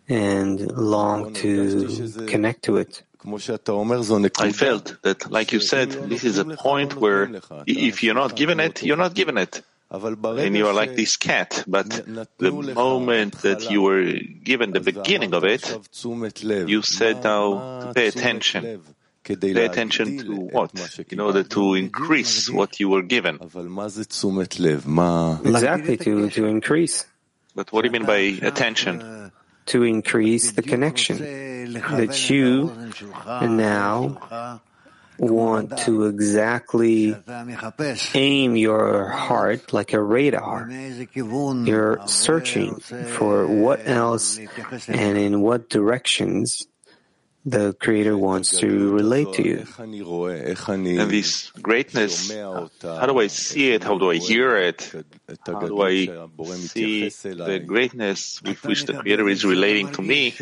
and 0.08 0.70
long 0.72 1.32
to 1.34 2.26
connect 2.26 2.64
to 2.64 2.76
it. 2.78 3.02
I 3.22 4.52
felt 4.52 4.96
that, 5.02 5.30
like 5.30 5.52
you 5.52 5.60
said, 5.60 5.90
this 5.90 6.24
is 6.24 6.38
a 6.38 6.44
point 6.44 6.96
where 6.96 7.30
if 7.66 8.02
you're 8.02 8.14
not 8.14 8.34
given 8.34 8.60
it, 8.60 8.82
you're 8.82 8.96
not 8.96 9.14
given 9.14 9.36
it. 9.36 9.62
And 9.92 10.56
you 10.56 10.68
are 10.68 10.72
like 10.72 10.94
this 10.94 11.16
cat, 11.16 11.64
but 11.66 11.90
the 12.38 12.52
moment 12.52 13.42
that 13.42 13.70
you 13.70 13.82
were 13.82 14.04
given 14.42 14.70
the 14.70 14.80
beginning 14.80 15.34
of 15.34 15.44
it, 15.44 15.66
you 16.68 16.82
said 16.82 17.24
now 17.24 17.80
to 17.80 17.92
pay 17.92 18.06
attention. 18.06 18.82
Pay 19.24 19.64
attention 19.66 20.18
to 20.18 20.34
what? 20.36 20.72
In 21.10 21.20
order 21.20 21.42
to 21.44 21.74
increase 21.74 22.48
what 22.50 22.80
you 22.80 22.88
were 22.88 23.02
given. 23.02 23.38
Exactly, 25.44 25.96
to, 25.98 26.30
to 26.30 26.46
increase. 26.46 27.06
But 27.54 27.72
what 27.72 27.82
do 27.82 27.88
you 27.88 27.92
mean 27.92 28.06
by 28.06 28.38
attention? 28.46 29.30
To 29.66 29.82
increase 29.84 30.52
the 30.52 30.62
connection. 30.62 31.18
That 31.18 32.30
you 32.30 32.72
now 33.42 34.60
want 35.18 35.76
to 35.78 36.06
exactly 36.06 37.14
aim 38.14 38.56
your 38.56 39.08
heart 39.10 39.72
like 39.72 39.92
a 39.92 40.02
radar. 40.02 40.68
You're 40.70 42.06
searching 42.06 42.76
for 42.80 43.46
what 43.46 43.86
else 43.86 44.38
and 44.88 45.18
in 45.18 45.42
what 45.42 45.68
directions 45.68 46.66
the 47.44 47.72
Creator 47.72 48.18
wants 48.18 48.58
to 48.58 48.92
relate 48.92 49.32
to 49.34 49.42
you. 49.42 49.66
And 49.78 51.10
this 51.10 51.50
greatness, 51.52 52.30
how 52.30 53.06
do 53.06 53.18
I 53.18 53.28
see 53.28 53.72
it? 53.72 53.82
How 53.82 53.96
do 53.96 54.10
I 54.10 54.16
hear 54.16 54.56
it? 54.56 54.92
How 55.46 55.60
do 55.60 55.80
I 55.80 56.06
see 56.56 57.08
the 57.08 57.62
greatness 57.64 58.42
with 58.42 58.62
which 58.64 58.84
the 58.84 58.94
Creator 58.94 59.28
is 59.28 59.44
relating 59.44 59.90
to 59.92 60.02
me? 60.02 60.34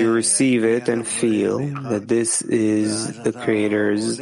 You 0.00 0.12
receive 0.12 0.64
it 0.64 0.88
and 0.88 1.08
feel 1.08 1.58
that 1.88 2.08
this 2.08 2.42
is 2.42 3.22
the 3.22 3.32
Creator's 3.32 4.20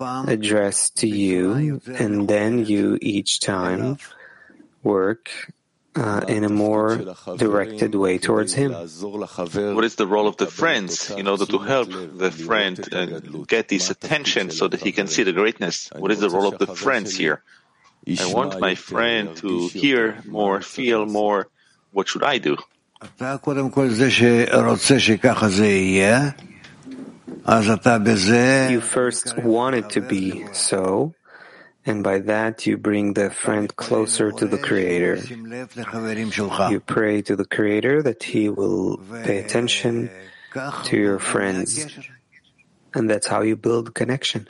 address 0.00 0.90
to 0.90 1.06
you, 1.08 1.80
and 1.86 2.28
then 2.28 2.66
you 2.66 2.98
each 3.00 3.40
time 3.40 3.96
work 4.82 5.30
uh, 5.96 6.24
in 6.28 6.44
a 6.44 6.48
more 6.48 7.14
directed 7.36 7.94
way 7.94 8.18
towards 8.18 8.54
Him. 8.54 8.72
What 8.72 9.84
is 9.84 9.96
the 9.96 10.06
role 10.06 10.28
of 10.28 10.36
the 10.36 10.46
friends 10.46 11.10
in 11.10 11.26
order 11.26 11.46
to 11.46 11.58
help 11.58 11.88
the 11.90 12.30
friend 12.30 12.78
uh, 12.92 13.06
get 13.46 13.68
this 13.68 13.90
attention 13.90 14.50
so 14.50 14.68
that 14.68 14.80
he 14.80 14.92
can 14.92 15.06
see 15.08 15.22
the 15.22 15.32
greatness? 15.32 15.90
What 15.96 16.10
is 16.10 16.20
the 16.20 16.30
role 16.30 16.46
of 16.46 16.58
the 16.58 16.68
friends 16.74 17.16
here? 17.16 17.42
I 18.08 18.32
want 18.32 18.60
my 18.60 18.74
friend 18.74 19.36
to 19.38 19.68
hear 19.68 20.22
more, 20.26 20.60
feel 20.62 21.06
more. 21.06 21.48
What 21.92 22.08
should 22.08 22.22
I 22.22 22.38
do? 22.38 22.56
You 28.70 28.80
first 28.80 29.36
want 29.38 29.74
it 29.76 29.90
to 29.90 30.00
be 30.00 30.46
so, 30.52 31.14
and 31.86 32.04
by 32.04 32.18
that 32.20 32.66
you 32.66 32.76
bring 32.76 33.14
the 33.14 33.30
friend 33.30 33.74
closer 33.76 34.32
to 34.32 34.46
the 34.46 34.58
Creator. 34.58 35.16
You 36.70 36.80
pray 36.80 37.22
to 37.22 37.36
the 37.36 37.44
Creator 37.44 38.02
that 38.02 38.22
He 38.22 38.48
will 38.48 38.98
pay 39.24 39.38
attention 39.38 40.10
to 40.84 40.96
your 40.96 41.18
friends, 41.18 41.86
and 42.94 43.08
that's 43.08 43.26
how 43.26 43.42
you 43.42 43.56
build 43.56 43.94
connection. 43.94 44.46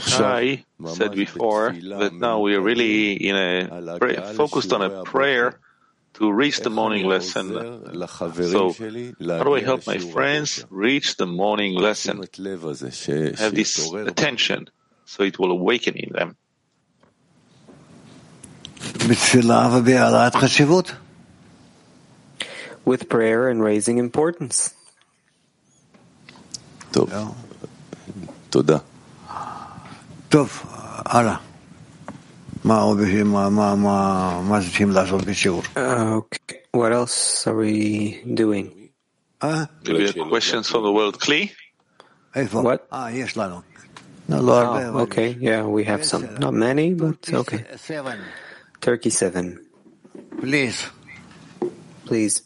Shai 0.00 0.64
said 0.88 1.14
before 1.14 1.72
that 1.72 2.12
now 2.14 2.40
we 2.40 2.54
are 2.54 2.60
really 2.60 3.12
in 3.12 3.36
a 3.36 3.98
focused 4.34 4.72
on 4.72 4.82
a 4.82 5.02
prayer 5.04 5.60
to 6.15 6.31
reach 6.31 6.59
the 6.59 6.69
morning 6.69 7.05
lesson. 7.05 7.47
So, 8.55 8.73
how 8.73 9.43
do 9.43 9.55
I 9.55 9.61
help 9.61 9.87
my 9.87 9.97
friends 9.97 10.65
reach 10.69 11.17
the 11.17 11.25
morning 11.25 11.73
lesson? 11.75 12.17
Have 13.37 13.55
this 13.55 13.91
attention 13.93 14.67
so 15.05 15.23
it 15.23 15.39
will 15.39 15.51
awaken 15.51 15.95
in 15.95 16.13
them. 16.13 16.37
With 22.85 23.09
prayer 23.09 23.49
and 23.49 23.61
raising 23.63 23.97
importance. 23.97 24.73
תודה. 28.49 28.77
טוב, 30.29 30.61
הלאה. 31.05 31.44
Ah, 35.76 36.14
okay. 36.14 36.62
What 36.72 36.92
else 36.92 37.46
are 37.46 37.54
we 37.56 38.20
doing? 38.34 38.90
Uh, 39.40 39.66
Maybe 39.86 40.04
a 40.06 40.24
question 40.28 40.62
from 40.64 40.82
the 40.82 40.90
world, 40.90 41.18
Klee? 41.20 41.52
What? 42.64 42.88
Oh, 44.28 45.00
okay, 45.02 45.36
yeah, 45.40 45.62
we 45.62 45.84
have 45.84 46.04
some. 46.04 46.26
Not 46.40 46.54
many, 46.54 46.94
but 46.94 47.32
okay. 47.32 47.64
Turkey 48.80 49.10
7. 49.10 49.58
Please. 50.40 50.90
Please. 52.06 52.42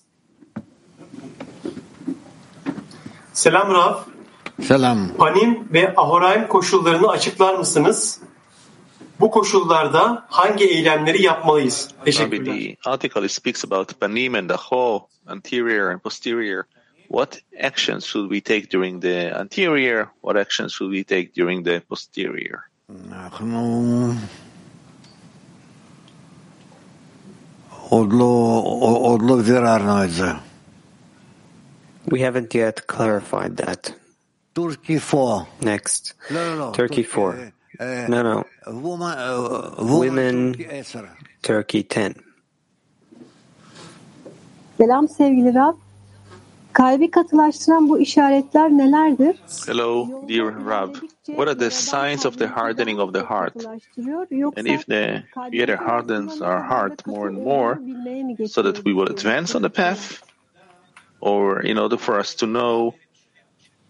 Selam 3.32 3.72
Rav. 3.72 4.04
Selam. 4.62 5.14
Panim 5.18 5.68
ve 5.72 5.94
Ahoraim 5.96 6.48
koşullarını 6.48 7.08
açıklar 7.08 7.54
mısınız? 7.54 8.20
Bu 9.19 9.31
koşullarda 9.31 10.25
hangi 10.29 10.65
eylemleri 10.65 11.21
yapmalıyız? 11.21 11.87
Maybe 11.97 12.05
Teşekkürler. 12.11 12.59
the 12.59 12.89
article 12.89 13.29
speaks 13.29 13.65
about 13.65 13.99
panim 13.99 14.35
and 14.35 14.49
daho, 14.49 15.07
anterior 15.27 15.91
and 15.91 15.99
posterior. 15.99 16.63
What 17.07 17.41
actions 17.63 18.05
should 18.05 18.31
we 18.31 18.41
take 18.41 18.69
during 18.71 19.01
the 19.01 19.39
anterior? 19.39 20.07
What 20.21 20.37
actions 20.37 20.73
should 20.73 20.91
we 20.91 21.03
take 21.03 21.33
during 21.35 21.65
the 21.65 21.81
posterior? 21.89 22.59
אנחנו 23.11 24.13
עוד 27.89 28.13
לא, 28.13 28.61
עוד 29.01 29.21
לא 29.21 29.35
ביררנו 29.35 30.03
את 30.03 30.11
זה. 30.11 30.31
We 32.07 32.17
haven't 32.19 32.53
yet 32.53 32.95
clarified 32.95 33.61
that. 33.61 33.91
טורקי 34.53 34.97
4. 35.13 35.45
Next. 35.61 36.13
לא, 36.31 36.47
לא, 36.47 36.57
לא. 36.59 36.71
Turkey 36.75 37.17
4. 37.17 37.33
No, 37.80 38.22
no. 38.22 38.44
Women, 39.78 40.54
Turkey 41.42 41.82
10. 41.82 42.14
Selam 44.76 45.08
sevgili 45.08 45.54
Rab. 45.54 45.74
Kalbi 46.72 47.10
katılaştıran 47.10 47.88
bu 47.88 48.00
işaretler 48.00 48.70
nelerdir? 48.70 49.36
Hello, 49.66 50.06
dear 50.28 50.66
Rab. 50.66 50.94
What 51.26 51.48
are 51.48 51.58
the 51.58 51.70
signs 51.70 52.26
of 52.26 52.38
the 52.38 52.46
hardening 52.46 53.00
of 53.00 53.12
the 53.12 53.20
heart? 53.20 53.66
And 54.56 54.66
if 54.66 54.86
the 54.86 55.22
Creator 55.34 55.76
hardens 55.76 56.42
our 56.42 56.62
heart 56.62 57.06
more 57.06 57.28
and 57.28 57.38
more 57.44 57.78
so 58.48 58.62
that 58.62 58.76
we 58.76 58.92
will 58.92 59.10
advance 59.10 59.56
on 59.56 59.62
the 59.62 59.70
path, 59.70 60.22
or 61.20 61.60
in 61.60 61.78
order 61.78 61.96
for 61.98 62.20
us 62.20 62.34
to 62.34 62.46
know 62.46 62.94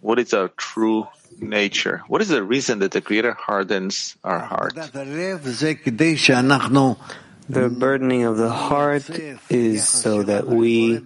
what 0.01 0.19
is 0.19 0.35
our 0.35 0.49
true 0.49 1.07
nature. 1.43 2.03
What 2.09 2.21
is 2.21 2.29
the 2.29 2.43
reason 2.43 2.81
that 2.81 2.93
the 2.93 3.01
Creator 3.01 3.33
hardens 3.33 4.17
our 4.25 4.39
heart? 4.39 4.75
The 7.49 7.69
burdening 7.69 8.25
of 8.25 8.37
the 8.37 8.51
heart 8.51 9.11
is 9.51 9.89
so 9.89 10.23
that 10.23 10.47
we 10.47 11.01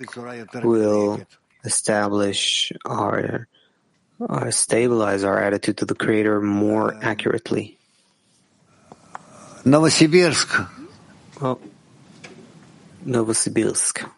will 0.62 1.20
establish 1.64 2.72
our, 2.84 3.48
our 4.20 4.50
stabilize 4.50 5.24
our 5.24 5.42
attitude 5.42 5.78
to 5.78 5.86
the 5.86 5.94
Creator 5.94 6.40
more 6.40 6.94
accurately. 7.02 7.78
Novosibirsk. 9.64 10.68
Novosibirsk. 13.06 14.10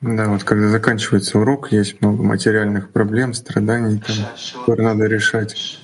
Да, 0.00 0.28
вот 0.28 0.44
когда 0.44 0.68
заканчивается 0.68 1.38
урок, 1.38 1.72
есть 1.72 2.00
много 2.00 2.22
материальных 2.22 2.90
проблем, 2.90 3.34
страданий, 3.34 4.00
там, 4.00 4.16
которые 4.60 4.88
надо 4.88 5.06
решать. 5.06 5.78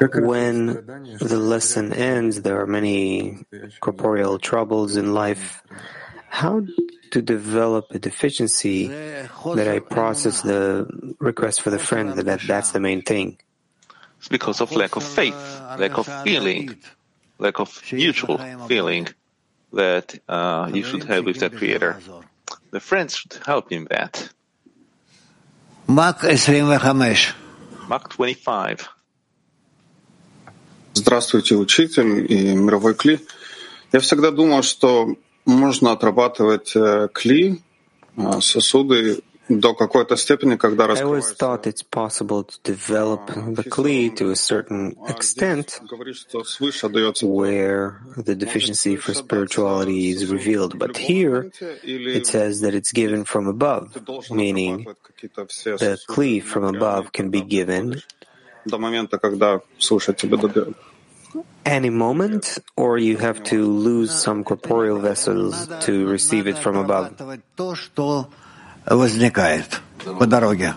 When 0.00 0.84
the 1.20 1.38
lesson 1.38 1.92
ends, 1.92 2.40
there 2.40 2.58
are 2.58 2.66
many 2.66 3.46
corporeal 3.80 4.36
troubles 4.38 4.96
in 4.96 5.14
life. 5.14 5.62
How 6.28 6.66
to 7.12 7.22
develop 7.22 7.86
a 7.92 8.00
deficiency 8.00 8.88
that 8.88 9.68
I 9.68 9.78
process 9.78 10.42
the 10.42 10.88
request 11.20 11.60
for 11.60 11.70
the 11.70 11.78
friend 11.78 12.14
that 12.14 12.40
that's 12.48 12.72
the 12.72 12.80
main 12.80 13.02
thing? 13.02 13.38
It's 14.18 14.28
because 14.28 14.60
of 14.60 14.72
lack 14.72 14.96
of 14.96 15.04
faith, 15.04 15.36
lack 15.78 15.98
of 15.98 16.08
feeling, 16.24 16.78
lack 17.38 17.60
of 17.60 17.80
mutual 17.92 18.38
feeling 18.66 19.06
that 19.72 20.18
uh, 20.28 20.68
you 20.72 20.82
should 20.82 21.04
have 21.04 21.26
with 21.26 21.38
the 21.38 21.50
Creator. 21.50 22.00
The 22.70 22.80
friends 22.80 23.16
should 23.16 23.34
help 23.46 23.72
in 23.72 23.86
that. 23.90 24.30
Mark 25.86 26.22
25. 26.22 27.34
Mark 27.88 28.08
25. 28.16 28.88
Здравствуйте, 30.94 31.56
учитель 31.56 32.30
и 32.32 32.54
мировой 32.54 32.94
кли. 32.94 33.18
Я 33.92 34.00
всегда 34.00 34.30
думал, 34.30 34.62
что 34.62 35.16
можно 35.46 35.92
отрабатывать 35.92 36.76
э, 36.76 37.08
кли, 37.12 37.62
э, 38.16 38.40
сосуды 38.40 39.22
до 39.49 39.73
какой-то 39.73 40.17
степени, 40.17 40.55
когда 40.57 40.85
I 40.85 41.01
always 41.01 41.31
thought 41.31 41.65
it's 41.67 41.81
possible 41.81 42.43
to 42.43 42.57
develop 42.63 43.27
the 43.27 43.63
Kli 43.63 44.13
to 44.17 44.31
a 44.31 44.35
certain 44.35 44.95
extent 45.07 45.79
where 47.21 48.01
the 48.17 48.35
deficiency 48.35 48.95
for 48.97 49.13
spirituality 49.13 50.09
is 50.09 50.25
revealed. 50.29 50.77
But 50.77 50.97
here 50.97 51.49
it 51.83 52.27
says 52.27 52.61
that 52.61 52.75
it's 52.75 52.91
given 52.91 53.23
from 53.23 53.47
above, 53.47 53.95
meaning 54.29 54.85
the 55.21 55.99
Kli 56.09 56.43
from 56.43 56.63
above 56.63 57.11
can 57.13 57.29
be 57.29 57.41
given 57.41 58.01
до 58.65 58.77
момента, 58.77 59.17
когда 59.17 59.61
слушать 59.79 60.17
тебя 60.17 60.37
добьет. 60.37 60.75
any 61.65 61.89
moment, 61.89 62.57
or 62.75 62.97
you 62.97 63.17
have 63.17 63.43
to 63.43 63.65
lose 63.65 64.11
some 64.11 64.43
corporeal 64.43 64.99
vessels 64.99 65.67
to 65.81 66.07
receive 66.07 66.47
it 66.47 66.57
from 66.57 66.77
above. 66.77 67.15
То, 68.85 68.91
что 68.91 68.97
возникает 68.97 69.81
по 70.19 70.25
дороге. 70.25 70.73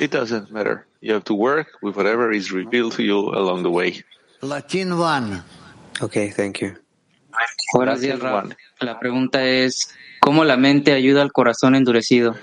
It 0.00 0.10
doesn't 0.10 0.50
matter. 0.50 0.86
You 1.00 1.14
have 1.14 1.24
to 1.24 1.34
work 1.34 1.66
with 1.82 1.96
whatever 1.96 2.32
is 2.32 2.52
revealed 2.52 2.92
to 2.92 3.02
you 3.02 3.30
along 3.34 3.62
the 3.62 3.70
way. 3.70 4.02
Latin 4.40 4.98
one. 4.98 5.42
Okay, 6.00 6.30
thank 6.30 6.60
you. 6.60 6.76
Buenos 7.74 8.00
días, 8.00 8.20
Rab. 8.20 8.54
La 8.80 8.98
pregunta 8.98 9.44
es, 9.44 9.90
¿cómo 10.20 10.44
la 10.44 10.56
mente 10.56 10.92
ayuda 10.92 11.22
al 11.22 11.32
corazón 11.32 11.74
endurecido? 11.74 12.36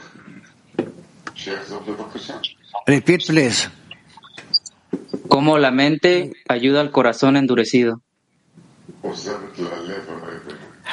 Repeat, 2.85 3.27
please. 3.27 3.69
¿Cómo 5.27 5.57
la 5.57 5.71
mente 5.71 6.33
ayuda 6.49 6.81
al 6.81 6.91
corazón 6.91 7.37
endurecido? 7.37 8.01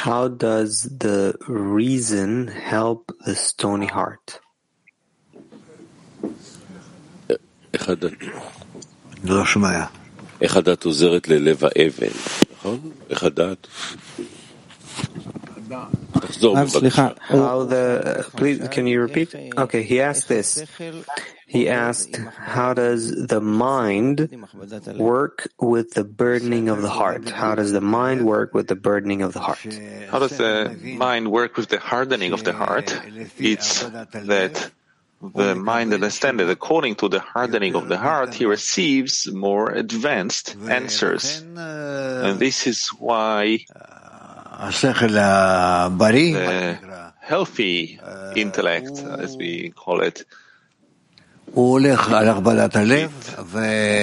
How 0.02 0.28
does 0.28 0.82
the 1.06 1.34
reason 1.48 2.48
help 2.48 3.12
the 3.26 3.34
stony 3.34 3.86
heart? 3.86 4.40
איך 7.74 7.88
הדת, 7.88 8.12
לא 9.24 9.44
שומע. 9.44 9.84
איך 10.40 10.56
הדת 10.56 10.84
עוזרת 10.84 11.28
ללב 11.28 11.62
האבן, 11.64 12.12
נכון? 12.58 12.90
איך 13.10 13.22
הדת? 13.22 13.66
How 17.19 17.63
the, 17.65 18.25
uh, 18.25 18.37
please, 18.37 18.67
can 18.69 18.87
you 18.87 19.01
repeat? 19.01 19.33
Okay, 19.57 19.83
he 19.83 20.01
asked 20.01 20.27
this. 20.27 20.63
He 21.47 21.69
asked, 21.69 22.15
how 22.15 22.73
does 22.73 23.27
the 23.27 23.39
mind 23.39 24.27
work 24.97 25.47
with 25.59 25.91
the 25.93 26.03
burdening 26.03 26.69
of 26.69 26.81
the 26.81 26.89
heart? 26.89 27.29
How 27.29 27.53
does 27.53 27.71
the 27.71 27.81
mind 27.81 28.25
work 28.25 28.53
with 28.55 28.67
the 28.67 28.75
burdening 28.75 29.21
of 29.21 29.33
the 29.33 29.39
heart? 29.39 29.61
How 30.09 30.19
does 30.19 30.37
the 30.37 30.75
mind 30.97 31.31
work 31.31 31.57
with 31.57 31.69
the 31.69 31.79
hardening 31.79 32.33
of 32.33 32.43
the 32.43 32.53
heart? 32.53 32.99
It's 33.37 33.83
that 34.13 34.71
the 35.21 35.55
mind 35.55 35.93
understands 35.93 36.39
that 36.39 36.49
according 36.49 36.95
to 36.95 37.07
the 37.07 37.19
hardening 37.19 37.75
of 37.75 37.87
the 37.87 37.97
heart, 37.97 38.33
he 38.33 38.45
receives 38.45 39.31
more 39.31 39.69
advanced 39.69 40.55
answers. 40.67 41.41
And 41.41 42.39
this 42.39 42.67
is 42.67 42.87
why 42.89 43.65
the 45.89 47.13
healthy 47.19 47.99
intellect, 48.35 49.03
as 49.19 49.37
we 49.37 49.71
call 49.75 50.01
it, 50.01 50.25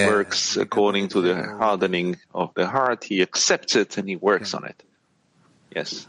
works 0.08 0.56
according 0.56 1.08
to 1.08 1.20
the 1.20 1.34
hardening 1.58 2.16
of 2.34 2.54
the 2.54 2.66
heart. 2.66 3.04
He 3.04 3.22
accepts 3.22 3.76
it 3.76 3.98
and 3.98 4.08
he 4.08 4.16
works 4.16 4.54
on 4.54 4.64
it. 4.64 4.82
Yes. 5.74 6.06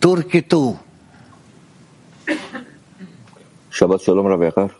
Turkey 0.00 0.42
2. 0.42 0.76
Şabat 3.70 4.02
Shalom 4.02 4.26
Rav 4.26 4.42
Yakar. 4.42 4.70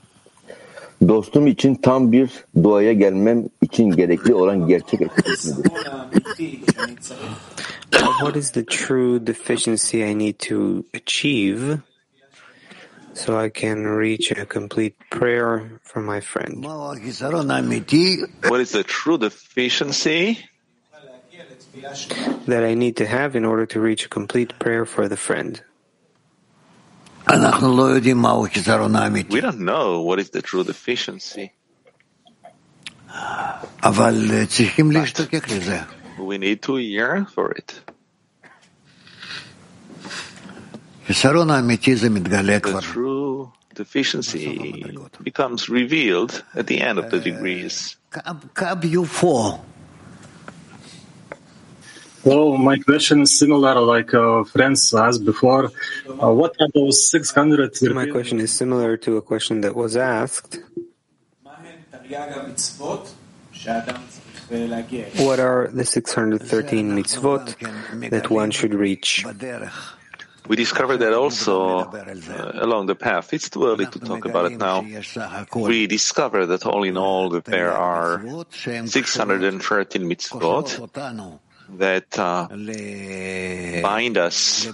Dostum 1.09 1.46
için 1.46 1.74
tam 1.74 2.12
bir 2.12 2.30
duaya 2.62 2.92
gelmem 2.92 3.44
için 3.62 3.90
gerekli 3.90 4.34
olan 4.34 4.66
gerçek 4.68 5.01
eksiklik 5.03 5.72
nedir? 5.72 6.22
What 7.90 8.36
is 8.36 8.51
the 8.51 8.64
true 8.64 9.26
deficiency 9.26 10.03
I 10.03 10.18
need 10.18 10.38
to 10.49 10.84
achieve 10.94 11.78
so 13.14 13.44
I 13.44 13.51
can 13.51 13.84
reach 13.84 14.32
a 14.32 14.46
complete 14.46 14.96
prayer 15.11 15.62
for 15.82 16.03
my 16.03 16.20
friend? 16.20 16.64
What 16.64 18.61
is 18.61 18.70
the 18.72 18.82
true 18.82 19.18
deficiency? 19.20 20.38
That 22.46 22.64
I 22.64 22.74
need 22.74 22.96
to 22.96 23.07
have 23.07 23.36
in 23.36 23.44
order 23.44 23.66
to 23.66 23.80
reach 23.80 24.05
a 24.07 24.09
complete 24.09 24.59
prayer 24.59 24.84
for 24.84 25.09
the 25.09 25.16
friend. 25.16 25.62
We 29.31 29.41
don't 29.41 29.61
know 29.61 30.01
what 30.01 30.18
is 30.18 30.31
the 30.31 30.41
true 30.41 30.64
deficiency. 30.64 31.53
But 36.16 36.24
We 36.26 36.39
need 36.39 36.62
to 36.62 36.79
yearn 36.79 37.26
for 37.26 37.53
it. 37.53 37.81
The 42.83 42.93
true 42.93 43.53
deficiency 43.74 44.85
becomes 45.22 45.68
revealed 45.68 46.45
at 46.55 46.66
the 46.66 46.81
end 46.81 46.99
of 46.99 47.11
the 47.11 47.20
degrees. 47.20 47.97
Well, 52.29 52.59
my 52.59 52.76
question 52.76 53.22
is 53.22 53.39
similar, 53.39 53.81
like 53.81 54.12
uh, 54.12 54.45
friends 54.45 54.93
asked 54.93 55.24
before. 55.24 55.70
Uh, 56.22 56.31
what 56.41 56.55
are 56.61 56.68
those 56.74 57.09
600? 57.09 57.72
My 57.95 58.07
question 58.11 58.39
is 58.39 58.53
similar 58.53 58.99
to 58.99 59.16
a 59.16 59.22
question 59.22 59.62
that 59.62 59.74
was 59.74 59.97
asked. 59.97 60.59
What 65.29 65.41
are 65.41 65.68
the 65.68 65.85
613 65.87 66.91
mitzvot 66.99 68.11
that 68.11 68.29
one 68.29 68.51
should 68.51 68.74
reach? 68.74 69.24
We 70.49 70.57
discovered 70.57 70.99
that 70.99 71.14
also 71.14 71.79
uh, 71.79 72.53
along 72.57 72.87
the 72.87 72.95
path. 72.95 73.33
It's 73.33 73.49
too 73.49 73.64
early 73.64 73.87
to 73.87 73.99
talk 74.01 74.26
about 74.26 74.53
it 74.53 74.59
now. 74.59 74.85
We 75.55 75.87
discovered 75.87 76.47
that 76.53 76.66
all 76.66 76.85
in 76.85 76.99
all 76.99 77.31
that 77.31 77.47
there 77.47 77.72
are 77.72 78.22
613 78.51 80.03
mitzvot 80.11 81.47
that 81.70 82.20
uh, 82.20 82.47
bind 83.82 84.18
us 84.18 84.68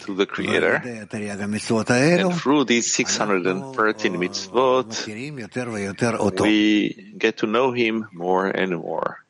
to 0.00 0.14
the 0.14 0.26
Creator. 0.26 0.82
And 0.84 2.34
through 2.34 2.64
these 2.64 2.92
613 2.94 4.14
mitzvot, 4.14 5.06
we 6.40 7.14
get 7.18 7.38
to 7.38 7.46
know 7.46 7.72
Him 7.72 8.08
more 8.12 8.46
and 8.46 8.76
more. 8.76 9.20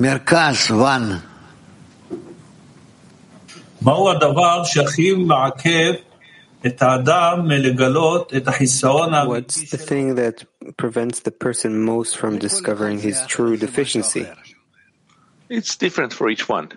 מרכז, 0.00 0.70
one. 0.70 1.20
מהו 3.82 4.10
הדבר 4.10 4.64
שהכי 4.64 5.12
מעכב 5.12 5.94
What's 6.64 6.76
the 9.70 9.82
thing 9.84 10.14
that 10.14 10.44
prevents 10.76 11.18
the 11.20 11.32
person 11.32 11.82
most 11.82 12.16
from 12.16 12.38
discovering 12.38 13.00
his 13.00 13.20
true 13.26 13.56
deficiency? 13.56 14.28
It's 15.49 15.75
different 15.77 16.13
for 16.13 16.29
each 16.29 16.47
one. 16.49 16.71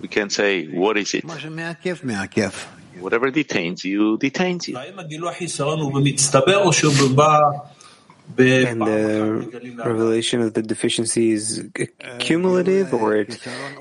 We 0.00 0.08
can 0.08 0.30
say, 0.30 0.66
what 0.66 0.96
is 0.96 1.14
it? 1.14 1.24
Whatever 2.98 3.30
detains 3.30 3.84
you, 3.84 4.18
detains 4.18 4.68
you. 4.68 4.74
And 8.68 8.80
the 8.82 9.82
revelation 9.84 10.40
of 10.40 10.54
the 10.54 10.62
deficiency 10.62 11.30
is 11.32 11.64
cumulative 12.18 12.92
or 12.94 13.16
it, 13.16 13.38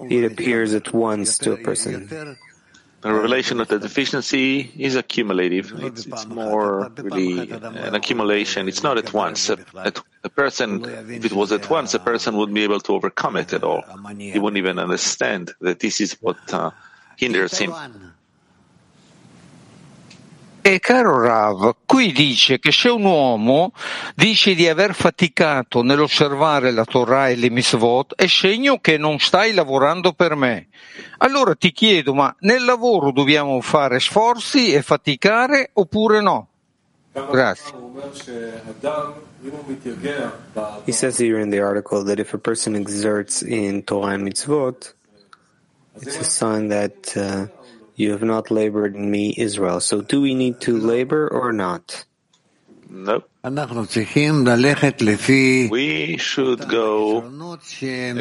it 0.10 0.24
appears 0.32 0.74
at 0.74 0.92
once 0.94 1.38
to 1.40 1.54
a 1.54 1.58
person? 1.58 2.08
The 3.02 3.14
revelation 3.14 3.62
of 3.62 3.70
the 3.70 3.80
deficiency 3.80 4.72
is 4.78 4.96
accumulative. 4.96 5.72
It's, 5.82 6.06
it's 6.06 6.26
more 6.26 6.92
really 6.98 7.50
an 7.50 7.96
accumulation. 7.96 8.68
It's 8.68 8.84
not 8.84 8.98
at 8.98 9.14
once. 9.14 9.50
A, 9.50 9.58
a, 10.24 10.30
person, 10.30 10.84
if 11.10 11.24
it 11.24 11.32
was 11.32 11.54
at 11.54 11.70
once, 11.70 11.94
a 11.94 12.00
person 12.00 12.36
wouldn't 12.36 12.56
be 12.56 12.64
able 12.64 12.82
to 12.82 12.94
overcome 12.94 13.38
it 13.38 13.54
at 13.54 13.64
all. 13.64 13.84
He 14.18 14.38
wouldn't 14.38 14.58
even 14.58 14.80
understand 14.80 15.52
that 15.62 15.80
this 15.80 16.02
is 16.02 16.18
what 16.20 16.38
uh, 16.54 16.72
hinders 17.18 17.58
him. 17.58 17.74
E 20.62 20.80
caro 20.80 21.22
Rav, 21.22 21.76
qui 21.86 22.12
dice 22.12 22.60
che 22.60 22.72
se 22.72 22.90
un 22.90 23.06
uomo 23.06 23.72
dice 24.14 24.54
di 24.54 24.68
aver 24.68 24.94
faticato 24.94 25.82
nell'osservare 25.82 26.72
la 26.72 26.84
Torah 26.84 27.30
e 27.30 27.36
le 27.36 27.50
mitzvot, 27.50 28.16
è 28.16 28.28
segno 28.28 28.80
che 28.80 28.98
non 28.98 29.20
stai 29.20 29.54
lavorando 29.54 30.12
per 30.14 30.36
me. 30.36 30.68
Allora 31.20 31.56
ti 31.56 31.72
chiedo, 31.72 32.14
ma 32.14 32.36
nel 32.40 32.66
lavoro 32.66 33.12
dobbiamo 33.12 33.62
fare 33.62 34.00
sforzi 34.00 34.74
e 34.74 34.82
faticare 34.82 35.72
oppure 35.74 36.22
no? 36.22 36.48
Grazie. 37.14 37.74
He 40.86 40.92
says 40.92 41.18
here 41.18 41.40
in 41.40 41.50
the 41.50 41.62
article 41.62 42.04
that 42.04 42.20
if 42.20 42.34
a 42.34 42.38
person 42.38 42.76
exerts 42.76 43.42
in 43.42 43.84
Torah 43.84 44.14
and 44.14 44.28
mitzvot, 44.28 44.94
it's 46.02 46.20
a 46.20 46.24
sign 46.24 46.68
that 46.68 47.16
uh, 47.16 47.48
you 48.00 48.12
have 48.12 48.24
not 48.24 48.50
labored 48.50 48.96
in 48.96 49.12
me, 49.12 49.36
Israel. 49.38 49.82
So 49.82 50.00
do 50.00 50.22
we 50.22 50.34
need 50.34 50.62
to 50.62 50.80
labor 50.80 51.28
or 51.28 51.52
not? 51.52 52.06
No. 52.90 53.24
We 53.44 53.52
should 56.18 56.70
go 56.70 57.22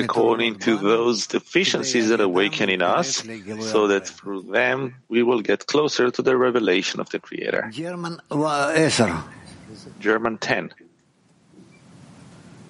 according 0.05 0.59
to 0.67 0.77
those 0.77 1.29
deficiencies 1.29 2.09
that 2.09 2.21
awaken 2.21 2.69
in 2.69 2.83
us, 2.83 3.23
so 3.61 3.87
that 3.87 4.09
through 4.09 4.43
them 4.51 4.97
we 5.09 5.23
will 5.23 5.41
get 5.41 5.67
closer 5.67 6.11
to 6.11 6.23
the 6.23 6.37
revelation 6.37 7.01
of 7.01 7.09
the 7.11 7.21
Creator. 7.21 7.71
German 10.01 10.39
10. 10.39 10.73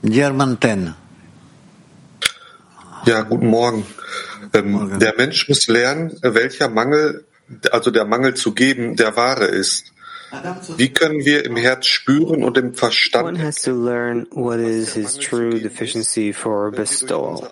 German 0.04 0.58
10. 0.58 0.94
Ja, 3.06 3.22
guten 3.22 3.48
Morgen. 3.48 3.84
Ähm, 4.54 4.98
der 4.98 5.14
Mensch 5.16 5.48
muss 5.48 5.68
lernen, 5.68 6.18
welcher 6.22 6.68
Mangel, 6.68 7.24
also 7.70 7.90
der 7.90 8.04
Mangel 8.04 8.34
zu 8.34 8.52
geben, 8.52 8.96
der 8.96 9.16
wahre 9.16 9.46
ist. 9.46 9.92
Wie 10.76 10.92
können 10.92 11.24
wir 11.24 11.46
im 11.46 11.56
Herz 11.56 11.86
spüren 11.86 12.44
und 12.44 12.58
im 12.58 12.74
Verstand 12.74 13.26
One 13.26 13.42
has 13.42 13.62
to 13.62 13.72
learn 13.72 14.26
what 14.30 14.58
is 14.58 14.92
his 14.92 15.16
true 15.16 15.58
deficiency 15.58 16.32
for 16.32 16.70
bestowal. 16.70 17.50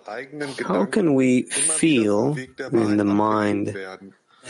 How 0.66 0.84
can 0.84 1.14
we 1.14 1.44
feel 1.51 2.36
in 2.72 2.99
the 2.99 3.05
mind 3.05 3.74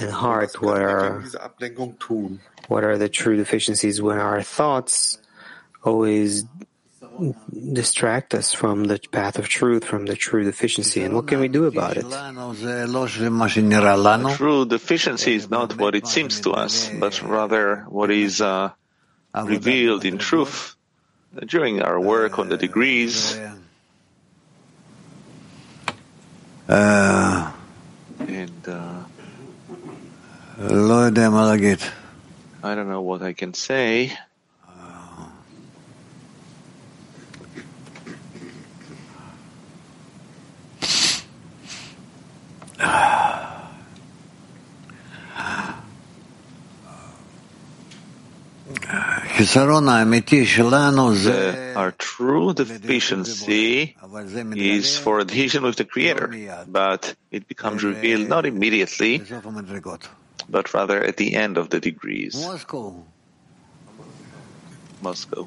and 0.01 0.11
heart 0.11 0.61
what 0.61 0.83
are, 0.83 1.23
what 2.69 2.83
are 2.83 2.99
the 2.99 3.09
true 3.09 3.37
deficiencies 3.37 4.03
when 4.03 4.19
our 4.19 4.43
thoughts 4.43 5.19
always 5.85 6.45
distract 7.73 8.35
us 8.35 8.53
from 8.53 8.85
the 8.85 8.99
path 9.11 9.39
of 9.39 9.49
truth, 9.49 9.85
from 9.85 10.07
the 10.07 10.17
true 10.17 10.45
deficiency, 10.45 11.03
and 11.03 11.15
what 11.15 11.27
can 11.27 11.41
we 11.41 11.49
do 11.49 11.65
about 11.67 11.97
it? 11.97 12.05
The 14.31 14.37
true 14.37 14.65
deficiency 14.67 15.35
is 15.35 15.51
not 15.51 15.77
what 15.79 15.95
it 15.95 16.07
seems 16.07 16.41
to 16.43 16.53
us, 16.53 16.91
but 16.91 17.23
rather 17.23 17.87
what 17.89 18.11
is 18.11 18.41
uh, 18.41 18.71
revealed 19.35 20.05
in 20.05 20.19
truth 20.19 20.77
during 21.47 21.83
our 21.83 22.01
work 22.01 22.39
on 22.39 22.49
the 22.49 22.57
degrees. 22.57 23.39
Uh, 26.69 27.53
and 28.27 28.69
uh, 28.69 29.05
I 32.63 32.75
don't 32.75 32.89
know 32.89 33.03
what 33.03 33.23
I 33.23 33.35
can 33.35 33.55
say. 33.55 34.13
The, 51.25 51.73
our 51.77 51.93
true 51.93 52.55
deficiency 52.55 53.97
is 54.55 54.99
for 54.99 55.21
adhesion 55.21 55.63
with 55.63 55.77
the 55.77 55.85
Creator, 55.85 56.33
but 56.67 57.15
it 57.31 57.47
becomes 57.47 57.85
revealed 57.85 58.29
not 58.29 58.47
immediately, 58.47 59.23
but 60.49 60.73
rather 60.73 61.03
at 61.03 61.17
the 61.19 61.35
end 61.35 61.59
of 61.59 61.69
the 61.69 61.81
degrees. 61.81 62.35
Moscow. 65.03 65.47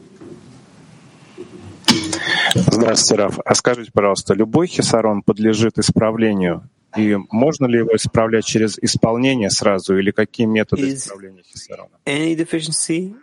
Здравствуйте, 2.54 3.24
Раф. 3.24 3.40
А 3.46 3.56
скажите, 3.56 3.92
пожалуйста, 3.92 4.34
любой 4.34 4.68
хисарон 4.68 5.24
подлежит 5.24 5.80
исправлению? 5.80 6.70
И 6.97 7.17
можно 7.31 7.67
ли 7.67 7.79
его 7.79 7.91
исправлять 7.97 8.45
через 8.45 8.79
исполнение 8.79 9.51
сразу, 9.51 9.99
или 9.99 10.13
какие 10.13 10.47
методы 10.47 10.91
Is 10.91 10.95
исправления 10.95 11.43
хисарона? 11.43 11.91
any 12.07 12.37
deficiency 12.37 13.15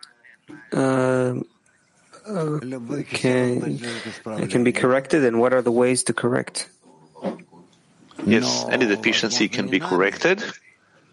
uh, 0.73 1.41
uh, 2.25 2.59
can, 3.09 3.79
can 4.49 4.63
be 4.63 4.73
corrected, 4.73 5.23
and 5.23 5.39
what 5.39 5.53
are 5.53 5.61
the 5.61 5.71
ways 5.71 6.03
to 6.03 6.13
correct? 6.13 6.69
Yes, 8.25 8.65
any 8.69 8.85
deficiency 8.85 9.47
can 9.47 9.67
be 9.69 9.79
corrected, 9.79 10.43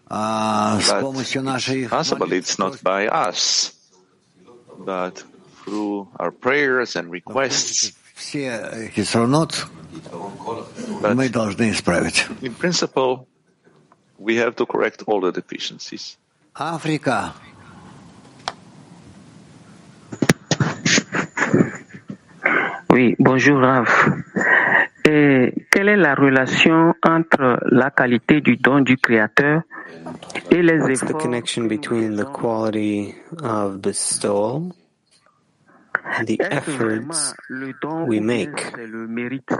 but 0.07 0.79
it's 0.79 1.87
possible 1.87 2.33
it's 2.33 2.59
not 2.59 2.83
by 2.83 3.07
us, 3.07 3.73
but 4.77 5.23
through 5.63 6.07
our 6.19 6.31
prayers 6.31 6.95
and 6.95 7.09
requests. 7.09 7.93
But 11.02 11.18
in 12.42 12.54
principle, 12.54 13.26
we 14.18 14.36
have 14.36 14.56
to 14.56 14.66
correct 14.66 15.02
all 15.06 15.20
the 15.20 15.32
deficiencies. 15.32 16.16
Africa. 16.56 17.34
Oui, 22.90 23.16
bonjour 23.18 23.60
Rav. 23.60 23.88
Et 25.04 25.52
quelle 25.70 25.88
est 25.88 25.96
la 25.96 26.14
relation 26.14 26.94
entre 27.04 27.58
la 27.70 27.90
qualité 27.90 28.40
du 28.40 28.56
don 28.56 28.80
du 28.80 28.96
Créateur 28.96 29.62
et 30.50 30.62
les 30.62 30.78
What's 30.78 31.00
the 31.00 31.06
efforts 31.06 31.20
connection 31.20 31.66
between 31.66 32.16
the 32.16 32.24
quality 32.24 33.14
of 33.42 33.82
bestowal 33.82 34.56
and 34.56 34.72
the 36.25 36.39
Est-ce 36.39 36.71
vraiment 36.71 37.13
efforts 37.13 37.35
le 37.49 37.73
don 37.81 38.05
we 38.05 38.19
ou 38.19 38.21
bien 38.21 38.49
make? 38.49 38.71
c'est 38.75 38.87
le 38.87 39.07
mérite 39.07 39.51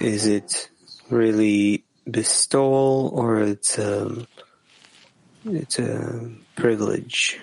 Is 0.00 0.26
it 0.26 0.70
really 1.10 1.84
bestowal 2.06 3.10
or 3.12 3.40
it's 3.40 3.78
a, 3.78 4.08
it's 5.44 5.78
a 5.78 6.30
privilege? 6.56 7.40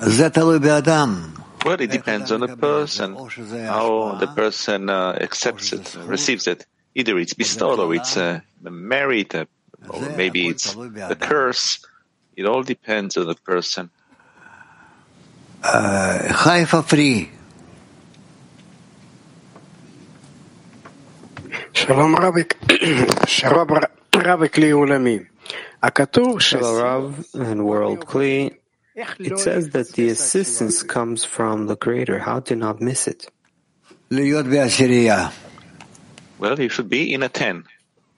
זה 0.00 0.30
תלוי 0.30 0.58
באדם. 0.58 1.31
Well, 1.64 1.80
it 1.80 1.90
depends 1.90 2.30
on 2.32 2.40
the 2.40 2.56
person, 2.56 3.14
how 3.14 4.14
the 4.14 4.28
person 4.28 4.88
uh, 4.88 5.18
accepts 5.20 5.72
it, 5.72 5.96
receives 6.06 6.46
it. 6.46 6.64
Either 6.94 7.18
it's 7.18 7.34
bestowed 7.34 7.78
or 7.78 7.94
it's 7.94 8.16
uh, 8.16 8.40
a 8.64 8.70
merit, 8.70 9.34
uh, 9.34 9.44
or 9.88 10.00
maybe 10.16 10.48
it's 10.48 10.74
a 10.74 11.16
curse. 11.16 11.84
It 12.36 12.46
all 12.46 12.62
depends 12.62 13.16
on 13.16 13.26
the 13.26 13.34
person. 13.34 13.90
חיפה 16.30 16.82
פרי. 16.82 17.28
שלום 21.72 22.16
רבי, 22.16 22.42
שלום 23.26 23.68
רבי 24.16 24.48
כלי 24.48 24.70
עולמי. 24.70 25.18
Hello, 25.80 26.74
Rav 26.80 27.24
and 27.34 27.64
World 27.64 28.04
Kli. 28.06 28.50
It 28.94 29.38
says 29.38 29.70
that 29.70 29.92
the 29.92 30.08
assistance 30.08 30.82
comes 30.82 31.24
from 31.24 31.68
the 31.68 31.76
Creator. 31.76 32.18
How 32.18 32.40
to 32.40 32.56
not 32.56 32.80
miss 32.80 33.06
it? 33.06 33.30
Well, 34.10 34.20
you 36.58 36.68
should 36.68 36.88
be 36.88 37.14
in 37.14 37.22
a 37.22 37.28
10. 37.28 37.64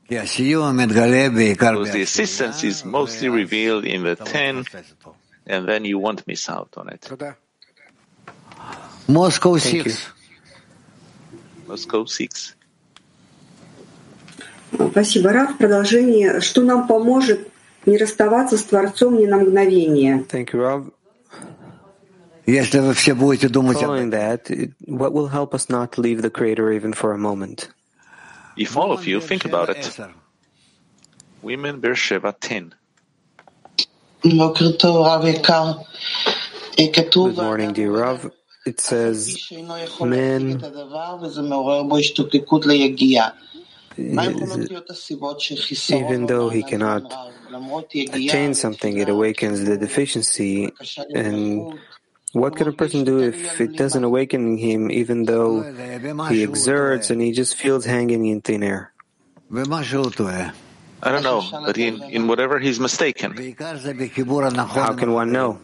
Because 0.08 0.36
the 0.36 2.02
assistance 2.02 2.64
is 2.64 2.84
mostly 2.84 3.28
revealed 3.28 3.84
in 3.84 4.04
the 4.04 4.16
10, 4.16 4.64
and 5.46 5.68
then 5.68 5.84
you 5.84 5.98
won't 5.98 6.26
miss 6.26 6.48
out 6.48 6.74
on 6.76 6.88
it. 6.88 7.08
Moscow 9.06 9.58
Thank 9.58 9.84
6. 9.84 10.08
Moscow 11.66 12.04
6. 12.04 12.56
Спасибо, 14.90 15.32
Раф. 15.32 15.58
Продолжение. 15.58 16.40
Что 16.40 16.62
нам 16.62 16.86
поможет 16.86 17.48
не 17.85 17.97
расставаться 17.97 18.57
с 18.57 18.63
Творцом 18.63 19.17
ни 19.17 19.25
на 19.25 19.37
мгновение. 19.37 20.25
Thank 20.29 20.53
you, 20.53 20.61
Rav. 20.61 20.91
Если 22.45 22.79
вы 22.79 22.93
все 22.93 23.15
будете 23.15 23.49
думать 23.49 23.77
Following 23.77 24.11
that, 24.11 24.51
what 24.87 25.13
will 25.13 25.27
help 25.27 25.55
us 25.55 25.67
not 25.67 25.97
leave 25.97 26.21
the 26.21 26.29
Creator 26.29 26.71
even 26.73 26.93
for 26.93 27.11
a 27.11 27.17
moment? 27.17 27.69
If 28.55 28.77
all 28.77 28.91
of 28.91 29.07
you 29.07 29.19
think 29.19 29.45
about 29.45 29.69
it. 29.69 29.99
Women 31.41 31.79
Beersheba 31.79 32.35
10. 32.39 32.73
Good 34.21 34.33
morning, 37.37 37.73
dear 37.73 37.91
Rav. 37.91 38.31
It 38.65 38.79
says, 38.79 39.51
men 40.01 40.59
even 43.97 44.67
though 46.25 46.49
he 46.49 46.63
cannot 46.63 47.13
attain 48.13 48.53
something, 48.53 48.97
it 48.97 49.09
awakens 49.09 49.63
the 49.63 49.77
deficiency. 49.77 50.71
And 51.13 51.79
what 52.33 52.55
can 52.55 52.67
a 52.67 52.73
person 52.73 53.03
do 53.03 53.21
if 53.21 53.61
it 53.61 53.77
doesn't 53.77 54.03
awaken 54.03 54.57
him, 54.57 54.91
even 54.91 55.23
though 55.23 55.63
he 56.29 56.43
exerts 56.43 57.09
and 57.09 57.21
he 57.21 57.31
just 57.31 57.55
feels 57.55 57.85
hanging 57.85 58.25
in 58.25 58.41
thin 58.41 58.63
air? 58.63 58.91
I 61.03 61.11
don't 61.11 61.23
know, 61.23 61.43
but 61.65 61.77
in, 61.77 62.01
in 62.03 62.27
whatever 62.27 62.59
he's 62.59 62.79
mistaken. 62.79 63.55
How 63.59 64.93
can 64.93 65.13
one 65.13 65.31
know? 65.31 65.59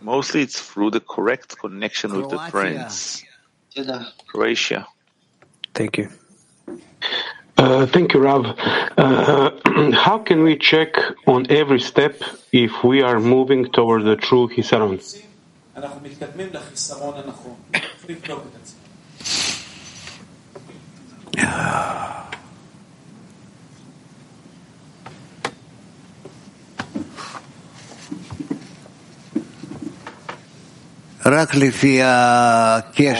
Mostly 0.00 0.42
it's 0.42 0.60
through 0.60 0.92
the 0.92 1.00
correct 1.00 1.58
connection 1.58 2.16
with 2.16 2.30
the 2.30 2.38
friends. 2.38 3.24
Croatia. 4.26 4.86
Thank 5.74 5.98
you. 5.98 6.08
Uh, 7.56 7.86
thank 7.86 8.14
you, 8.14 8.20
Rav. 8.20 8.46
Uh, 8.96 9.50
how 9.92 10.18
can 10.18 10.42
we 10.42 10.56
check 10.56 10.94
on 11.26 11.50
every 11.50 11.80
step 11.80 12.22
if 12.52 12.84
we 12.84 13.02
are 13.02 13.18
moving 13.18 13.70
toward 13.72 14.04
the 14.04 14.16
true 14.16 14.48
Hisaron? 14.48 15.00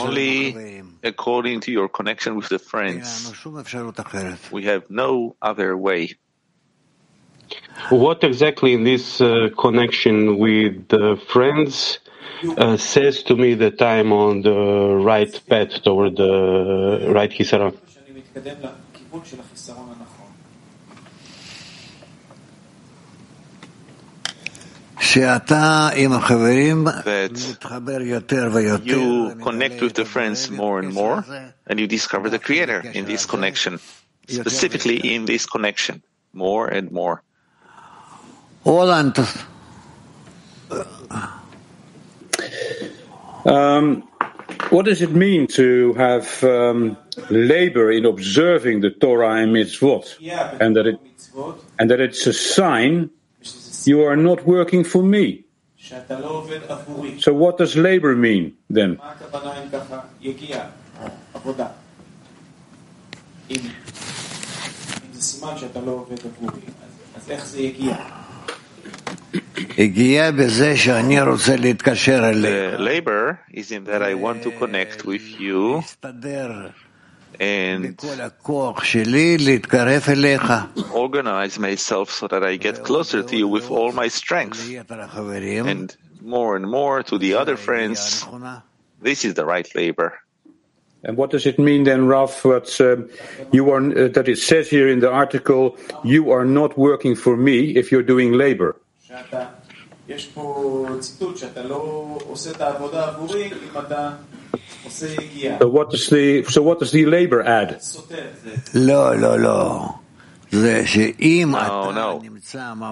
Only 0.01 0.68
according 1.03 1.61
to 1.61 1.72
your 1.72 1.88
connection 1.88 2.36
with 2.36 2.49
the 2.49 2.59
friends. 2.59 3.32
We 4.51 4.64
have 4.64 4.90
no 4.90 5.36
other 5.40 5.76
way. 5.76 6.18
What 7.90 8.24
exactly 8.24 8.74
in 8.74 8.84
this 8.84 9.20
uh, 9.20 9.49
connection 9.57 10.38
with 10.38 10.88
the 10.88 11.20
friends 11.28 11.99
uh, 12.57 12.76
says 12.76 13.22
to 13.24 13.36
me 13.36 13.55
that 13.55 13.80
I'm 13.80 14.12
on 14.12 14.42
the 14.42 15.01
right 15.03 15.32
path 15.49 15.82
toward 15.82 16.16
the 16.16 17.11
right 17.14 17.30
Hisaron? 17.30 17.76
that 28.74 28.84
you 28.84 29.34
connect 29.42 29.80
with 29.80 29.94
the 29.94 30.04
friends 30.04 30.50
more 30.50 30.78
and 30.78 30.92
more, 30.92 31.24
and 31.66 31.80
you 31.80 31.86
discover 31.86 32.28
the 32.28 32.38
Creator 32.38 32.80
in 32.92 33.06
this 33.06 33.24
connection, 33.24 33.80
specifically 34.28 34.96
in 35.14 35.24
this 35.24 35.46
connection, 35.46 36.02
more 36.34 36.68
and 36.68 36.92
more. 36.92 37.22
Um, 43.46 44.02
what 44.68 44.84
does 44.84 45.00
it 45.00 45.12
mean 45.12 45.46
to 45.56 45.94
have 45.94 46.44
um, 46.44 46.98
labor 47.30 47.90
in 47.90 48.04
observing 48.04 48.82
the 48.82 48.90
Torah 48.90 49.40
and 49.42 49.54
mitzvot, 49.56 50.20
and 50.61 50.76
that 50.76 50.86
it 50.86 50.98
and 51.78 51.88
that 51.90 52.00
it's 52.00 52.26
a 52.26 52.34
sign 52.34 53.09
you 53.85 54.03
are 54.03 54.16
not 54.16 54.47
working 54.47 54.85
for 54.85 55.03
me. 55.03 55.45
So, 57.20 57.33
what 57.33 57.59
does 57.59 57.76
labor 57.76 58.16
mean 58.16 58.57
then? 58.68 58.99
Labor 72.79 73.41
is 73.53 73.70
in 73.70 73.85
that 73.85 74.03
I 74.03 74.14
want 74.14 74.43
to 74.43 74.51
connect 74.51 75.05
with 75.05 75.41
you 75.41 75.83
and 77.41 77.97
organize 80.93 81.59
myself 81.59 82.11
so 82.11 82.26
that 82.29 82.43
I 82.43 82.57
get 82.57 82.83
closer 82.85 83.22
to 83.22 83.37
you 83.37 83.47
with 83.49 83.70
all 83.70 83.93
my 83.93 84.09
strength 84.09 84.68
and 85.66 85.97
more 86.20 86.57
and 86.57 86.68
more 86.68 87.03
to 87.05 87.18
the 87.18 87.35
other 87.35 87.57
friends. 87.57 88.26
This 89.01 89.24
is 89.24 89.35
the 89.35 89.45
right 89.45 89.68
labor. 89.74 90.18
And 91.05 91.16
what 91.16 91.31
does 91.31 91.47
it 91.47 91.59
mean 91.61 91.85
then, 91.85 92.07
Rav, 92.07 92.45
uh, 92.45 92.97
you 93.53 93.70
are, 93.70 93.79
uh, 93.79 94.09
that 94.09 94.26
it 94.26 94.39
says 94.39 94.68
here 94.68 94.89
in 94.89 94.99
the 94.99 95.11
article, 95.11 95.76
you 96.03 96.33
are 96.33 96.45
not 96.45 96.76
working 96.76 97.14
for 97.14 97.37
me 97.37 97.76
if 97.76 97.93
you're 97.93 98.03
doing 98.03 98.33
labor? 98.33 98.74
So 105.59 105.68
what 105.68 105.91
does 105.91 106.09
the 106.09 106.45
so 106.45 106.62
what 106.62 106.79
does 106.79 106.93
the 106.93 107.07
labor 107.07 107.43
add? 107.43 107.81
No, 108.74 109.14
no, 109.14 109.37
no. 109.37 110.01
No, 111.68 111.91
no. 111.93 112.20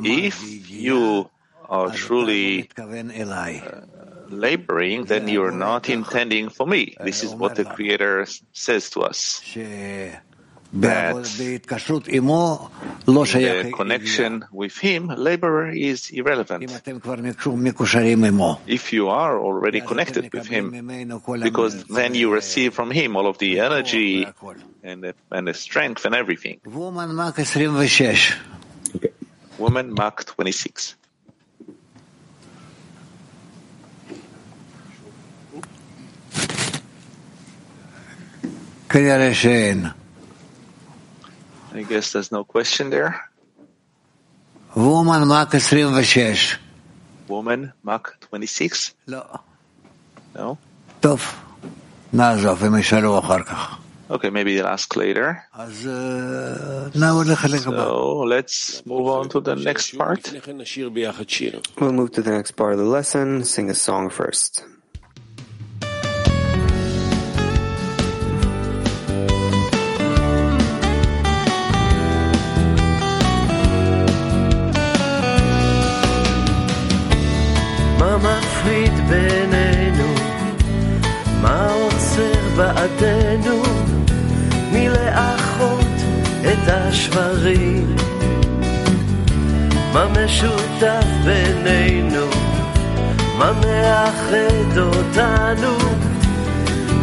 If 0.05 0.43
you 0.71 1.31
are 1.69 1.89
truly 1.91 2.69
uh, 3.63 3.81
laboring, 4.29 5.05
then 5.07 5.29
you 5.29 5.43
are 5.45 5.53
not 5.53 5.89
intending 5.89 6.49
for 6.51 6.67
me. 6.67 6.95
This 7.01 7.23
is 7.25 7.35
what 7.35 7.55
the 7.57 7.65
Creator 7.75 8.27
says 8.53 8.91
to 8.91 9.03
us 9.03 9.41
בהתקשרות 10.76 12.08
עמו 12.08 12.70
לא 13.08 13.26
שייך 13.26 13.66
The 13.66 13.78
connection 13.78 14.44
with 14.54 14.78
Him, 14.82 15.10
labor 15.10 15.70
is 15.74 16.12
irrelevant. 16.14 16.62
אם 16.62 16.76
אתם 16.76 17.00
כבר 17.00 17.16
מקושרים 17.56 18.24
עמו. 18.24 18.60
If 18.68 18.94
you 18.94 19.10
are 19.10 19.40
already 19.40 19.82
connected 19.82 20.34
with 20.34 20.48
Him, 20.48 20.72
because 21.44 21.84
then 21.86 22.16
you 22.16 22.34
receive 22.34 22.74
from 22.74 22.92
Him 22.92 23.16
all 23.18 23.28
of 23.28 23.38
the 23.38 23.60
energy 23.60 24.26
and 24.84 25.04
the, 25.04 25.14
and 25.32 25.48
the 25.48 25.54
strength 25.54 26.06
and 26.06 26.16
everything. 26.16 26.58
וומן 26.66 27.12
מק 27.16 27.40
26. 27.40 28.34
Woman 29.60 29.94
Mark 29.94 30.24
26. 30.26 30.96
כנראה 38.90 39.34
שאין. 39.34 39.86
I 41.76 41.84
guess 41.84 42.12
there's 42.12 42.32
no 42.32 42.44
question 42.44 42.90
there. 42.90 43.14
וומן 44.78 45.24
מק 45.28 45.56
26. 45.56 46.58
Woman 47.30 47.72
Mark 47.86 48.12
26. 48.30 48.94
לא. 49.08 49.22
No? 50.36 50.56
טוב, 51.00 51.22
נעזוב, 52.14 52.64
הם 52.64 52.76
ישאלו 52.76 53.20
אחר 53.20 53.44
כך. 53.44 53.78
Okay, 54.10 54.30
maybe 54.30 54.56
they'll 54.58 54.66
ask 54.66 54.96
later. 54.98 55.36
אז 55.54 55.88
אה, 55.88 57.00
נעבור 57.00 57.24
לחלק 57.26 57.68
הבא. 57.68 57.86
So 57.86 58.26
let's 58.26 58.82
move 58.86 59.08
on 59.08 59.30
to 59.30 59.40
the 59.40 59.56
next 59.56 59.98
part. 59.98 60.34
We'll 61.78 61.94
move 61.94 62.12
to 62.12 62.22
the 62.22 62.32
next 62.32 62.52
part 62.58 62.74
of 62.74 62.80
the 62.80 62.92
lesson. 62.98 63.44
Sing 63.44 63.70
a 63.70 63.74
song 63.74 64.10
first. 64.10 64.64
ועדנו 82.57 83.63
מלאחות 84.73 85.97
את 86.41 86.69
השברים. 86.69 87.97
מה 89.93 90.07
משותף 90.09 91.07
בינינו? 91.25 92.27
מה 93.39 93.53
מאחד 93.53 94.79
אותנו? 94.79 95.77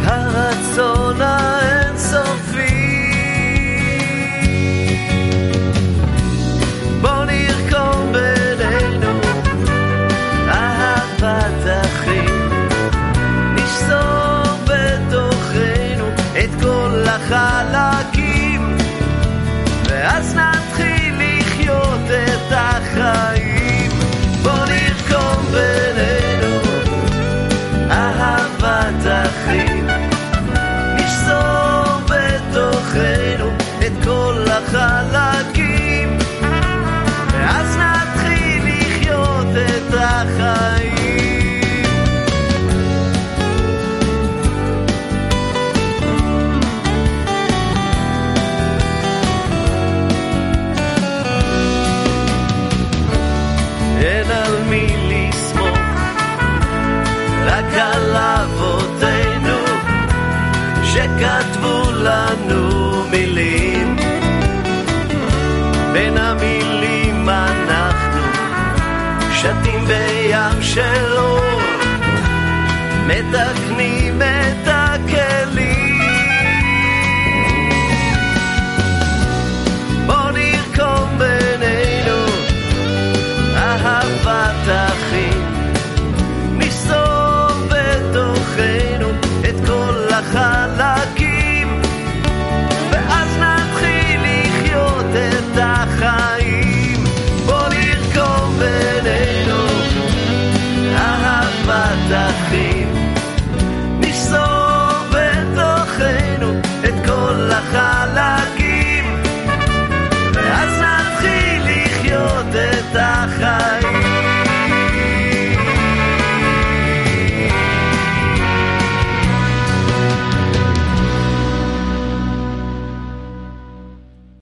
הרצון 0.04 1.20
האינסופי 1.20 2.83
שלו 70.74 71.38
מתקנים 73.06 74.03